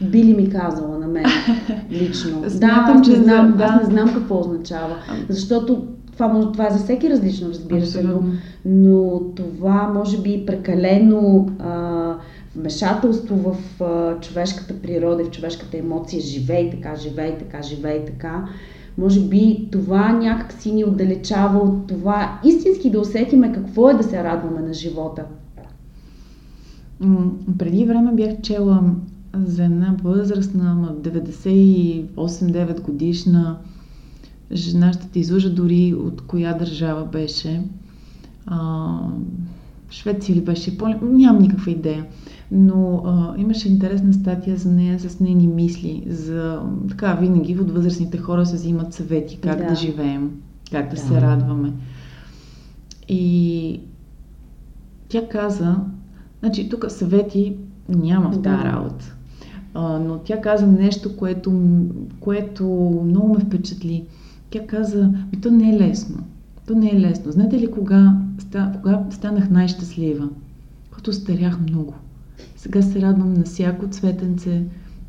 Би 0.00 0.24
ли 0.24 0.34
ми 0.34 0.50
казала 0.50 0.98
на 0.98 1.06
мен 1.06 1.24
лично? 1.90 2.50
Смятам, 2.50 2.58
да, 2.58 2.98
аз 2.98 3.06
че 3.06 3.10
не 3.10 3.24
знам, 3.24 3.54
да. 3.56 3.64
аз 3.64 3.82
не 3.82 3.94
знам 3.94 4.14
какво 4.14 4.40
означава. 4.40 4.96
Защото 5.28 5.86
това, 6.12 6.28
може, 6.28 6.52
това 6.52 6.66
е 6.66 6.70
за 6.70 6.78
всеки 6.78 7.10
различно, 7.10 7.48
разбира 7.48 7.86
се, 7.86 8.02
но, 8.02 8.22
но 8.64 9.20
това 9.34 9.92
може 9.94 10.18
би 10.18 10.46
прекалено 10.46 11.48
а, 11.58 12.14
вмешателство 12.56 13.36
в 13.36 13.82
а, 13.84 14.20
човешката 14.20 14.74
природа, 14.82 15.24
в 15.24 15.30
човешката 15.30 15.78
емоция, 15.78 16.20
живей 16.20 16.70
така, 16.70 16.96
живей 16.96 17.38
така, 17.38 17.62
живей 17.62 18.04
така. 18.04 18.48
Може 18.98 19.20
би 19.20 19.68
това 19.72 20.12
някак 20.12 20.52
си 20.52 20.72
ни 20.72 20.84
отдалечава 20.84 21.58
от 21.58 21.86
това 21.86 22.40
истински 22.44 22.90
да 22.90 23.00
усетиме 23.00 23.52
какво 23.52 23.90
е 23.90 23.94
да 23.94 24.02
се 24.02 24.24
радваме 24.24 24.60
на 24.60 24.74
живота. 24.74 25.24
Преди 27.58 27.84
време 27.84 28.12
бях 28.12 28.40
чела 28.40 28.94
за 29.34 29.64
една 29.64 29.96
възрастна, 30.02 30.94
98-9 31.00 32.80
годишна 32.80 33.58
жена, 34.52 34.92
ще 34.92 35.08
те 35.08 35.20
излъжа 35.20 35.50
дори 35.50 35.94
от 35.94 36.22
коя 36.22 36.54
държава 36.54 37.04
беше. 37.04 37.62
А, 38.46 38.98
Швеция 39.90 40.36
ли 40.36 40.40
беше, 40.40 40.70
Япония, 40.70 40.98
нямам 41.02 41.42
никаква 41.42 41.70
идея. 41.70 42.06
Но 42.52 43.02
а, 43.06 43.34
имаше 43.38 43.68
интересна 43.68 44.12
статия 44.12 44.56
за 44.56 44.72
нея 44.72 45.00
с 45.00 45.20
нейни 45.20 45.46
мисли. 45.46 46.04
За 46.08 46.62
така, 46.88 47.14
винаги 47.14 47.58
от 47.58 47.70
възрастните 47.70 48.18
хора 48.18 48.46
се 48.46 48.56
взимат 48.56 48.94
съвети 48.94 49.38
как 49.42 49.58
да, 49.58 49.66
да 49.66 49.74
живеем, 49.74 50.30
как 50.72 50.88
да, 50.88 50.94
да 50.96 51.00
се 51.00 51.20
радваме. 51.20 51.72
И 53.08 53.80
тя 55.08 55.28
каза, 55.28 55.76
значи 56.40 56.68
тук 56.68 56.84
съвети 56.88 57.56
няма 57.88 58.30
в 58.30 58.42
тази 58.42 58.64
работа. 58.64 59.14
А, 59.74 59.98
но 59.98 60.18
тя 60.18 60.40
каза 60.40 60.66
нещо, 60.66 61.16
което, 61.16 61.62
което 62.20 62.64
много 63.04 63.34
ме 63.34 63.40
впечатли. 63.40 64.04
Тя 64.50 64.66
каза, 64.66 65.10
ми 65.32 65.40
то 65.40 65.50
не 65.50 65.70
е 65.70 65.78
лесно. 65.78 66.24
То 66.66 66.74
не 66.74 66.90
е 66.90 67.00
лесно. 67.00 67.32
Знаете 67.32 67.58
ли 67.58 67.70
кога, 67.70 68.16
кога 68.76 69.04
станах 69.10 69.50
най-щастлива? 69.50 70.28
Когато 70.90 71.12
старях 71.12 71.60
много. 71.60 71.94
Сега 72.56 72.82
се 72.82 73.02
радвам 73.02 73.34
на 73.34 73.44
всяко 73.44 73.88
цветенце, 73.88 74.64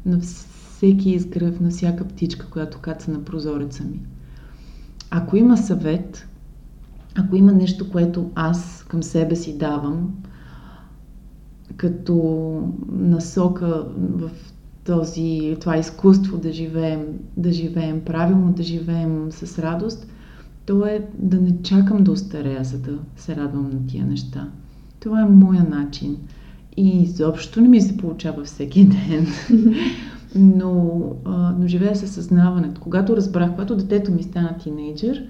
на 0.06 0.20
всеки 0.20 1.10
изгръв, 1.10 1.60
на 1.60 1.70
всяка 1.70 2.08
птичка, 2.08 2.48
която 2.50 2.78
каца 2.78 3.12
на 3.12 3.24
прозореца 3.24 3.84
ми. 3.84 4.00
Ако 5.12 5.38
има 5.38 5.58
съвет, 5.58 6.28
ако 7.16 7.36
има 7.36 7.52
нещо, 7.52 7.92
което 7.92 8.32
аз 8.36 8.86
към 8.88 9.04
себе 9.04 9.36
си 9.36 9.58
давам, 9.58 10.14
като 11.78 12.16
насока 12.92 13.86
в 13.98 14.30
този, 14.84 15.58
това 15.60 15.78
изкуство 15.78 16.38
да 16.38 16.52
живеем, 16.52 17.06
да 17.38 17.52
живеем 17.52 18.02
правилно, 18.02 18.54
да 18.54 18.64
живеем 18.64 19.28
с 19.32 19.60
радост, 19.60 20.08
то 20.66 20.86
е 20.86 21.08
да 21.18 21.42
не 21.42 21.62
чакам 21.64 22.04
да 22.04 22.12
остарея, 22.12 22.64
за 22.64 22.78
да 22.78 22.98
се 23.16 23.36
радвам 23.36 23.70
на 23.74 23.88
тия 23.88 24.06
неща. 24.06 24.48
Това 25.00 25.22
е 25.22 25.26
моя 25.26 25.64
начин. 25.64 26.18
И 26.78 27.02
изобщо 27.02 27.62
не 27.62 27.68
ми 27.68 27.82
се 27.82 27.98
получава 27.98 28.44
всеки 28.44 28.86
ден. 28.86 29.28
но, 30.36 31.02
а, 31.26 31.56
но 31.60 31.68
живея 31.68 31.96
със 31.96 32.12
съзнаването. 32.12 32.82
Когато 32.82 33.16
разбрах, 33.16 33.52
когато 33.52 33.76
детето 33.76 34.12
ми 34.12 34.24
стана 34.24 34.58
тинейджър, 34.58 35.24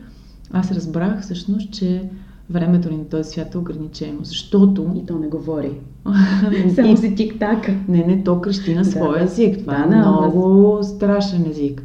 аз 0.51 0.71
разбрах 0.71 1.21
всъщност, 1.21 1.71
че 1.71 2.09
времето 2.51 2.89
ни 2.89 2.97
на 2.97 3.05
този 3.05 3.29
свят 3.29 3.53
е 3.53 3.57
ограничено, 3.57 4.19
защото... 4.23 4.91
И 4.95 5.05
то 5.05 5.19
не 5.19 5.27
говори. 5.27 5.71
Само 6.75 6.97
си 6.97 7.15
тик-така. 7.15 7.71
Не, 7.87 8.05
не, 8.05 8.23
то 8.23 8.41
крещи 8.41 8.75
на 8.75 8.85
своя 8.85 9.17
да, 9.17 9.23
език. 9.23 9.59
Това 9.59 9.73
да, 9.73 9.95
е 9.95 9.99
много 9.99 10.77
да. 10.77 10.83
страшен 10.83 11.45
език. 11.49 11.83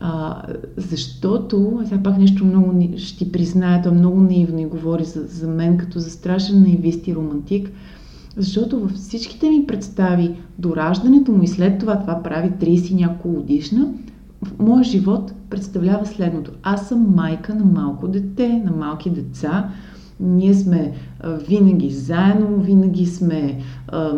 А, 0.00 0.42
защото, 0.76 1.80
сега 1.84 2.02
пак 2.02 2.18
нещо 2.18 2.44
много 2.44 2.80
ще 2.96 3.18
ти 3.18 3.32
призная, 3.32 3.82
то 3.82 3.92
много 3.92 4.20
наивно 4.20 4.60
и 4.60 4.66
говори 4.66 5.04
за, 5.04 5.22
за 5.26 5.48
мен 5.48 5.76
като 5.76 5.98
за 5.98 6.10
страшен 6.10 6.62
наивист 6.62 7.06
и 7.06 7.14
романтик, 7.14 7.70
защото 8.36 8.80
във 8.80 8.90
всичките 8.90 9.50
ми 9.50 9.66
представи 9.66 10.34
до 10.58 10.76
раждането 10.76 11.32
му 11.32 11.42
и 11.42 11.48
след 11.48 11.78
това, 11.78 12.00
това 12.00 12.22
прави 12.22 12.50
30 12.50 12.94
няколко 12.94 13.28
годишна, 13.28 13.88
в 14.44 14.58
моя 14.58 14.84
живот 14.84 15.32
представлява 15.52 16.06
следното. 16.06 16.52
Аз 16.62 16.88
съм 16.88 17.14
майка 17.14 17.54
на 17.54 17.64
малко 17.64 18.08
дете, 18.08 18.62
на 18.64 18.70
малки 18.70 19.10
деца. 19.10 19.70
Ние 20.20 20.54
сме 20.54 20.92
а, 21.20 21.30
винаги 21.30 21.90
заедно, 21.90 22.60
винаги 22.60 23.06
сме. 23.06 23.58
А, 23.88 24.12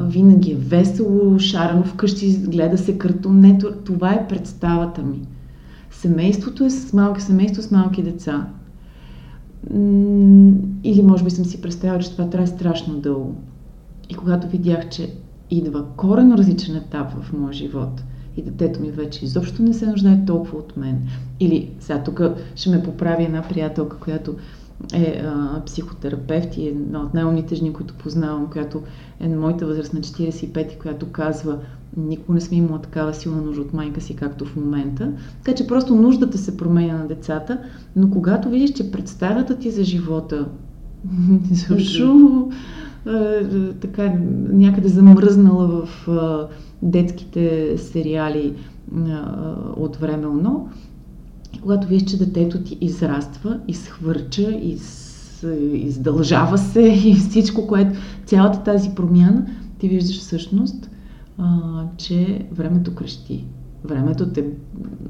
винаги 0.00 0.52
е 0.52 0.54
весело, 0.54 1.38
шарено 1.38 1.82
вкъщи, 1.82 2.38
гледа 2.38 2.78
се 2.78 2.98
картун. 2.98 3.40
Не, 3.40 3.58
това 3.84 4.12
е 4.12 4.28
представата 4.28 5.02
ми. 5.02 5.20
Семейството 5.90 6.64
е 6.64 6.70
с 6.70 6.92
малки 6.92 7.22
семейство 7.22 7.62
с 7.62 7.70
малки 7.70 8.02
деца. 8.02 8.46
Или 10.84 11.02
може 11.02 11.24
би 11.24 11.30
съм 11.30 11.44
си 11.44 11.62
представила, 11.62 12.02
че 12.02 12.10
това 12.10 12.30
трябва 12.30 12.46
страшно 12.46 12.94
дълго. 12.94 13.34
И 14.08 14.14
когато 14.14 14.48
видях, 14.48 14.88
че 14.88 15.14
идва 15.50 15.84
корено 15.96 16.38
различен 16.38 16.76
етап 16.76 17.12
в 17.22 17.32
моя 17.32 17.52
живот– 17.52 18.02
и 18.40 18.42
детето 18.42 18.80
ми 18.80 18.90
вече 18.90 19.24
изобщо 19.24 19.62
не 19.62 19.74
се 19.74 19.86
нуждае 19.86 20.24
толкова 20.26 20.58
от 20.58 20.76
мен. 20.76 20.98
Или 21.40 21.70
сега 21.80 22.02
тук 22.02 22.20
ще 22.54 22.70
ме 22.70 22.82
поправи 22.82 23.24
една 23.24 23.42
приятелка, 23.42 23.96
която 23.96 24.34
е 24.94 25.22
а, 25.24 25.62
психотерапевт 25.66 26.56
и 26.56 26.66
е 26.66 26.68
една 26.68 27.00
от 27.02 27.14
най-умните 27.14 27.54
жени, 27.54 27.72
които 27.72 27.94
познавам, 27.94 28.50
която 28.50 28.82
е 29.20 29.28
на 29.28 29.36
моята 29.36 29.66
възраст 29.66 29.94
на 29.94 30.00
45 30.00 30.78
която 30.78 31.06
казва 31.06 31.58
никога 31.96 32.34
не 32.34 32.40
сме 32.40 32.56
имала 32.56 32.78
такава 32.78 33.14
силна 33.14 33.42
нужда 33.42 33.62
от 33.62 33.72
майка 33.72 34.00
си, 34.00 34.16
както 34.16 34.44
в 34.44 34.56
момента. 34.56 35.12
Така 35.44 35.56
че 35.56 35.66
просто 35.66 35.94
нуждата 35.94 36.38
се 36.38 36.56
променя 36.56 36.98
на 36.98 37.06
децата, 37.06 37.58
но 37.96 38.10
когато 38.10 38.50
видиш, 38.50 38.72
че 38.72 38.90
представата 38.90 39.58
ти 39.58 39.70
за 39.70 39.84
живота 39.84 40.48
изобщо 41.50 42.50
така 43.80 44.12
някъде 44.52 44.88
замръзнала 44.88 45.66
в 45.66 46.08
детските 46.82 47.74
сериали 47.78 48.54
от 49.76 49.96
време 49.96 50.26
оно, 50.26 50.68
когато 51.62 51.86
виж, 51.86 52.04
че 52.04 52.18
детето 52.18 52.62
ти 52.62 52.78
израства, 52.80 53.60
изхвърча, 53.68 54.50
из, 54.50 55.46
издължава 55.72 56.58
се 56.58 56.82
и 57.04 57.14
всичко, 57.14 57.66
което, 57.66 57.90
цялата 58.26 58.62
тази 58.62 58.90
промяна, 58.90 59.46
ти 59.78 59.88
виждаш 59.88 60.18
всъщност, 60.18 60.90
а, 61.38 61.82
че 61.96 62.46
времето 62.52 62.94
крещи. 62.94 63.44
Времето 63.84 64.28
те 64.28 64.44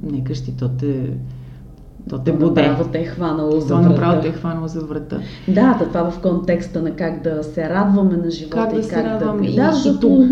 не 0.02 0.24
крещи, 0.24 0.56
то 0.56 0.68
те 0.68 1.16
то 2.08 2.18
те 2.18 2.32
буде. 2.32 2.68
Направо 2.68 2.90
те 2.92 2.98
е 2.98 3.04
хванало 3.04 3.60
за 3.60 3.74
врата. 3.74 3.88
направо 3.88 4.22
те 4.22 4.28
е 4.28 4.32
хванало 4.32 4.68
за 4.68 4.80
врата. 4.80 5.18
Да, 5.48 5.76
да, 5.78 5.88
това 5.88 6.10
в 6.10 6.20
контекста 6.20 6.82
на 6.82 6.90
как 6.90 7.22
да 7.22 7.42
се 7.42 7.70
радваме 7.70 8.16
на 8.16 8.30
живота 8.30 8.56
как 8.56 8.74
да 8.74 8.80
и 8.80 8.88
как 8.88 9.04
радвам. 9.04 9.38
да... 9.38 9.46
И, 9.46 9.56
да, 9.56 9.72
защото... 9.72 10.28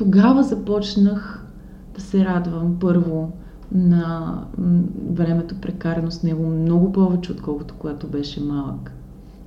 Тогава 0.00 0.42
започнах 0.42 1.46
да 1.94 2.00
се 2.00 2.24
радвам 2.24 2.76
първо 2.80 3.32
на 3.72 4.38
времето 5.10 5.54
прекарано 5.60 6.10
с 6.10 6.22
него 6.22 6.46
много 6.46 6.92
повече, 6.92 7.32
отколкото 7.32 7.74
когато 7.78 8.06
беше 8.06 8.40
малък. 8.40 8.92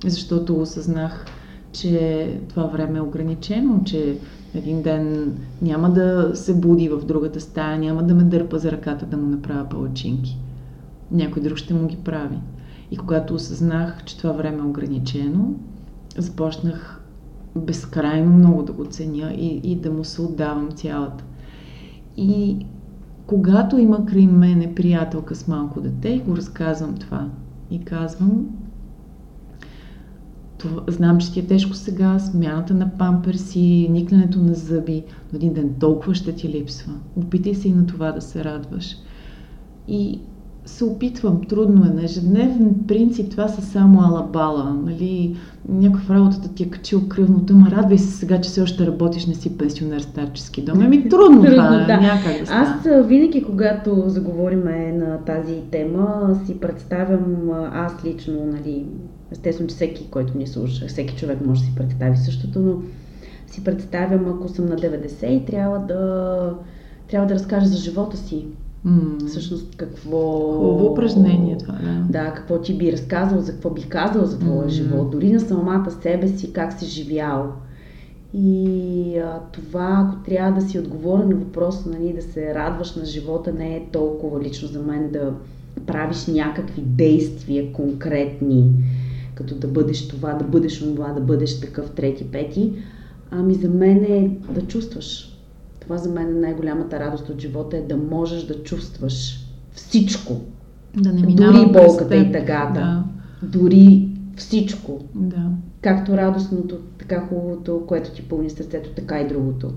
Защото 0.04 0.60
осъзнах, 0.60 1.26
че 1.72 2.40
това 2.48 2.66
време 2.66 2.98
е 2.98 3.02
ограничено, 3.02 3.84
че 3.84 4.18
един 4.54 4.82
ден 4.82 5.34
няма 5.62 5.90
да 5.90 6.30
се 6.34 6.54
буди 6.54 6.88
в 6.88 7.04
другата 7.04 7.40
стая, 7.40 7.78
няма 7.78 8.02
да 8.02 8.14
ме 8.14 8.22
дърпа 8.22 8.58
за 8.58 8.72
ръката 8.72 9.06
да 9.06 9.16
му 9.16 9.26
направя 9.26 9.68
палачинки 9.68 10.38
някой 11.10 11.42
друг 11.42 11.56
ще 11.56 11.74
му 11.74 11.86
ги 11.86 11.96
прави. 11.96 12.38
И 12.90 12.96
когато 12.96 13.34
осъзнах, 13.34 14.04
че 14.04 14.18
това 14.18 14.32
време 14.32 14.58
е 14.58 14.66
ограничено, 14.66 15.54
започнах 16.18 17.03
безкрайно 17.56 18.32
много 18.32 18.62
да 18.62 18.72
го 18.72 18.84
ценя 18.84 19.32
и, 19.32 19.60
и 19.64 19.76
да 19.76 19.90
му 19.90 20.04
се 20.04 20.22
отдавам 20.22 20.70
цялата. 20.70 21.24
И 22.16 22.66
когато 23.26 23.78
има 23.78 24.06
край 24.06 24.26
мене 24.26 24.74
приятелка 24.74 25.34
с 25.34 25.48
малко 25.48 25.80
дете 25.80 26.08
и 26.08 26.20
го 26.20 26.36
разказвам 26.36 26.94
това 26.94 27.28
и 27.70 27.84
казвам, 27.84 28.46
това, 30.58 30.82
знам, 30.88 31.18
че 31.18 31.32
ти 31.32 31.40
е 31.40 31.46
тежко 31.46 31.74
сега, 31.74 32.18
смяната 32.18 32.74
на 32.74 32.90
памперси, 32.98 33.88
никленето 33.90 34.42
на 34.42 34.54
зъби, 34.54 35.04
но 35.32 35.36
един 35.36 35.52
ден 35.52 35.74
толкова 35.80 36.14
ще 36.14 36.34
ти 36.34 36.48
липсва. 36.48 36.92
Опитай 37.16 37.54
се 37.54 37.68
и 37.68 37.72
на 37.72 37.86
това 37.86 38.12
да 38.12 38.20
се 38.20 38.44
радваш. 38.44 38.96
И 39.88 40.20
се 40.66 40.84
опитвам, 40.84 41.44
трудно 41.48 41.84
е. 41.84 41.94
На 41.94 42.04
ежедневен 42.04 42.74
принцип 42.88 43.30
това 43.30 43.48
са 43.48 43.62
само 43.62 44.00
алабала. 44.00 44.74
Нали? 44.84 45.36
Някой 45.68 46.00
в 46.00 46.10
работата 46.10 46.54
ти 46.54 46.62
е 46.62 46.70
качил 46.70 47.08
кръвното, 47.08 47.54
ма 47.54 47.70
радвай 47.70 47.98
се 47.98 48.16
сега, 48.16 48.40
че 48.40 48.50
все 48.50 48.62
още 48.62 48.86
работиш, 48.86 49.26
не 49.26 49.34
си 49.34 49.58
пенсионер 49.58 50.00
старчески 50.00 50.62
дом. 50.62 50.82
Еми 50.82 51.08
трудно, 51.08 51.42
трудно 51.42 51.56
това, 51.56 51.84
да. 51.86 51.96
някак 51.96 52.40
да 52.40 52.46
става. 52.46 52.60
Аз 52.60 53.06
винаги, 53.06 53.42
когато 53.42 54.04
заговориме 54.06 54.92
на 54.92 55.18
тази 55.18 55.60
тема, 55.70 56.36
си 56.46 56.60
представям 56.60 57.50
аз 57.72 58.04
лично, 58.04 58.34
нали, 58.46 58.86
естествено, 59.32 59.68
че 59.68 59.74
всеки, 59.74 60.10
който 60.10 60.38
ни 60.38 60.46
слуша, 60.46 60.86
всеки 60.86 61.16
човек 61.16 61.46
може 61.46 61.60
да 61.60 61.66
си 61.66 61.74
представи 61.74 62.16
същото, 62.16 62.60
но 62.60 62.76
си 63.46 63.64
представям, 63.64 64.28
ако 64.28 64.48
съм 64.48 64.66
на 64.66 64.76
90 64.76 65.26
и 65.26 65.44
трябва 65.44 65.78
да, 65.78 66.54
трябва 67.08 67.28
да 67.28 67.34
разкажа 67.34 67.66
за 67.66 67.76
живота 67.76 68.16
си. 68.16 68.46
Mm. 68.86 69.26
Всъщност 69.26 69.76
какво... 69.76 70.52
Хубаво 70.52 70.86
упражнение 70.86 71.58
това, 71.58 71.72
да. 71.72 72.06
Да, 72.10 72.34
какво 72.34 72.58
ти 72.58 72.78
би 72.78 72.92
разказал, 72.92 73.40
за 73.40 73.52
какво 73.52 73.70
би 73.70 73.82
казал 73.82 74.24
за 74.24 74.38
твоя 74.38 74.66
mm. 74.66 74.68
живот, 74.68 75.10
дори 75.10 75.32
на 75.32 75.40
самата 75.40 75.90
себе 76.02 76.28
си, 76.28 76.52
как 76.52 76.72
си 76.72 76.86
живял. 76.86 77.52
И 78.34 79.18
а, 79.18 79.40
това, 79.52 80.06
ако 80.08 80.24
трябва 80.24 80.60
да 80.60 80.68
си 80.68 80.78
отговоря 80.78 81.26
на 81.26 81.34
въпроса, 81.34 81.88
нали, 81.88 82.12
да 82.12 82.22
се 82.22 82.54
радваш 82.54 82.96
на 82.96 83.04
живота, 83.04 83.52
не 83.52 83.76
е 83.76 83.86
толкова 83.92 84.40
лично 84.40 84.68
за 84.68 84.82
мен 84.82 85.10
да 85.10 85.32
правиш 85.86 86.26
някакви 86.26 86.82
действия 86.82 87.72
конкретни, 87.72 88.70
като 89.34 89.54
да 89.54 89.68
бъдеш 89.68 90.08
това, 90.08 90.34
да 90.34 90.44
бъдеш 90.44 90.78
това, 90.78 91.12
да 91.12 91.20
бъдеш 91.20 91.60
такъв 91.60 91.90
трети, 91.90 92.24
пети, 92.24 92.72
ами 93.30 93.54
за 93.54 93.68
мен 93.68 94.04
е 94.04 94.30
да 94.50 94.62
чувстваш. 94.62 95.33
Това 95.84 95.98
за 95.98 96.10
мен 96.10 96.28
е 96.36 96.40
най-голямата 96.40 97.00
радост 97.00 97.28
от 97.28 97.40
живота, 97.40 97.76
е 97.76 97.82
да 97.82 97.96
можеш 97.96 98.42
да 98.42 98.62
чувстваш 98.62 99.46
всичко. 99.72 100.40
Да 100.96 101.12
не 101.12 101.20
Дори 101.20 101.72
болката 101.72 102.16
и 102.16 102.32
тъгата. 102.32 102.74
Да. 102.74 103.04
Дори 103.42 104.08
всичко. 104.36 105.00
Да. 105.14 105.50
Както 105.80 106.16
радостното, 106.16 106.78
така 106.98 107.20
хубавото, 107.20 107.82
което 107.86 108.10
ти 108.10 108.22
пълни 108.22 108.50
сърцето, 108.50 108.90
така 108.96 109.20
и 109.20 109.28
другото. 109.28 109.70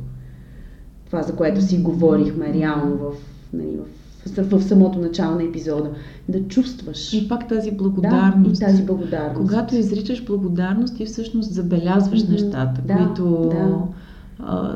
Това, 1.05 1.23
за 1.23 1.35
което 1.35 1.61
си 1.61 1.77
говорихме 1.77 2.53
реално 2.53 2.97
в, 2.97 3.13
нали, 3.53 3.77
в, 4.25 4.59
в 4.59 4.63
самото 4.63 4.99
начало 4.99 5.35
на 5.35 5.43
епизода. 5.43 5.89
Да 6.29 6.47
чувстваш. 6.47 7.13
И 7.13 7.27
пак 7.27 7.47
тази 7.47 7.71
благодарност. 7.71 8.59
Да, 8.59 8.65
и 8.65 8.67
тази 8.67 8.85
благодарност. 8.85 9.37
Когато 9.37 9.75
изричаш 9.75 10.25
благодарност, 10.25 10.97
ти 10.97 11.05
всъщност 11.05 11.53
забелязваш 11.53 12.19
mm-hmm. 12.19 12.31
нещата, 12.31 12.81
да, 12.85 12.97
които... 12.97 13.49
Да 13.53 13.77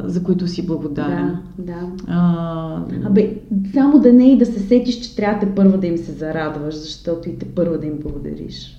за 0.03 0.23
които 0.23 0.47
си 0.47 0.65
благодарен. 0.67 1.37
Да, 1.57 1.63
да. 1.63 1.91
А... 2.07 2.83
Абе, 3.05 3.37
само 3.73 3.99
да 3.99 4.13
не 4.13 4.31
и 4.31 4.37
да 4.37 4.45
се 4.45 4.59
сетиш, 4.59 4.99
че 4.99 5.15
трябва 5.15 5.45
да 5.45 5.55
първа 5.55 5.77
да 5.77 5.87
им 5.87 5.97
се 5.97 6.11
зарадваш, 6.11 6.75
защото 6.75 7.29
и 7.29 7.37
те 7.37 7.45
първа 7.45 7.77
да 7.77 7.87
им 7.87 7.99
благодариш. 8.01 8.77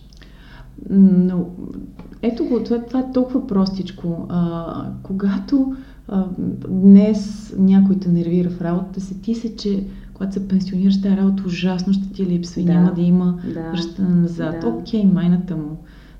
Но, 0.90 1.46
ето 2.22 2.44
го, 2.44 2.64
това, 2.64 2.78
това 2.78 3.00
е 3.00 3.12
толкова 3.14 3.46
простичко. 3.46 4.26
А, 4.28 4.86
когато 5.02 5.74
а, 6.08 6.26
днес 6.68 7.54
някой 7.58 7.98
те 7.98 8.08
нервира 8.08 8.50
в 8.50 8.60
работата, 8.60 9.20
ти 9.22 9.34
се, 9.34 9.56
че 9.56 9.84
когато 10.14 10.32
се 10.32 10.48
пенсионираш, 10.48 11.02
тази 11.02 11.16
работа 11.16 11.42
ужасно 11.46 11.92
ще 11.92 12.12
ти 12.12 12.26
липсва 12.26 12.60
и 12.60 12.64
да, 12.64 12.72
няма 12.72 12.92
да 12.94 13.00
има 13.00 13.38
да, 13.54 13.70
връщане 13.70 14.14
назад. 14.14 14.54
Да. 14.60 14.68
Окей, 14.68 15.04
майната 15.04 15.56
му 15.56 15.76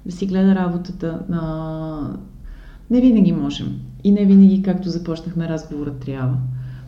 да 0.07 0.13
си 0.13 0.27
гледа 0.27 0.55
работата. 0.55 1.21
А, 1.31 2.17
не 2.91 3.01
винаги 3.01 3.33
можем. 3.33 3.81
И 4.05 4.13
не 4.13 4.25
винаги, 4.25 4.63
както 4.63 4.89
започнахме 4.89 5.49
разговора, 5.49 5.93
трябва. 5.93 6.37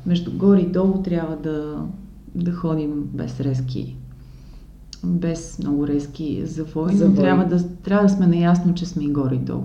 Между 0.07 0.33
горе 0.33 0.61
и 0.61 0.67
долу 0.67 1.03
трябва 1.03 1.37
да, 1.37 1.87
да 2.35 2.53
ходим 2.53 3.05
без 3.13 3.41
резки 3.41 3.97
без 5.07 5.59
много 5.59 5.87
резки 5.87 6.43
завои, 6.45 6.95
но 6.95 7.15
трябва 7.15 7.45
да, 7.45 7.69
трябва 7.69 8.07
да 8.07 8.09
сме 8.09 8.27
наясно, 8.27 8.75
че 8.75 8.87
сме 8.87 9.05
и 9.05 9.13
горе 9.13 9.35
и 9.35 9.39
долу. 9.39 9.63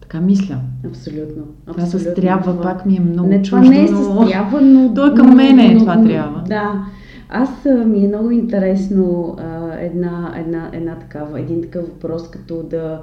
Така 0.00 0.20
мисля. 0.20 0.58
Абсолютно. 0.86 1.42
Това 1.66 1.86
с 1.86 2.14
трябва 2.14 2.52
това... 2.52 2.62
пак 2.62 2.86
ми 2.86 2.96
е 2.96 3.00
много 3.00 3.28
не, 3.28 3.42
чуждо. 3.42 3.56
Това 3.56 3.74
не 3.74 3.84
е 3.84 3.88
с 3.88 4.30
трябва, 4.30 4.60
но... 4.60 4.94
То 4.94 5.06
е 5.06 5.14
към 5.14 5.36
мене, 5.36 5.74
но, 5.74 5.80
това 5.80 5.94
но, 5.96 6.04
трябва. 6.04 6.44
Да. 6.48 6.84
Аз 7.28 7.48
ми 7.86 8.04
е 8.04 8.08
много 8.08 8.30
интересно 8.30 9.36
а, 9.38 9.74
една, 9.80 10.34
една, 10.36 10.70
една 10.72 10.94
такава, 10.94 11.40
един 11.40 11.62
такъв 11.62 11.86
въпрос, 11.86 12.30
като 12.30 12.62
да 12.62 13.00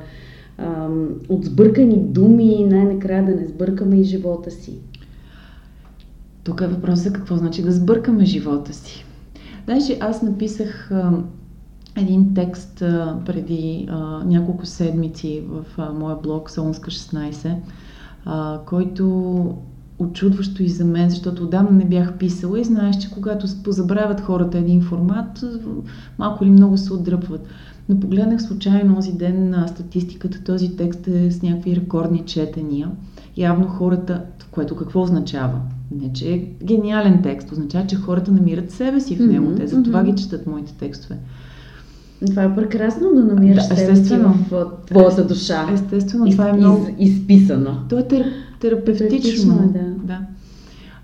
от 1.30 1.46
сбъркани 1.46 2.04
думи 2.04 2.66
най-накрая 2.70 3.26
да 3.26 3.36
не 3.36 3.48
сбъркаме 3.48 3.96
и 3.96 4.04
живота 4.04 4.52
си. 4.52 4.78
Тук 6.44 6.62
е 6.62 6.68
въпросът 6.68 7.14
какво 7.14 7.36
значи 7.36 7.62
да 7.62 7.72
сбъркаме 7.72 8.26
живота 8.26 8.74
си. 8.74 9.06
Значи 9.66 9.98
аз 10.00 10.22
написах 10.22 10.92
един 11.98 12.34
текст 12.34 12.78
преди 13.26 13.88
няколко 14.26 14.66
седмици 14.66 15.44
в 15.50 15.94
моя 15.94 16.16
блог 16.16 16.52
Солунска 16.52 16.92
16, 16.92 17.56
а, 18.26 18.60
който 18.66 19.56
очудващо 20.00 20.64
и 20.64 20.70
за 20.70 20.86
мен, 20.86 21.10
защото 21.10 21.44
отдавна 21.44 21.72
не 21.72 21.86
бях 21.86 22.18
писала 22.18 22.60
и 22.60 22.64
знаеш, 22.64 22.98
че 22.98 23.12
когато 23.12 23.48
позабравят 23.64 24.22
хората 24.22 24.58
един 24.58 24.82
формат, 24.82 25.44
малко 26.18 26.44
или 26.44 26.52
много 26.52 26.78
се 26.78 26.94
отдръпват. 26.94 27.48
Но 27.90 28.00
погледнах 28.00 28.42
случайно 28.42 28.96
този 28.96 29.12
ден 29.12 29.50
на 29.50 29.68
статистиката, 29.68 30.44
този 30.44 30.76
текст 30.76 31.08
е 31.08 31.32
с 31.32 31.42
някакви 31.42 31.76
рекордни 31.76 32.26
четения. 32.26 32.92
Явно 33.38 33.68
хората, 33.68 34.24
което 34.52 34.76
какво 34.76 35.02
означава? 35.02 35.60
Не, 35.92 36.14
че 36.14 36.34
е 36.34 36.48
гениален 36.64 37.22
текст, 37.24 37.52
означава, 37.52 37.88
че 37.88 37.96
хората 37.96 38.32
намират 38.32 38.72
себе 38.72 39.00
си 39.00 39.16
в 39.16 39.20
него. 39.20 39.46
Mm-hmm, 39.46 39.58
Те 39.58 39.68
за 39.68 39.84
това 39.84 40.04
mm-hmm. 40.04 40.16
ги 40.16 40.22
четат 40.22 40.48
моите 40.48 40.74
текстове. 40.74 41.18
Това 42.28 42.44
е 42.44 42.56
прекрасно 42.56 43.14
да 43.16 43.24
намираш 43.24 43.68
да, 43.68 43.76
себе 43.76 43.96
си 43.96 44.18
в 44.52 44.68
твоята 44.86 45.28
душа. 45.28 45.68
Естествено, 45.74 46.26
из, 46.26 46.36
това 46.36 46.50
е 46.50 46.54
много... 46.54 46.88
Из, 47.00 47.10
изписано. 47.10 47.78
То 47.90 47.98
е 47.98 48.08
тер, 48.08 48.32
терапевтично. 48.60 49.54
Е, 49.64 49.78
да. 49.78 49.86
да. 50.04 50.20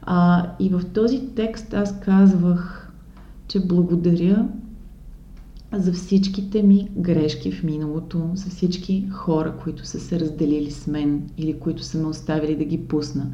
А, 0.01 0.47
и 0.59 0.69
в 0.69 0.81
този 0.93 1.21
текст 1.35 1.73
аз 1.73 1.99
казвах, 1.99 2.91
че 3.47 3.59
благодаря 3.59 4.45
за 5.77 5.93
всичките 5.93 6.63
ми 6.63 6.89
грешки 6.97 7.51
в 7.51 7.63
миналото, 7.63 8.29
за 8.33 8.49
всички 8.49 9.07
хора, 9.11 9.53
които 9.63 9.85
са 9.85 9.99
се 9.99 10.19
разделили 10.19 10.71
с 10.71 10.87
мен 10.87 11.29
или 11.37 11.59
които 11.59 11.83
са 11.83 11.97
ме 11.97 12.07
оставили 12.07 12.55
да 12.55 12.65
ги 12.65 12.87
пусна. 12.87 13.31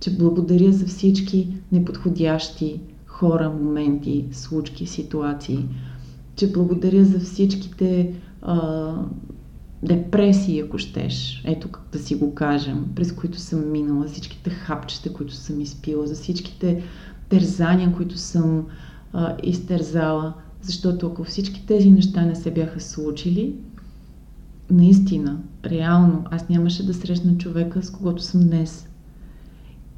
Че 0.00 0.16
благодаря 0.16 0.72
за 0.72 0.86
всички 0.86 1.48
неподходящи 1.72 2.80
хора, 3.06 3.50
моменти, 3.62 4.26
случки, 4.32 4.86
ситуации. 4.86 5.68
Че 6.36 6.52
благодаря 6.52 7.04
за 7.04 7.20
всичките 7.20 8.14
а, 8.42 8.94
депресии, 9.82 10.60
ако 10.60 10.78
щеш. 10.78 11.42
Ето 11.46 11.68
как 11.68 11.82
да 11.92 11.98
си 11.98 12.14
го 12.14 12.34
кажем, 12.34 12.86
през 12.94 13.12
които 13.12 13.38
съм 13.38 13.72
минала, 13.72 14.06
всичките 14.06 14.50
хапчета, 14.50 15.12
които 15.12 15.34
съм 15.34 15.60
изпила, 15.60 16.06
за 16.06 16.14
всичките 16.14 16.82
тързания, 17.28 17.92
които 17.96 18.18
съм 18.18 18.66
а, 19.12 19.36
изтързала– 19.42 20.34
защото 20.62 21.06
ако 21.06 21.24
всички 21.24 21.66
тези 21.66 21.90
неща 21.90 22.24
не 22.24 22.34
се 22.34 22.50
бяха 22.50 22.80
случили, 22.80 23.54
наистина, 24.70 25.38
реално, 25.64 26.24
аз 26.30 26.48
нямаше 26.48 26.86
да 26.86 26.94
срещна 26.94 27.38
човека, 27.38 27.82
с 27.82 27.90
когото 27.90 28.22
съм 28.22 28.40
днес. 28.40 28.88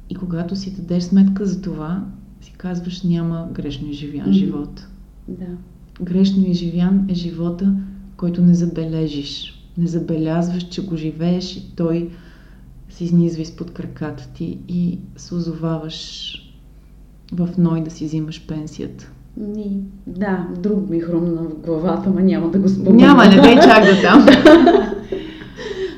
И 0.09 0.15
когато 0.15 0.55
си 0.55 0.75
дадеш 0.75 1.03
сметка 1.03 1.45
за 1.45 1.61
това, 1.61 2.05
си 2.41 2.53
казваш, 2.57 3.03
няма 3.03 3.49
грешно 3.51 3.89
изживян 3.89 4.25
mm-hmm. 4.25 4.31
живот. 4.31 4.87
Да. 5.27 5.57
Грешно 6.01 6.45
изживян 6.47 7.05
е 7.09 7.13
живота, 7.13 7.75
който 8.17 8.41
не 8.41 8.53
забележиш. 8.53 9.59
Не 9.77 9.87
забелязваш, 9.87 10.63
че 10.63 10.85
го 10.85 10.97
живееш 10.97 11.55
и 11.55 11.75
той 11.75 12.09
се 12.89 13.03
изнизва 13.03 13.41
изпод 13.41 13.73
краката 13.73 14.29
ти 14.33 14.57
и 14.67 14.99
се 15.17 15.35
озоваваш 15.35 16.39
в 17.31 17.49
ной 17.57 17.83
да 17.83 17.91
си 17.91 18.05
взимаш 18.05 18.47
пенсията. 18.47 19.11
Ми, 19.37 19.81
да, 20.07 20.47
друг 20.59 20.89
ми 20.89 20.99
хрумна 20.99 21.41
в 21.41 21.65
главата, 21.65 22.09
ма 22.09 22.21
няма 22.21 22.49
да 22.49 22.59
го 22.59 22.69
спомня. 22.69 23.05
Няма, 23.05 23.25
не 23.25 23.35
дай 23.35 23.55
чак 23.55 23.83
да 23.83 24.01
там. 24.01 24.25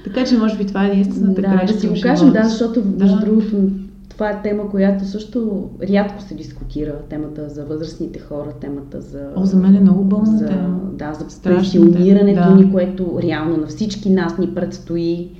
така 0.03 0.25
че 0.25 0.37
може 0.37 0.57
би 0.57 0.67
това 0.67 0.85
е 0.85 0.91
единствената 0.91 1.41
да, 1.41 1.47
грешка. 1.47 1.73
Да, 1.73 1.79
си 1.79 1.87
го 1.87 1.95
кажем, 2.03 2.31
да, 2.31 2.43
защото 2.43 2.81
да. 2.81 3.03
между 3.03 3.19
другото 3.19 3.69
това 4.15 4.29
е 4.29 4.41
тема, 4.41 4.69
която 4.69 5.05
също 5.05 5.69
рядко 5.89 6.21
се 6.21 6.35
дискутира. 6.35 6.93
Темата 7.09 7.49
за 7.49 7.65
възрастните 7.65 8.19
хора, 8.19 8.53
темата 8.61 9.01
за... 9.01 9.27
О, 9.35 9.45
за 9.45 9.57
мен 9.57 9.75
е 9.75 9.79
много 9.79 10.03
болна 10.03 10.37
за, 10.37 10.45
тема. 10.45 10.79
Да, 10.93 11.13
за 11.13 11.41
пенсионирането 11.41 12.49
да. 12.49 12.55
ни, 12.55 12.71
което 12.71 13.19
реално 13.23 13.57
на 13.57 13.67
всички 13.67 14.09
нас 14.09 14.37
ни 14.37 14.55
предстои 14.55 15.31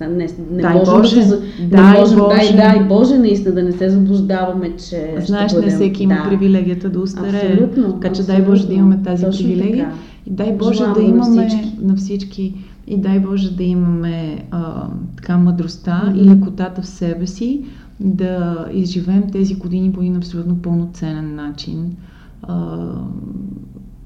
не, 0.00 0.28
не 0.50 0.62
дай 0.62 0.74
можем 0.74 0.94
Боже, 0.94 1.20
да, 1.26 1.40
дай, 1.70 1.92
не 1.92 2.00
можем, 2.00 2.18
Боже. 2.18 2.36
дай, 2.36 2.56
дай 2.56 2.84
Боже, 2.84 3.18
наистина 3.18 3.54
да 3.54 3.62
не 3.62 3.72
се 3.72 3.90
заблуждаваме, 3.90 4.76
че 4.76 5.14
Знаеш, 5.26 5.50
ще 5.50 5.56
бъдем... 5.60 5.70
не 5.70 5.76
всеки 5.76 6.02
има 6.02 6.14
да. 6.14 6.28
привилегията 6.28 6.88
да 6.88 7.00
устарее. 7.00 7.52
Абсолютно. 7.52 8.00
Така 8.00 8.14
че 8.14 8.22
дай 8.22 8.42
Боже 8.42 8.66
да 8.66 8.74
имаме 8.74 9.02
тази 9.04 9.24
Точно 9.24 9.46
привилегия. 9.46 9.84
Така. 9.84 9.96
И 10.26 10.30
дай 10.30 10.52
Боже 10.52 10.78
Желам 10.78 10.94
да 10.94 11.02
имаме 11.02 11.28
на 11.28 11.48
всички. 11.48 11.72
на 11.82 11.96
всички. 11.96 12.54
И 12.86 13.00
дай 13.00 13.20
Боже 13.20 13.56
да 13.56 13.62
имаме 13.62 14.44
а, 14.50 14.86
така 15.16 15.38
мъдростта 15.38 16.02
mm-hmm. 16.06 16.20
и 16.20 16.24
лекотата 16.24 16.82
в 16.82 16.86
себе 16.86 17.26
си, 17.26 17.64
да 18.00 18.66
изживеем 18.72 19.30
тези 19.32 19.54
години 19.54 19.92
по 19.92 20.00
един 20.00 20.16
абсолютно 20.16 20.56
пълноценен 20.56 21.34
начин. 21.34 21.96
А, 22.42 22.88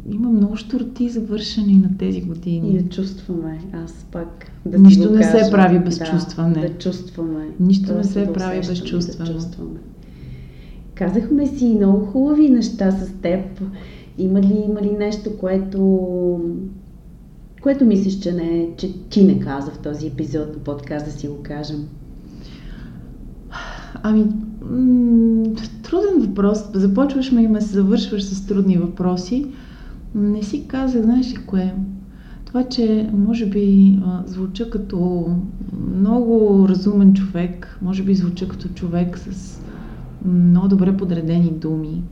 има 0.06 0.28
много 0.28 0.56
щурти 0.56 1.08
завършени 1.08 1.74
на 1.74 1.98
тези 1.98 2.20
години. 2.20 2.70
И 2.70 2.82
да 2.82 2.88
чувстваме. 2.88 3.60
Аз 3.72 4.06
пак 4.12 4.52
да 4.66 4.78
Нищо 4.78 5.10
не 5.10 5.22
се 5.22 5.50
прави 5.50 5.78
без 5.78 5.98
да, 5.98 6.04
чувстване. 6.04 6.68
Да 6.68 6.78
чувстваме. 6.78 7.48
Нищо 7.60 7.94
не 7.94 8.04
се 8.04 8.24
да 8.24 8.32
прави 8.32 8.58
без 8.58 8.82
чувстване. 8.82 9.30
Да 9.30 9.34
чувстваме. 9.34 9.80
Казахме 10.94 11.46
си 11.46 11.64
много 11.64 12.06
хубави 12.06 12.50
неща 12.50 12.90
с 12.90 13.12
теб. 13.22 13.60
Има 14.18 14.40
ли, 14.40 14.64
има 14.68 14.82
ли 14.82 14.90
нещо, 14.90 15.30
което, 15.38 16.40
което 17.62 17.84
мислиш, 17.84 18.18
че, 18.18 18.32
не, 18.32 18.68
че 18.76 19.08
ти 19.08 19.24
не 19.24 19.40
каза 19.40 19.70
в 19.70 19.78
този 19.78 20.06
епизод 20.06 20.56
на 20.56 20.58
подкаст, 20.58 21.06
да 21.06 21.12
си 21.12 21.28
го 21.28 21.36
кажем? 21.42 21.88
Ами, 24.02 24.26
м- 24.70 25.44
труден 25.82 26.28
въпрос. 26.28 26.58
Започваш 26.74 27.32
ме 27.32 27.42
и 27.42 27.48
ме 27.48 27.60
завършваш 27.60 28.24
с 28.24 28.46
трудни 28.46 28.76
въпроси. 28.76 29.46
Не 30.14 30.42
си 30.42 30.68
казах, 30.68 31.02
знаеш 31.02 31.32
ли 31.32 31.46
кое? 31.46 31.74
Това, 32.44 32.64
че 32.64 33.10
може 33.12 33.46
би 33.46 33.98
звуча 34.26 34.70
като 34.70 35.28
много 35.94 36.66
разумен 36.68 37.14
човек, 37.14 37.78
може 37.82 38.02
би 38.02 38.14
звуча 38.14 38.48
като 38.48 38.68
човек 38.68 39.18
с 39.18 39.60
много 40.24 40.68
добре 40.68 40.96
подредени 40.96 41.50
думи, 41.50 42.02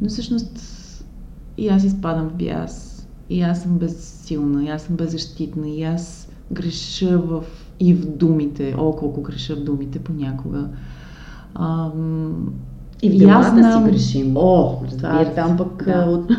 но 0.00 0.08
всъщност 0.08 0.80
и 1.58 1.68
аз 1.68 1.84
изпадам 1.84 2.28
в 2.28 2.34
биас, 2.34 3.08
и 3.30 3.42
аз 3.42 3.62
съм 3.62 3.78
безсилна, 3.78 4.64
и 4.64 4.68
аз 4.68 4.82
съм 4.82 4.96
беззащитна, 4.96 5.68
и 5.68 5.82
аз 5.82 6.28
греша 6.52 7.18
в, 7.18 7.44
и 7.80 7.94
в 7.94 8.16
думите, 8.16 8.74
о, 8.78 8.96
колко 8.96 9.22
греша 9.22 9.56
в 9.56 9.64
думите 9.64 9.98
понякога. 9.98 10.68
И 13.02 13.18
делата 13.18 13.48
знам- 13.50 13.84
си 13.84 13.90
грешим. 13.92 14.36
О, 14.36 14.78
Разбира 14.84 15.10
това 15.10 15.20
е 15.20 15.34
там 15.34 15.56
пък 15.56 15.84
да. 15.84 16.04
да. 16.04 16.10
от... 16.10 16.30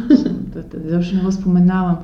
Защо 0.86 1.16
не 1.16 1.24
го 1.24 1.32
споменавам. 1.32 1.97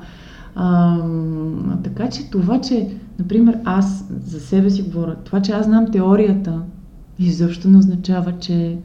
Ам, 0.54 1.80
така 1.84 2.10
че 2.10 2.30
това, 2.30 2.60
че, 2.60 2.88
например, 3.18 3.58
аз 3.64 4.04
за 4.24 4.40
себе 4.40 4.70
си 4.70 4.82
говоря, 4.82 5.16
това, 5.24 5.42
че 5.42 5.52
аз 5.52 5.66
знам 5.66 5.90
теорията, 5.90 6.60
изобщо 7.18 7.68
не 7.68 7.78
означава, 7.78 8.32
че 8.38 8.78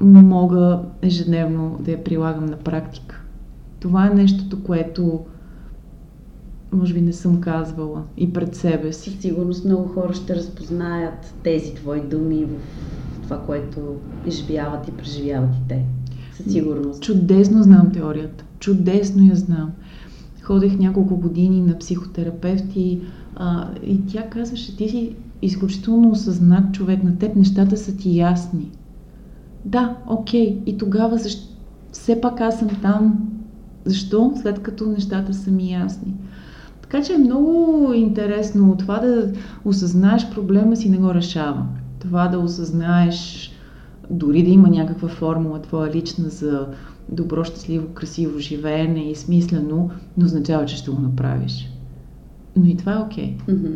мога 0.00 0.80
ежедневно 1.02 1.76
да 1.80 1.90
я 1.90 2.04
прилагам 2.04 2.46
на 2.46 2.56
практика. 2.56 3.22
Това 3.80 4.06
е 4.06 4.14
нещото, 4.14 4.62
което 4.62 5.20
може 6.72 6.94
би 6.94 7.00
не 7.00 7.12
съм 7.12 7.40
казвала 7.40 8.02
и 8.16 8.32
пред 8.32 8.54
себе 8.54 8.92
си. 8.92 9.10
Със 9.10 9.20
сигурност 9.20 9.64
много 9.64 9.88
хора 9.88 10.14
ще 10.14 10.36
разпознаят 10.36 11.34
тези 11.42 11.74
твои 11.74 12.00
думи 12.00 12.44
в 12.44 12.48
това, 13.22 13.38
което 13.38 13.80
изживяват 14.26 14.88
и 14.88 14.92
преживяват 14.92 15.54
и 15.54 15.68
те. 15.68 15.84
Със 16.36 16.52
сигурност. 16.52 17.02
Чудесно 17.02 17.62
знам 17.62 17.92
теорията. 17.92 18.44
Чудесно 18.58 19.24
я 19.24 19.36
знам. 19.36 19.70
Ходех 20.42 20.78
няколко 20.78 21.16
години 21.16 21.60
на 21.60 21.78
психотерапевти 21.78 23.00
а, 23.36 23.68
и 23.86 24.06
тя 24.06 24.30
казваше, 24.30 24.76
ти 24.76 24.88
си 24.88 25.16
изключително 25.42 26.10
осъзнат 26.10 26.74
човек, 26.74 27.04
на 27.04 27.18
теб 27.18 27.36
нещата 27.36 27.76
са 27.76 27.96
ти 27.96 28.18
ясни. 28.18 28.70
Да, 29.64 29.96
окей. 30.06 30.62
И 30.66 30.78
тогава 30.78 31.18
защо, 31.18 31.52
все 31.92 32.20
пак 32.20 32.40
аз 32.40 32.58
съм 32.58 32.68
там. 32.82 33.28
Защо? 33.84 34.32
След 34.42 34.62
като 34.62 34.86
нещата 34.86 35.34
са 35.34 35.50
ми 35.50 35.72
ясни. 35.72 36.14
Така 36.82 37.02
че 37.02 37.14
е 37.14 37.18
много 37.18 37.92
интересно 37.92 38.76
това 38.78 38.98
да 38.98 39.32
осъзнаеш 39.64 40.30
проблема 40.30 40.76
си 40.76 40.90
не 40.90 40.96
го 40.96 41.14
решава. 41.14 41.66
Това 42.02 42.28
да 42.28 42.38
осъзнаеш 42.38 43.50
дори 44.10 44.42
да 44.42 44.50
има 44.50 44.68
някаква 44.68 45.08
формула 45.08 45.62
твоя 45.62 45.94
лична 45.94 46.28
за 46.28 46.66
добро, 47.08 47.44
щастливо, 47.44 47.86
красиво 47.88 48.38
живеене 48.38 49.10
и 49.10 49.14
смислено, 49.14 49.90
не 50.16 50.24
означава, 50.24 50.64
че 50.66 50.76
ще 50.76 50.90
го 50.90 51.00
направиш. 51.00 51.68
Но 52.56 52.66
и 52.66 52.76
това 52.76 52.92
е 52.92 52.98
окей. 52.98 53.34
Мгм. 53.48 53.68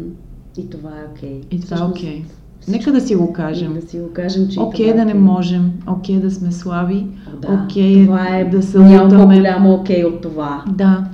И 0.58 0.70
това 0.70 0.90
е 0.90 1.12
окей. 1.12 1.40
И 1.50 1.60
това 1.60 1.76
е 1.78 1.82
окей. 1.82 2.24
всичко- 2.60 2.70
Нека 2.70 2.92
да 2.92 3.00
си 3.00 3.14
го 3.16 3.32
кажем. 3.32 3.74
Да 3.74 3.82
си 3.82 3.98
го 3.98 4.12
кажем, 4.12 4.48
че 4.48 4.60
Окей 4.60 4.86
това 4.86 4.96
да 4.96 5.02
е 5.02 5.04
не 5.04 5.12
окей. 5.12 5.20
можем, 5.22 5.72
окей 5.88 6.20
да 6.20 6.30
сме 6.30 6.52
слаби, 6.52 7.06
О, 7.28 7.36
да. 7.38 7.62
окей 7.64 8.04
това 8.04 8.28
е 8.28 8.44
да 8.44 8.62
се 8.62 8.78
няма 8.78 9.08
по-голямо 9.10 9.74
окей 9.74 10.04
от 10.04 10.20
това. 10.20 10.64
Да, 10.68 11.08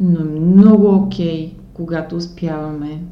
но 0.00 0.20
е 0.20 0.24
много 0.24 0.88
окей, 0.88 1.52
когато 1.74 2.16
успяваме 2.16 3.02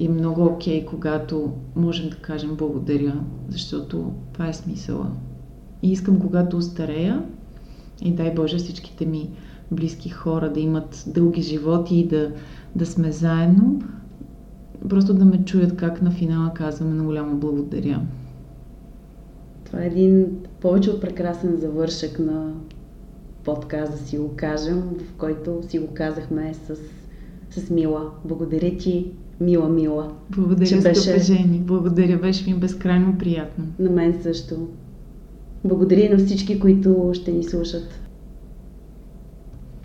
и 0.00 0.08
много 0.08 0.44
окей, 0.44 0.86
когато 0.86 1.52
можем 1.76 2.10
да 2.10 2.16
кажем 2.16 2.56
благодаря, 2.56 3.24
защото 3.48 4.12
това 4.32 4.48
е 4.48 4.52
смисъла. 4.52 5.10
И 5.82 5.92
искам, 5.92 6.20
когато 6.20 6.56
остарея, 6.56 7.24
и 8.02 8.12
дай 8.12 8.34
Боже 8.34 8.56
всичките 8.56 9.06
ми 9.06 9.30
близки 9.70 10.08
хора 10.08 10.52
да 10.52 10.60
имат 10.60 11.04
дълги 11.06 11.42
животи 11.42 11.96
и 11.96 12.08
да, 12.08 12.32
да 12.76 12.86
сме 12.86 13.12
заедно, 13.12 13.82
просто 14.88 15.14
да 15.14 15.24
ме 15.24 15.44
чуят 15.44 15.76
как 15.76 16.02
на 16.02 16.10
финала 16.10 16.54
казваме 16.54 16.94
на 16.94 17.04
голямо 17.04 17.36
благодаря. 17.36 18.00
Това 19.64 19.82
е 19.82 19.86
един 19.86 20.26
повече 20.60 20.90
от 20.90 21.00
прекрасен 21.00 21.56
завършък 21.56 22.18
на 22.18 22.52
подкаст, 23.44 23.92
да 23.92 23.98
си 23.98 24.18
го 24.18 24.30
кажем, 24.36 24.80
в 24.80 25.18
който 25.18 25.60
си 25.68 25.78
го 25.78 25.88
казахме 25.94 26.54
с, 26.54 26.76
с 27.50 27.70
Мила. 27.70 28.10
Благодаря 28.24 28.76
ти, 28.76 29.12
Мила, 29.40 29.68
Мила. 29.68 30.12
Благодаря, 30.30 30.68
Че 30.68 30.76
беше- 30.76 31.18
жени. 31.18 31.58
Благодаря, 31.58 32.18
беше 32.18 32.50
ми 32.50 32.56
безкрайно 32.56 33.18
приятно. 33.18 33.64
На 33.78 33.90
мен 33.90 34.22
също. 34.22 34.68
Благодаря 35.64 36.10
на 36.10 36.18
всички, 36.18 36.60
които 36.60 37.10
ще 37.14 37.32
ни 37.32 37.44
слушат. 37.44 38.00